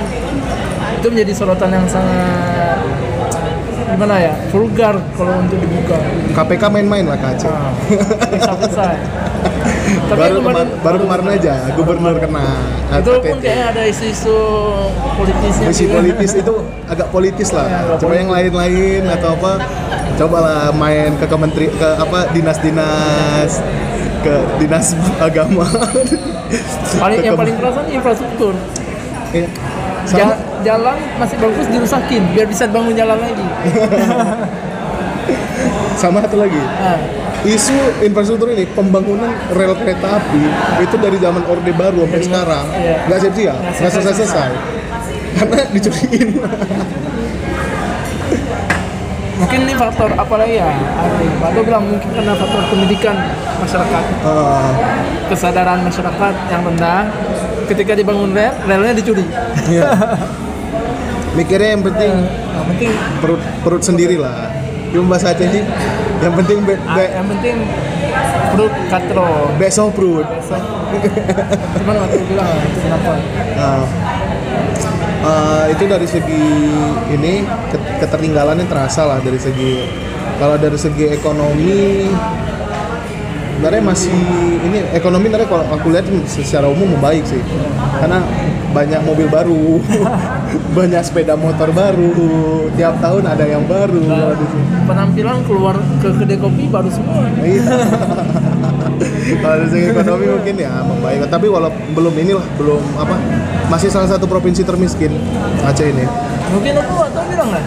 itu 0.99 1.07
menjadi 1.09 1.33
sorotan 1.35 1.71
yang 1.73 1.87
sangat 1.89 2.82
gimana 3.93 4.15
ya 4.17 4.33
vulgar 4.49 4.95
kalau 5.13 5.33
untuk 5.37 5.57
dibuka 5.61 5.97
KPK 6.33 6.63
main-main 6.67 7.05
lah 7.05 7.17
ke 7.17 7.27
Aceh. 7.29 7.45
nah, 7.45 7.71
pisah-pisah 8.33 8.91
tapi 10.09 10.17
baru 10.17 10.39
kemarin 10.39 10.41
kemarin 10.41 10.67
baru 10.81 10.97
kemarin 11.05 11.25
aja 11.37 11.53
gubernur 11.75 12.15
kena 12.17 12.45
itu 12.93 13.11
pun 13.21 13.37
kayaknya 13.37 13.65
ada 13.69 13.81
isu-isu 13.85 14.37
politisnya 15.13 15.65
juga. 15.69 15.93
politis 15.97 16.31
itu 16.33 16.53
agak 16.85 17.07
politis 17.09 17.49
lah. 17.51 17.65
Ya, 17.65 17.79
Coba 17.97 18.13
yang 18.13 18.29
lain-lain 18.29 19.01
atau 19.09 19.29
apa? 19.33 19.51
Cobalah 20.13 20.69
main 20.71 21.17
ke 21.17 21.25
kementeri 21.25 21.67
ke 21.73 21.89
apa 21.97 22.29
dinas-dinas 22.29 23.51
ke 24.21 24.33
dinas 24.61 24.93
agama. 25.27 25.65
paling 27.01 27.19
yang 27.19 27.33
paling 27.33 27.55
terasa 27.57 27.81
infrastruktur 27.89 28.53
Iya. 29.33 29.49
Ja- 30.05 30.27
Sama, 30.27 30.35
jalan 30.61 30.97
masih 31.15 31.37
bagus 31.37 31.65
dirusakin 31.65 32.23
biar 32.29 32.43
bisa 32.45 32.67
bangun 32.67 32.91
jalan 32.91 33.15
lagi 33.15 33.39
sama 35.95 36.19
satu 36.19 36.35
lagi. 36.35 36.59
Ah, 36.75 36.99
Isu 37.43 37.75
infrastruktur 38.01 38.47
ini 38.49 38.63
pembangunan 38.65 39.27
rel 39.49 39.71
kereta 39.73 40.15
api 40.17 40.43
itu 40.79 40.95
dari 40.97 41.15
zaman 41.17 41.43
Orde 41.43 41.71
Baru 41.71 42.03
sampai 42.03 42.19
sekarang 42.21 42.65
iya. 42.73 42.97
nggak 43.05 43.19
siap-siap, 43.21 43.57
Nggak 43.59 43.91
selesai-selesai. 43.91 44.51
Karena 45.33 45.59
dicuriin. 45.73 46.29
mungkin 49.33 49.59
ini 49.61 49.73
faktor 49.73 50.07
apa 50.13 50.35
lagi 50.37 50.55
ya 50.55 50.69
atau 51.41 51.61
bilang 51.61 51.83
mungkin 51.83 52.05
karena 52.07 52.31
faktor 52.31 52.63
pendidikan 52.69 53.15
masyarakat 53.57 54.03
Eh, 54.23 54.71
kesadaran 55.27 55.79
masyarakat 55.81 56.33
yang 56.47 56.61
rendah 56.63 57.01
ketika 57.65 57.93
dibangun 57.93 58.31
rel 58.31 58.53
relnya 58.63 58.93
dicuri 58.93 59.25
iya. 59.67 59.89
Mikirnya 61.33 61.73
yang 61.73 61.81
penting 61.81 62.13
yang 62.29 62.65
penting 62.69 62.91
perut 63.17 63.41
perut 63.65 63.81
sendiri 63.81 64.21
lah. 64.21 64.53
Cuma 64.93 65.17
bahasa 65.17 65.33
Aceh 65.33 65.49
sih, 65.49 65.65
yang 66.21 66.33
penting 66.37 66.61
be, 66.61 66.77
ah, 66.77 66.93
be, 66.93 67.05
yang 67.09 67.25
penting 67.25 67.55
perut 68.53 68.73
katro 68.85 69.49
besok 69.57 69.97
perut. 69.97 70.27
cuman 71.73 71.95
waktu 71.97 72.21
bilang 72.29 72.53
itu 72.61 72.79
kenapa 72.85 73.11
Nah, 73.57 73.81
eh, 75.25 75.63
itu 75.73 75.83
dari 75.89 76.05
segi 76.05 76.45
ini 77.09 77.33
ke- 77.73 77.97
ketertinggalannya 77.97 78.69
terasa 78.69 79.01
lah 79.01 79.17
dari 79.17 79.41
segi 79.41 79.89
kalau 80.37 80.53
dari 80.53 80.77
segi 80.77 81.09
ekonomi 81.09 82.13
sebenarnya 83.53 83.83
masih 83.85 84.17
ini 84.65 84.81
ekonomi 84.97 85.29
sebenarnya 85.29 85.47
kalau 85.47 85.65
aku 85.69 85.87
lihat 85.93 86.05
secara 86.25 86.65
umum 86.67 86.97
membaik 86.97 87.23
sih. 87.23 87.39
Karena 88.01 88.19
banyak 88.73 89.01
mobil 89.05 89.29
baru 89.29 89.77
banyak 90.77 91.01
sepeda 91.05 91.37
motor 91.37 91.69
baru 91.69 92.09
tiap 92.73 92.97
tahun 92.99 93.23
ada 93.29 93.45
yang 93.45 93.63
baru. 93.69 94.33
Penampilan 94.89 95.45
keluar 95.45 95.77
ke 96.01 96.09
kedai 96.11 96.37
kopi 96.41 96.65
baru 96.67 96.89
semua. 96.89 97.29
Iya. 97.39 97.63
kalau 99.39 99.55
dari 99.63 99.69
segi 99.71 99.85
ekonomi 99.93 100.25
mungkin 100.27 100.55
ya 100.57 100.83
membaik. 100.83 101.29
Tapi 101.29 101.45
walau 101.47 101.71
belum 101.93 102.13
inilah 102.17 102.45
belum 102.57 102.81
apa 102.97 103.15
masih 103.69 103.87
salah 103.93 104.09
satu 104.09 104.25
provinsi 104.27 104.65
termiskin 104.65 105.13
Aceh 105.63 105.87
ini. 105.87 106.03
Mungkin 106.51 106.73
aku 106.81 106.95
atau 107.07 107.23
bilang 107.29 107.49
lah. 107.53 107.63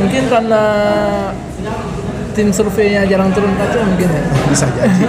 Mungkin 0.00 0.22
karena 0.28 0.62
tim 2.32 2.48
surveinya 2.54 3.02
jarang 3.06 3.30
turun 3.34 3.50
ke 3.54 3.62
Aceh 3.64 3.82
mungkin 3.82 4.08
ya. 4.08 4.22
bisa 4.48 4.66
jadi 4.70 5.04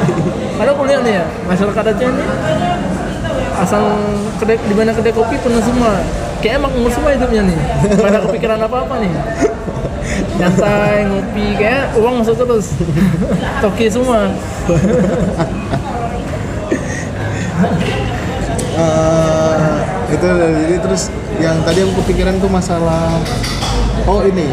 Karena 0.57 0.71
aku 0.73 0.83
lihat 0.89 1.01
nih 1.05 1.13
ya, 1.21 1.25
masyarakat 1.49 1.83
Aceh 1.93 2.07
ini 2.07 2.23
asal 3.61 3.83
kedai 4.41 4.57
di 4.57 4.73
mana 4.73 4.89
kedai 4.89 5.13
kopi 5.13 5.37
penuh 5.37 5.61
semua. 5.61 6.01
Kayak 6.41 6.65
makmur 6.65 6.89
semua 6.89 7.13
hidupnya 7.13 7.45
nih. 7.45 7.57
Gak 7.93 8.09
ada 8.09 8.19
kepikiran 8.25 8.57
apa-apa 8.65 8.97
nih. 8.97 9.13
Nyantai, 10.41 11.05
ngopi, 11.05 11.45
kayak 11.61 11.93
uang 12.01 12.25
masuk 12.25 12.35
terus. 12.41 12.73
Toki 13.61 13.85
semua. 13.93 14.33
Eh, 18.71 19.55
itu 20.09 20.25
jadi 20.25 20.75
terus 20.81 21.13
yang 21.37 21.61
tadi 21.61 21.85
aku 21.85 22.01
kepikiran 22.01 22.41
tuh 22.41 22.49
masalah 22.49 23.21
oh 24.07 24.21
ini. 24.25 24.47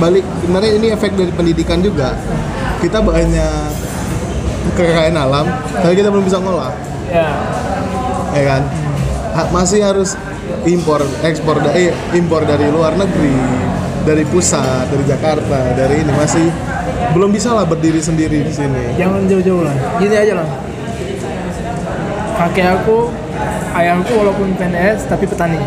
Balik 0.00 0.24
sebenarnya 0.40 0.72
ini 0.80 0.86
efek 0.94 1.12
dari 1.18 1.32
pendidikan 1.34 1.82
juga. 1.82 2.16
Kita 2.80 3.04
banyak 3.04 3.68
kekayaan 4.76 5.16
alam 5.16 5.46
tapi 5.80 5.94
kita 5.98 6.08
belum 6.08 6.24
bisa 6.24 6.38
ngolah. 6.40 6.72
Ya, 7.10 7.28
ya 8.32 8.42
kan? 8.46 8.62
Ha- 9.34 9.50
masih 9.50 9.82
harus 9.82 10.14
impor 10.64 11.02
ekspor 11.26 11.58
dari 11.62 11.90
impor 12.14 12.46
dari 12.46 12.70
luar 12.70 12.94
negeri 12.94 13.34
dari 14.06 14.24
pusat 14.28 14.88
dari 14.88 15.04
Jakarta 15.04 15.74
dari 15.74 16.06
ini. 16.06 16.12
Masih 16.14 16.46
belum 17.12 17.34
bisa 17.34 17.52
lah 17.52 17.66
berdiri 17.66 17.98
sendiri 17.98 18.46
di 18.46 18.52
sini. 18.54 18.94
Jangan 18.96 19.26
jauh-jauh 19.26 19.62
lah. 19.66 19.74
Gini 19.98 20.14
aja 20.16 20.32
lah. 20.38 20.48
Kakek 22.40 22.66
aku, 22.72 23.12
ayahku 23.76 24.12
walaupun 24.16 24.56
PNS 24.56 25.10
tapi 25.10 25.28
petani. 25.28 25.60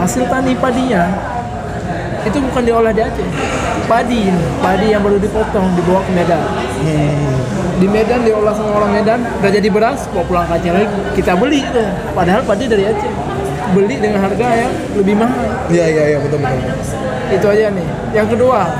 Hasil 0.00 0.24
tani 0.26 0.56
padinya 0.56 1.33
itu 2.24 2.38
bukan 2.40 2.62
diolah 2.64 2.92
di 2.92 3.02
Aceh. 3.04 3.28
Padi, 3.84 4.32
padi 4.64 4.86
yang 4.96 5.04
baru 5.04 5.20
dipotong 5.20 5.76
dibawa 5.76 6.00
ke 6.04 6.12
Medan. 6.16 6.40
Di 7.80 7.86
Medan 7.90 8.24
diolah 8.24 8.54
sama 8.56 8.70
orang 8.80 8.90
Medan, 8.96 9.20
udah 9.40 9.50
jadi 9.52 9.68
beras, 9.68 10.08
bawa 10.10 10.24
pulang 10.24 10.44
ke 10.48 10.54
Aceh 10.56 10.70
lagi. 10.72 10.86
Kita 11.16 11.32
beli 11.36 11.60
tuh. 11.70 11.88
Padahal 12.16 12.40
padi 12.44 12.64
dari 12.64 12.84
Aceh. 12.88 13.12
Beli 13.74 13.96
dengan 13.98 14.22
harga 14.22 14.46
yang 14.54 14.72
lebih 14.94 15.14
mahal. 15.18 15.50
iya 15.72 15.88
iya 15.88 16.02
iya 16.14 16.18
betul 16.22 16.38
betul 16.38 16.60
Itu 17.32 17.46
aja 17.50 17.72
nih. 17.74 17.86
Yang 18.14 18.28
kedua, 18.38 18.70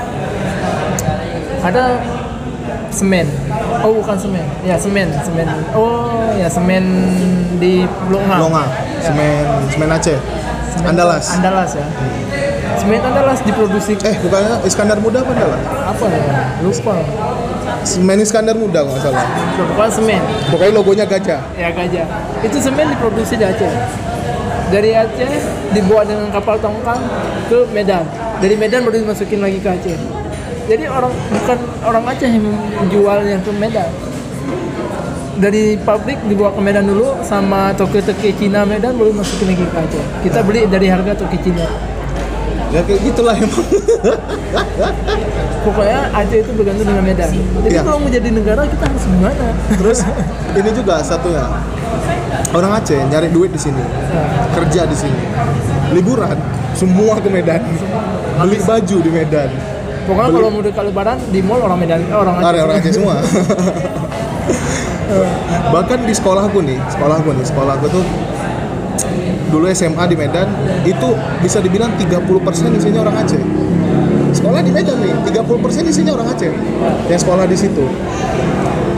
ada 1.65 1.99
semen. 2.93 3.27
Oh 3.83 3.91
bukan 3.99 4.15
semen, 4.15 4.45
ya 4.63 4.79
semen, 4.79 5.11
semen. 5.25 5.45
Oh 5.75 6.31
ya 6.39 6.47
semen 6.47 6.85
di 7.59 7.83
Longa. 8.07 8.37
Longa 8.39 8.65
semen 9.05 9.43
semen 9.69 9.89
Aceh 9.91 10.17
Semen 10.75 10.87
Andalas 10.91 11.25
Andalas 11.37 11.71
ya. 11.77 11.85
Semen 12.75 13.01
Andalas 13.01 13.39
diproduksi 13.45 13.93
eh 14.01 14.15
bukannya 14.19 14.61
Iskandar 14.65 14.97
Muda 15.01 15.21
apa 15.21 15.31
Andalas 15.33 15.61
apa 15.85 16.05
ya? 16.09 16.21
Lupa. 16.65 16.95
semen 17.85 18.17
Iskandar 18.21 18.57
Muda 18.57 18.81
nggak 18.81 18.99
salah 19.01 19.25
Bukan 19.55 19.89
semen, 19.93 20.21
pokoknya 20.49 20.73
logonya 20.73 21.05
gajah 21.05 21.41
ya 21.55 21.69
gajah. 21.71 22.05
Itu 22.41 22.57
semen 22.59 22.89
diproduksi 22.91 23.37
di 23.37 23.45
Aceh. 23.45 23.71
Dari 24.73 24.91
Aceh 24.97 25.31
dibawa 25.77 26.01
dengan 26.03 26.27
kapal 26.33 26.57
tongkang 26.57 26.97
ke 27.47 27.69
Medan. 27.69 28.03
Dari 28.41 28.55
Medan 28.57 28.83
baru 28.83 29.05
dimasukin 29.05 29.39
lagi 29.39 29.61
ke 29.61 29.69
Aceh. 29.69 29.97
Jadi 30.65 30.83
orang 30.89 31.13
bukan 31.13 31.57
orang 31.85 32.03
Aceh 32.09 32.29
yang 32.29 32.49
menjualnya 32.81 33.37
ke 33.45 33.51
Medan. 33.53 33.89
Dari 35.35 35.75
pabrik 35.83 36.17
dibawa 36.25 36.55
ke 36.55 36.61
Medan 36.63 36.87
dulu 36.87 37.11
sama 37.21 37.75
toko-toko 37.75 38.29
Cina 38.39 38.65
Medan 38.65 38.95
baru 38.97 39.13
masukin 39.13 39.53
lagi 39.53 39.65
ke 39.67 39.77
Aceh. 39.77 40.03
Kita 40.25 40.39
beli 40.41 40.65
dari 40.65 40.89
harga 40.89 41.13
toko 41.13 41.37
Cina. 41.37 41.84
Ya 42.67 42.81
kayak 42.81 43.01
gitulah 43.03 43.35
emang 43.35 43.65
Pokoknya 45.65 46.13
Aceh 46.13 46.45
itu 46.45 46.51
bergantung 46.53 46.85
dengan 46.85 47.01
Medan. 47.01 47.25
Jadi 47.25 47.67
Iya. 47.67 47.81
kalau 47.81 47.97
mau 47.97 48.05
jadi 48.07 48.29
negara 48.29 48.61
kita 48.63 48.85
harus 48.85 49.03
gimana? 49.03 49.45
terus 49.71 49.99
ini 50.61 50.69
juga 50.71 51.01
satunya 51.01 51.41
orang 52.51 52.71
Aceh 52.75 53.01
nyari 53.03 53.29
duit 53.29 53.49
di 53.49 53.57
sini 53.57 53.81
kerja 54.53 54.85
di 54.85 54.93
sini 54.93 55.21
liburan 55.89 56.37
semua 56.71 57.17
ke 57.17 57.29
Medan 57.29 57.65
beli 58.37 58.57
baju 58.59 58.97
di 58.99 59.09
Medan 59.09 59.49
Pokoknya 60.05 60.29
Beli- 60.29 60.37
kalau 60.37 60.49
mau 60.51 60.61
dekat 60.61 60.83
Lebaran 60.85 61.17
di 61.25 61.39
mall 61.41 61.59
orang 61.59 61.79
Medan, 61.81 61.97
eh, 61.99 62.13
orang 62.13 62.35
Aceh. 62.37 62.61
Orang 62.61 62.75
Aceh 62.77 62.93
semua. 62.93 63.13
Bahkan 65.73 65.99
di 66.05 66.13
sekolahku 66.13 66.61
nih, 66.61 66.77
sekolahku 66.87 67.29
nih, 67.31 67.41
sekolahku 67.43 67.85
tuh 67.89 68.03
dulu 69.55 69.71
SMA 69.71 70.03
di 70.11 70.19
Medan 70.19 70.51
itu 70.83 71.15
bisa 71.39 71.63
dibilang 71.63 71.95
30% 71.95 72.75
isinya 72.75 73.07
orang 73.07 73.23
Aceh. 73.23 73.39
Sekolah 74.35 74.59
di 74.59 74.67
Medan 74.75 74.99
nih, 74.99 75.15
30% 75.31 75.87
isinya 75.87 76.11
orang 76.19 76.27
Aceh. 76.35 76.51
Yang 77.07 77.19
sekolah 77.23 77.47
di 77.47 77.55
situ. 77.55 77.87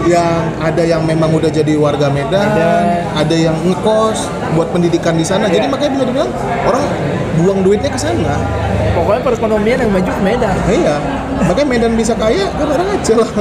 Yang 0.10 0.34
ada 0.58 0.84
yang 0.88 1.05
memang 1.05 1.30
udah 1.38 1.51
jadi 1.53 1.78
warga 1.78 2.10
Medan, 2.10 2.49
ada, 3.14 3.36
yang 3.38 3.53
ngekos 3.62 4.26
buat 4.58 4.74
pendidikan 4.74 5.14
di 5.14 5.22
sana. 5.22 5.45
Jadi 5.45 5.70
Iya. 5.70 5.74
makanya 5.74 5.91
bisa 5.93 6.03
dibilang 6.10 6.32
orang 6.66 6.84
buang 7.38 7.60
duitnya 7.62 7.93
ke 7.93 7.99
sana. 8.01 8.34
Pokoknya 8.97 9.22
perekonomian 9.22 9.78
yang 9.78 9.91
maju 9.93 10.10
ke 10.10 10.22
Medan. 10.26 10.55
Nah, 10.58 10.74
iya. 10.74 10.95
Makanya 11.38 11.70
Medan 11.70 11.93
bisa 11.93 12.18
kaya 12.18 12.49
kan 12.49 12.66
orang 12.66 12.88
Aceh 12.97 13.14
lah. 13.14 13.30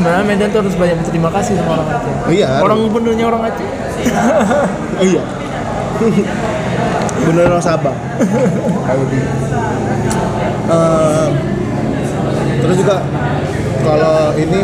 Sebenarnya 0.00 0.24
Medan 0.24 0.48
tuh 0.48 0.64
harus 0.64 0.76
banyak 0.80 0.96
berterima 0.96 1.28
kasih 1.28 1.60
sama 1.60 1.70
orang 1.76 1.88
Aceh. 1.92 2.12
Iya. 2.32 2.48
Orang 2.64 2.88
gubernurnya 2.88 3.24
orang 3.28 3.52
Aceh. 3.52 3.68
iya. 5.12 5.22
Bener 7.28 7.44
orang 7.52 7.60
Sabang. 7.60 7.92
Ehm, 10.72 11.30
terus 12.64 12.76
juga 12.80 12.96
kalau 13.84 14.32
ini 14.40 14.60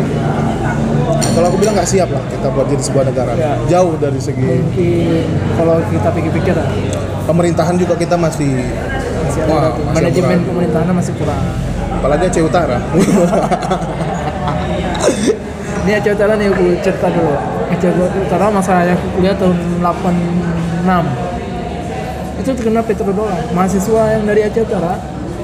kalau 1.37 1.53
aku 1.53 1.57
bilang 1.61 1.77
nggak 1.77 1.85
siap 1.85 2.09
lah 2.09 2.23
kita 2.33 2.47
buat 2.49 2.65
jadi 2.73 2.81
sebuah 2.89 3.05
negara. 3.05 3.31
Iya. 3.37 3.53
Jauh 3.69 3.93
dari 4.01 4.17
segi 4.17 4.41
Mungkin 4.41 5.21
kalau 5.53 5.77
kita 5.85 6.09
pikir-pikir 6.17 6.57
lah, 6.57 6.65
pemerintahan 7.29 7.77
juga 7.77 7.93
kita 7.93 8.17
masih 8.17 8.57
masih 9.21 9.41
Wah, 9.45 9.69
manajemen 9.93 10.41
kurang. 10.41 10.49
pemerintahannya 10.49 10.93
masih 10.97 11.13
kurang. 11.13 11.45
apalagi 12.01 12.25
Aceh 12.25 12.41
Utara. 12.41 12.81
Ini 15.87 15.91
Aceh 16.03 16.11
Utara 16.11 16.33
nih 16.35 16.47
aku 16.51 16.65
cerita 16.83 17.07
dulu. 17.07 17.35
Aceh 17.71 17.89
Utara 17.95 18.45
masa 18.51 18.83
yang 18.83 18.97
aku 18.99 19.07
kuliah 19.15 19.35
tahun 19.35 19.57
86 19.79 21.27
itu 22.37 22.49
terkena 22.53 22.81
petrodolar. 22.85 23.41
Mahasiswa 23.51 24.01
yang 24.13 24.23
dari 24.27 24.41
Aceh 24.47 24.63
Utara 24.63 24.95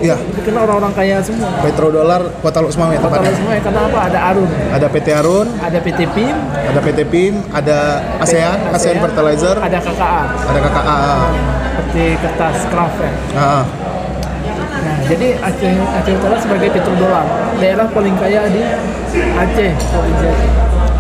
Iya, 0.04 0.20
terkena 0.36 0.68
orang-orang 0.68 0.92
kaya 0.92 1.24
semua. 1.24 1.48
petrodolar 1.64 2.20
Kota 2.44 2.60
Luxmawe 2.60 2.92
Kota 2.98 3.08
tepatnya. 3.08 3.32
semua 3.40 3.56
karena 3.56 3.82
apa? 3.88 4.00
Ada 4.12 4.20
Arun, 4.36 4.50
Ada 4.74 4.88
PT 4.92 5.08
Arun, 5.16 5.48
ada 5.64 5.80
PT 5.80 6.00
PIM, 6.12 6.36
ada 6.52 6.80
PT 6.84 7.00
PIM, 7.08 7.34
ada 7.56 7.78
ASEAN, 8.20 8.58
ASEAN 8.76 9.00
Fertilizer, 9.00 9.56
ada 9.64 9.80
KKA, 9.80 10.24
ada 10.28 10.60
KKA. 10.60 11.00
seperti 11.94 12.04
kertas 12.20 12.58
kraft 12.68 12.98
ya. 13.00 13.12
Ah, 13.38 13.64
jadi 15.14 15.28
Aceh 15.38 15.74
Aceh 15.78 16.14
Utara 16.18 16.38
sebagai 16.42 16.74
petrodolar, 16.74 17.26
daerah 17.62 17.86
paling 17.86 18.16
kaya 18.18 18.50
di 18.50 18.62
Aceh, 19.38 19.72
provinsi 19.94 20.26
Aceh. 20.26 20.50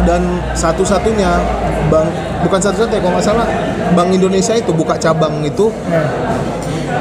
dan 0.03 0.21
satu-satunya 0.53 1.31
bank 1.87 2.07
bukan 2.43 2.59
satu-satunya 2.59 2.99
kalau 3.01 3.13
nggak 3.17 3.25
salah 3.25 3.47
Bank 3.93 4.09
Indonesia 4.09 4.57
itu 4.57 4.73
buka 4.73 4.97
cabang 4.97 5.45
itu. 5.45 5.69
Nah, 5.91 6.07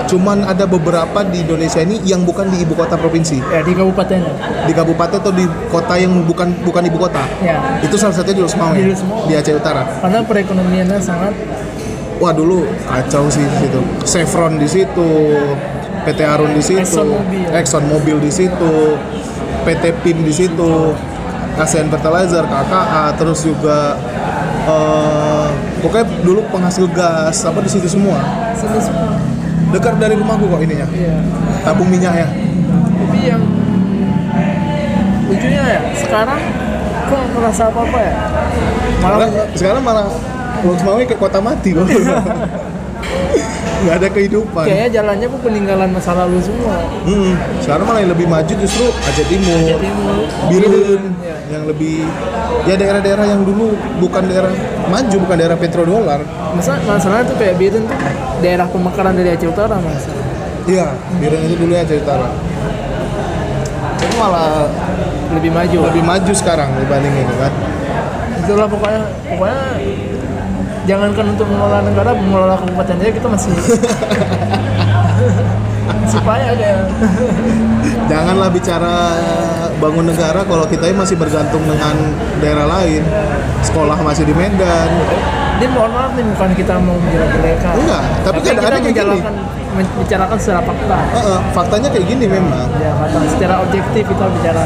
cuman 0.04 0.44
ada 0.44 0.68
beberapa 0.68 1.24
di 1.24 1.40
Indonesia 1.40 1.80
ini 1.80 2.04
yang 2.04 2.20
bukan 2.22 2.52
di 2.52 2.60
ibu 2.60 2.76
kota 2.76 3.00
provinsi. 3.00 3.40
Ya 3.48 3.64
di 3.64 3.72
kabupaten. 3.72 4.20
di 4.68 4.72
kabupaten 4.76 5.16
atau 5.18 5.32
di 5.32 5.48
kota 5.72 5.94
yang 5.96 6.12
bukan 6.28 6.52
bukan 6.62 6.82
ibu 6.84 6.98
kota. 7.00 7.24
Ya, 7.40 7.80
itu 7.80 7.96
salah 7.96 8.12
satunya 8.12 8.38
di 8.38 8.44
Lusmawe 8.44 8.76
Di 8.76 8.92
Lusmawe. 8.92 9.24
di 9.24 9.32
Aceh 9.34 9.54
Utara. 9.56 9.82
Karena 10.04 10.20
perekonomiannya 10.20 10.98
sangat 11.00 11.32
wah 12.20 12.30
dulu 12.34 12.68
kacau 12.84 13.26
sih 13.32 13.42
di 13.42 13.56
situ. 13.66 13.80
Chevron 14.04 14.60
di 14.60 14.68
situ 14.68 15.08
PT 16.03 16.20
Arun 16.22 16.50
di 16.53 16.62
situ 16.62 16.80
Exxon 16.82 17.09
Mobil. 17.09 17.46
Exxon 17.55 17.84
Mobil 17.86 18.16
di 18.18 18.30
situ 18.30 18.72
PT 19.62 19.84
PIM 20.03 20.18
di 20.26 20.34
situ 20.34 20.94
ASEAN 21.55 21.86
Fertilizer 21.86 22.42
KKA 22.42 23.14
terus 23.14 23.44
juga 23.44 23.94
eh, 24.66 25.46
pokoknya 25.78 26.07
dulu 26.24 26.40
penghasil 26.50 26.88
gas 26.90 27.44
apa 27.44 27.61
di 27.61 27.70
situ 27.70 27.86
semua 27.86 28.18
sini 28.57 28.78
semua. 28.80 29.14
dekat 29.70 29.96
dari 29.98 30.14
rumahku 30.16 30.48
kok 30.48 30.61
ininya 30.61 30.86
Iya. 30.90 31.16
tabung 31.62 31.88
minyaknya 31.88 32.28
Tapi 33.03 33.18
yang 33.22 33.42
lucunya 35.28 35.62
ya 35.64 35.80
sekarang 35.96 36.40
kok 37.09 37.22
ngerasa 37.36 37.62
apa 37.68 37.80
apa 37.84 37.98
ya? 38.00 38.14
Malah 39.03 39.18
sekarang, 39.28 39.30
sekarang 39.59 39.82
malah 39.84 40.07
kayak 41.05 41.20
kota 41.20 41.38
mati 41.42 41.70
loh 41.74 41.86
nggak 43.82 43.96
ada 43.98 44.09
kehidupan 44.09 44.62
kayaknya 44.62 44.88
jalannya 44.94 45.26
pun 45.26 45.40
peninggalan 45.42 45.88
masa 45.90 46.14
lalu 46.14 46.38
semua 46.38 46.76
Hmm, 47.03 47.34
sekarang 47.59 47.82
malah 47.82 47.98
yang 47.98 48.12
lebih 48.14 48.26
maju 48.26 48.53
justru 48.55 48.86
Aceh 49.03 49.26
Timur, 49.26 49.59
Aceh 49.59 49.74
Timur, 49.76 50.14
Birun, 50.46 51.03
ya. 51.18 51.34
yang 51.50 51.66
lebih 51.66 52.07
ya 52.62 52.74
daerah-daerah 52.78 53.26
yang 53.26 53.42
dulu 53.42 53.74
bukan 53.98 54.22
daerah 54.24 54.55
maju, 54.86 55.16
bukan 55.18 55.36
daerah 55.36 55.59
petrodolar. 55.59 56.20
masa 56.55 56.78
masalahnya 56.80 57.26
tuh 57.26 57.36
kayak 57.36 57.59
Birun 57.59 57.82
tuh 57.84 57.98
daerah 58.38 58.66
pemekaran 58.66 59.12
dari 59.12 59.34
Aceh 59.34 59.50
Utara 59.50 59.74
mas 59.76 60.07
Iya, 60.62 60.94
Birun 61.18 61.42
itu 61.42 61.57
dulu 61.59 61.74
Aceh 61.74 61.98
Utara. 61.98 62.30
Itu 63.98 64.14
malah 64.14 64.70
lebih 65.32 65.50
maju 65.50 65.78
lebih 65.88 66.05
maju 66.05 66.32
sekarang 66.32 66.70
dibanding 66.78 67.14
ini 67.16 67.34
kan. 67.34 67.53
itulah 68.38 68.66
pokoknya 68.66 69.03
pokoknya 69.24 69.62
jangankan 70.83 71.26
untuk 71.30 71.47
mengelola 71.47 71.80
negara 71.80 72.11
mengelola 72.12 72.55
kabupaten 72.57 72.97
aja 72.99 73.12
kita 73.12 73.28
masih 73.28 73.51
payah 76.22 76.53
kayak 76.55 76.78
Janganlah 78.07 78.49
bicara 78.53 78.95
bangun 79.76 80.07
negara 80.07 80.45
kalau 80.45 80.66
kita 80.66 80.85
ini 80.87 80.97
masih 80.97 81.16
bergantung 81.16 81.62
dengan 81.64 81.95
daerah 82.39 82.66
lain. 82.68 83.03
Sekolah 83.62 83.97
masih 83.99 84.22
di 84.22 84.35
Medan. 84.35 84.89
dia 85.59 85.70
mohon 85.70 85.95
maaf 85.95 86.11
nih 86.12 86.26
bukan 86.26 86.51
kita 86.59 86.74
mau 86.74 86.99
menjelek-jelekan 86.99 87.74
Enggak, 87.78 88.03
tapi 88.26 88.39
kita 88.43 88.51
kadang-kadang 88.51 88.80
kayak 88.83 88.97
gini. 88.99 89.07
menjalankan 89.14 89.35
membicarakan 89.72 90.37
secara 90.43 90.61
fakta 90.66 90.97
Heeh, 91.14 91.39
faktanya 91.55 91.89
kayak 91.95 92.07
gini 92.11 92.24
memang. 92.26 92.66
ya 92.83 92.91
fakta 92.99 93.18
secara 93.30 93.55
objektif 93.62 94.03
kita 94.03 94.24
bicara 94.26 94.64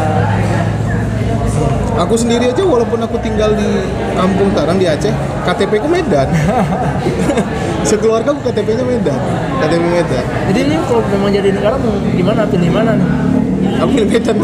Aku 1.97 2.12
sendiri 2.12 2.53
aja 2.53 2.61
walaupun 2.61 3.01
aku 3.01 3.16
tinggal 3.18 3.57
di 3.57 3.64
kampung 4.12 4.53
sekarang 4.53 4.76
di 4.76 4.84
Aceh, 4.84 5.12
KTP 5.42 5.80
ku 5.80 5.88
Medan. 5.88 6.28
Sekeluarga 7.88 8.30
aku 8.30 8.40
KTP-nya 8.44 8.84
Medan. 8.84 9.16
KTP 9.57 9.82
Medan. 9.82 10.24
jadi 10.53 10.61
ini 10.62 10.76
kalau 10.84 11.01
memang 11.09 11.30
jadi 11.32 11.49
negara 11.51 11.74
mau 11.78 11.97
gimana 12.12 12.44
pilih 12.44 12.68
mana 12.68 12.92
nih 12.92 13.09
Aku 13.80 13.88
pilih 13.90 14.09
Medan. 14.11 14.36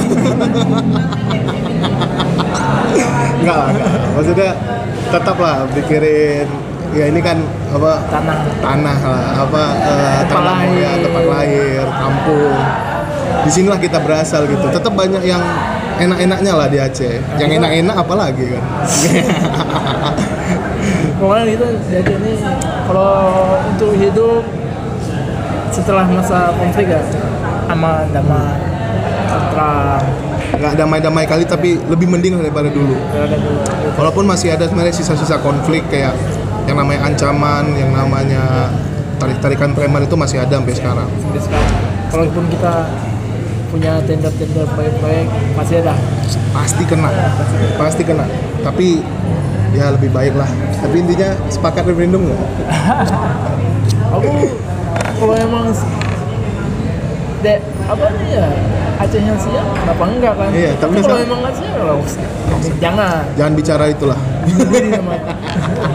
enggak 3.37 3.57
lah, 3.57 3.69
enggak. 3.69 3.91
Maksudnya 4.15 4.51
tetap 5.11 5.37
lah 5.37 5.57
pikirin 5.69 6.47
ya 6.93 7.05
ini 7.09 7.21
kan 7.21 7.37
apa 7.69 7.93
tanah 8.07 8.37
tanah 8.61 8.99
lah 9.01 9.27
apa 9.45 9.63
eh, 9.75 10.21
Tempat 10.25 10.41
tanah 10.45 10.57
ya, 10.61 10.69
lahir. 10.93 11.01
tempat 11.01 11.25
lahir 11.25 11.85
kampung 11.89 12.57
di 13.43 13.51
sinilah 13.51 13.81
kita 13.81 13.99
berasal 13.99 14.45
gitu 14.45 14.69
tetap 14.69 14.93
banyak 14.93 15.25
yang 15.25 15.41
enak-enaknya 16.01 16.53
lah 16.55 16.69
di 16.71 16.79
Aceh. 16.81 17.21
Yang 17.37 17.51
enak-enak 17.61 17.97
apalagi 17.97 18.45
kan? 18.57 18.63
Pokoknya 21.21 21.45
gitu 21.55 21.67
jadi 21.87 22.13
ini 22.19 22.33
kalau 22.91 23.15
untuk 23.71 23.95
hidup 23.95 24.43
setelah 25.71 26.05
masa 26.05 26.51
konflik 26.59 26.91
ya 26.91 27.01
aman 27.71 28.11
damai 28.11 28.59
tentram 29.31 30.03
nggak 30.53 30.75
damai-damai 30.77 31.25
kali 31.25 31.49
tapi 31.49 31.81
lebih 31.89 32.11
mending 32.11 32.37
daripada 32.43 32.69
dulu. 32.69 32.99
Walaupun 33.97 34.29
masih 34.29 34.53
ada 34.53 34.69
sebenarnya 34.69 34.95
sisa-sisa 34.95 35.41
konflik 35.41 35.87
kayak 35.89 36.13
yang 36.69 36.77
namanya 36.79 37.09
ancaman 37.09 37.73
yang 37.75 37.91
namanya 37.95 38.69
tarik-tarikan 39.17 39.73
preman 39.73 40.05
itu 40.05 40.15
masih 40.19 40.43
ada 40.43 40.59
sampai 40.59 40.75
sekarang. 40.75 41.09
Sampai 41.23 41.41
sekarang. 41.41 41.73
Walaupun 42.13 42.45
kita 42.53 42.73
punya 43.73 43.97
tenda-tenda 44.05 44.69
proyek-proyek 44.77 45.27
masih 45.57 45.81
ada? 45.81 45.97
Pasti 46.53 46.85
kena. 46.85 47.09
Pasti 47.81 48.03
kena. 48.05 48.29
Tapi 48.61 49.01
ya 49.73 49.89
lebih 49.97 50.13
baik 50.13 50.37
lah. 50.37 50.49
Tapi 50.85 51.01
intinya 51.01 51.33
sepakat 51.49 51.89
referendum 51.89 52.29
nggak 52.29 52.41
aku 54.17 54.29
kalau 55.17 55.35
emang 55.41 55.73
dek 57.41 57.59
apa 57.89 58.07
nih 58.13 58.29
ya 58.37 58.47
Aceh 59.01 59.19
yang 59.19 59.41
siap 59.41 59.67
kenapa 59.75 60.05
enggak 60.05 60.35
kan? 60.37 60.51
Iya, 60.55 60.71
tapi 60.79 61.03
kalau 61.03 61.19
emang 61.19 61.39
nggak 61.43 61.55
siap 61.59 61.75
ya 61.75 61.95
jangan. 62.79 63.23
Jangan 63.35 63.53
bicara 63.59 63.85
itulah. 63.91 64.19
Namanya. 64.47 65.35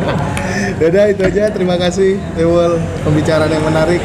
Yaudah 0.81 1.05
itu 1.07 1.21
aja. 1.23 1.43
Terima 1.53 1.75
kasih 1.79 2.19
Ewel 2.35 2.81
pembicaraan 3.07 3.47
yang 3.47 3.63
menarik. 3.63 4.01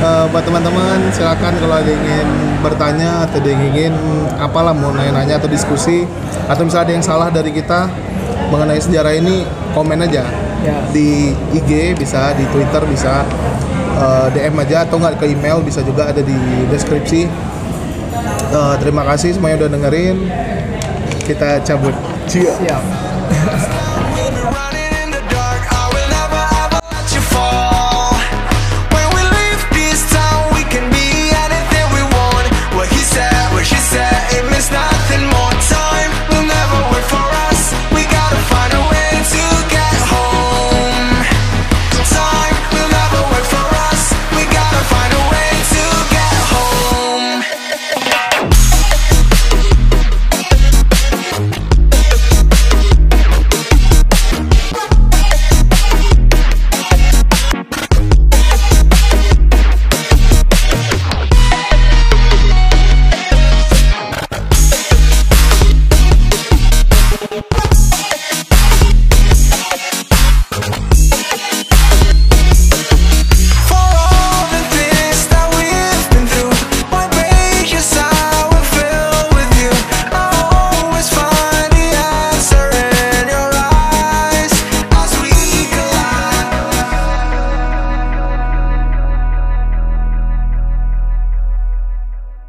Eh, 0.00 0.24
buat 0.32 0.44
teman-teman 0.46 1.12
silakan 1.12 1.52
kalau 1.60 1.76
ada 1.76 1.90
ingin 1.92 2.28
bertanya 2.60 3.24
atau 3.24 3.40
ada 3.40 3.48
yang 3.48 3.62
ingin 3.72 3.92
apalah 4.36 4.76
mau 4.76 4.92
nanya-nanya 4.92 5.40
atau 5.40 5.48
diskusi 5.48 6.04
atau 6.46 6.62
misalnya 6.64 6.92
ada 6.92 6.94
yang 7.00 7.04
salah 7.04 7.28
dari 7.32 7.50
kita 7.50 7.88
mengenai 8.52 8.80
sejarah 8.80 9.16
ini 9.16 9.44
komen 9.72 10.04
aja 10.04 10.24
Ya. 10.60 10.76
di 10.92 11.32
IG 11.56 11.96
bisa 11.96 12.36
di 12.36 12.44
Twitter 12.52 12.84
bisa 12.84 13.24
eh, 13.96 14.26
DM 14.36 14.60
aja 14.60 14.84
atau 14.84 15.00
nggak 15.00 15.16
ke 15.16 15.32
email 15.32 15.64
bisa 15.64 15.80
juga 15.80 16.12
ada 16.12 16.20
di 16.20 16.36
deskripsi. 16.68 17.24
Eh, 18.52 18.74
terima 18.76 19.08
kasih 19.08 19.40
semuanya 19.40 19.64
udah 19.64 19.70
dengerin. 19.72 20.28
Kita 21.24 21.64
cabut. 21.64 21.96
Siap 22.28 22.82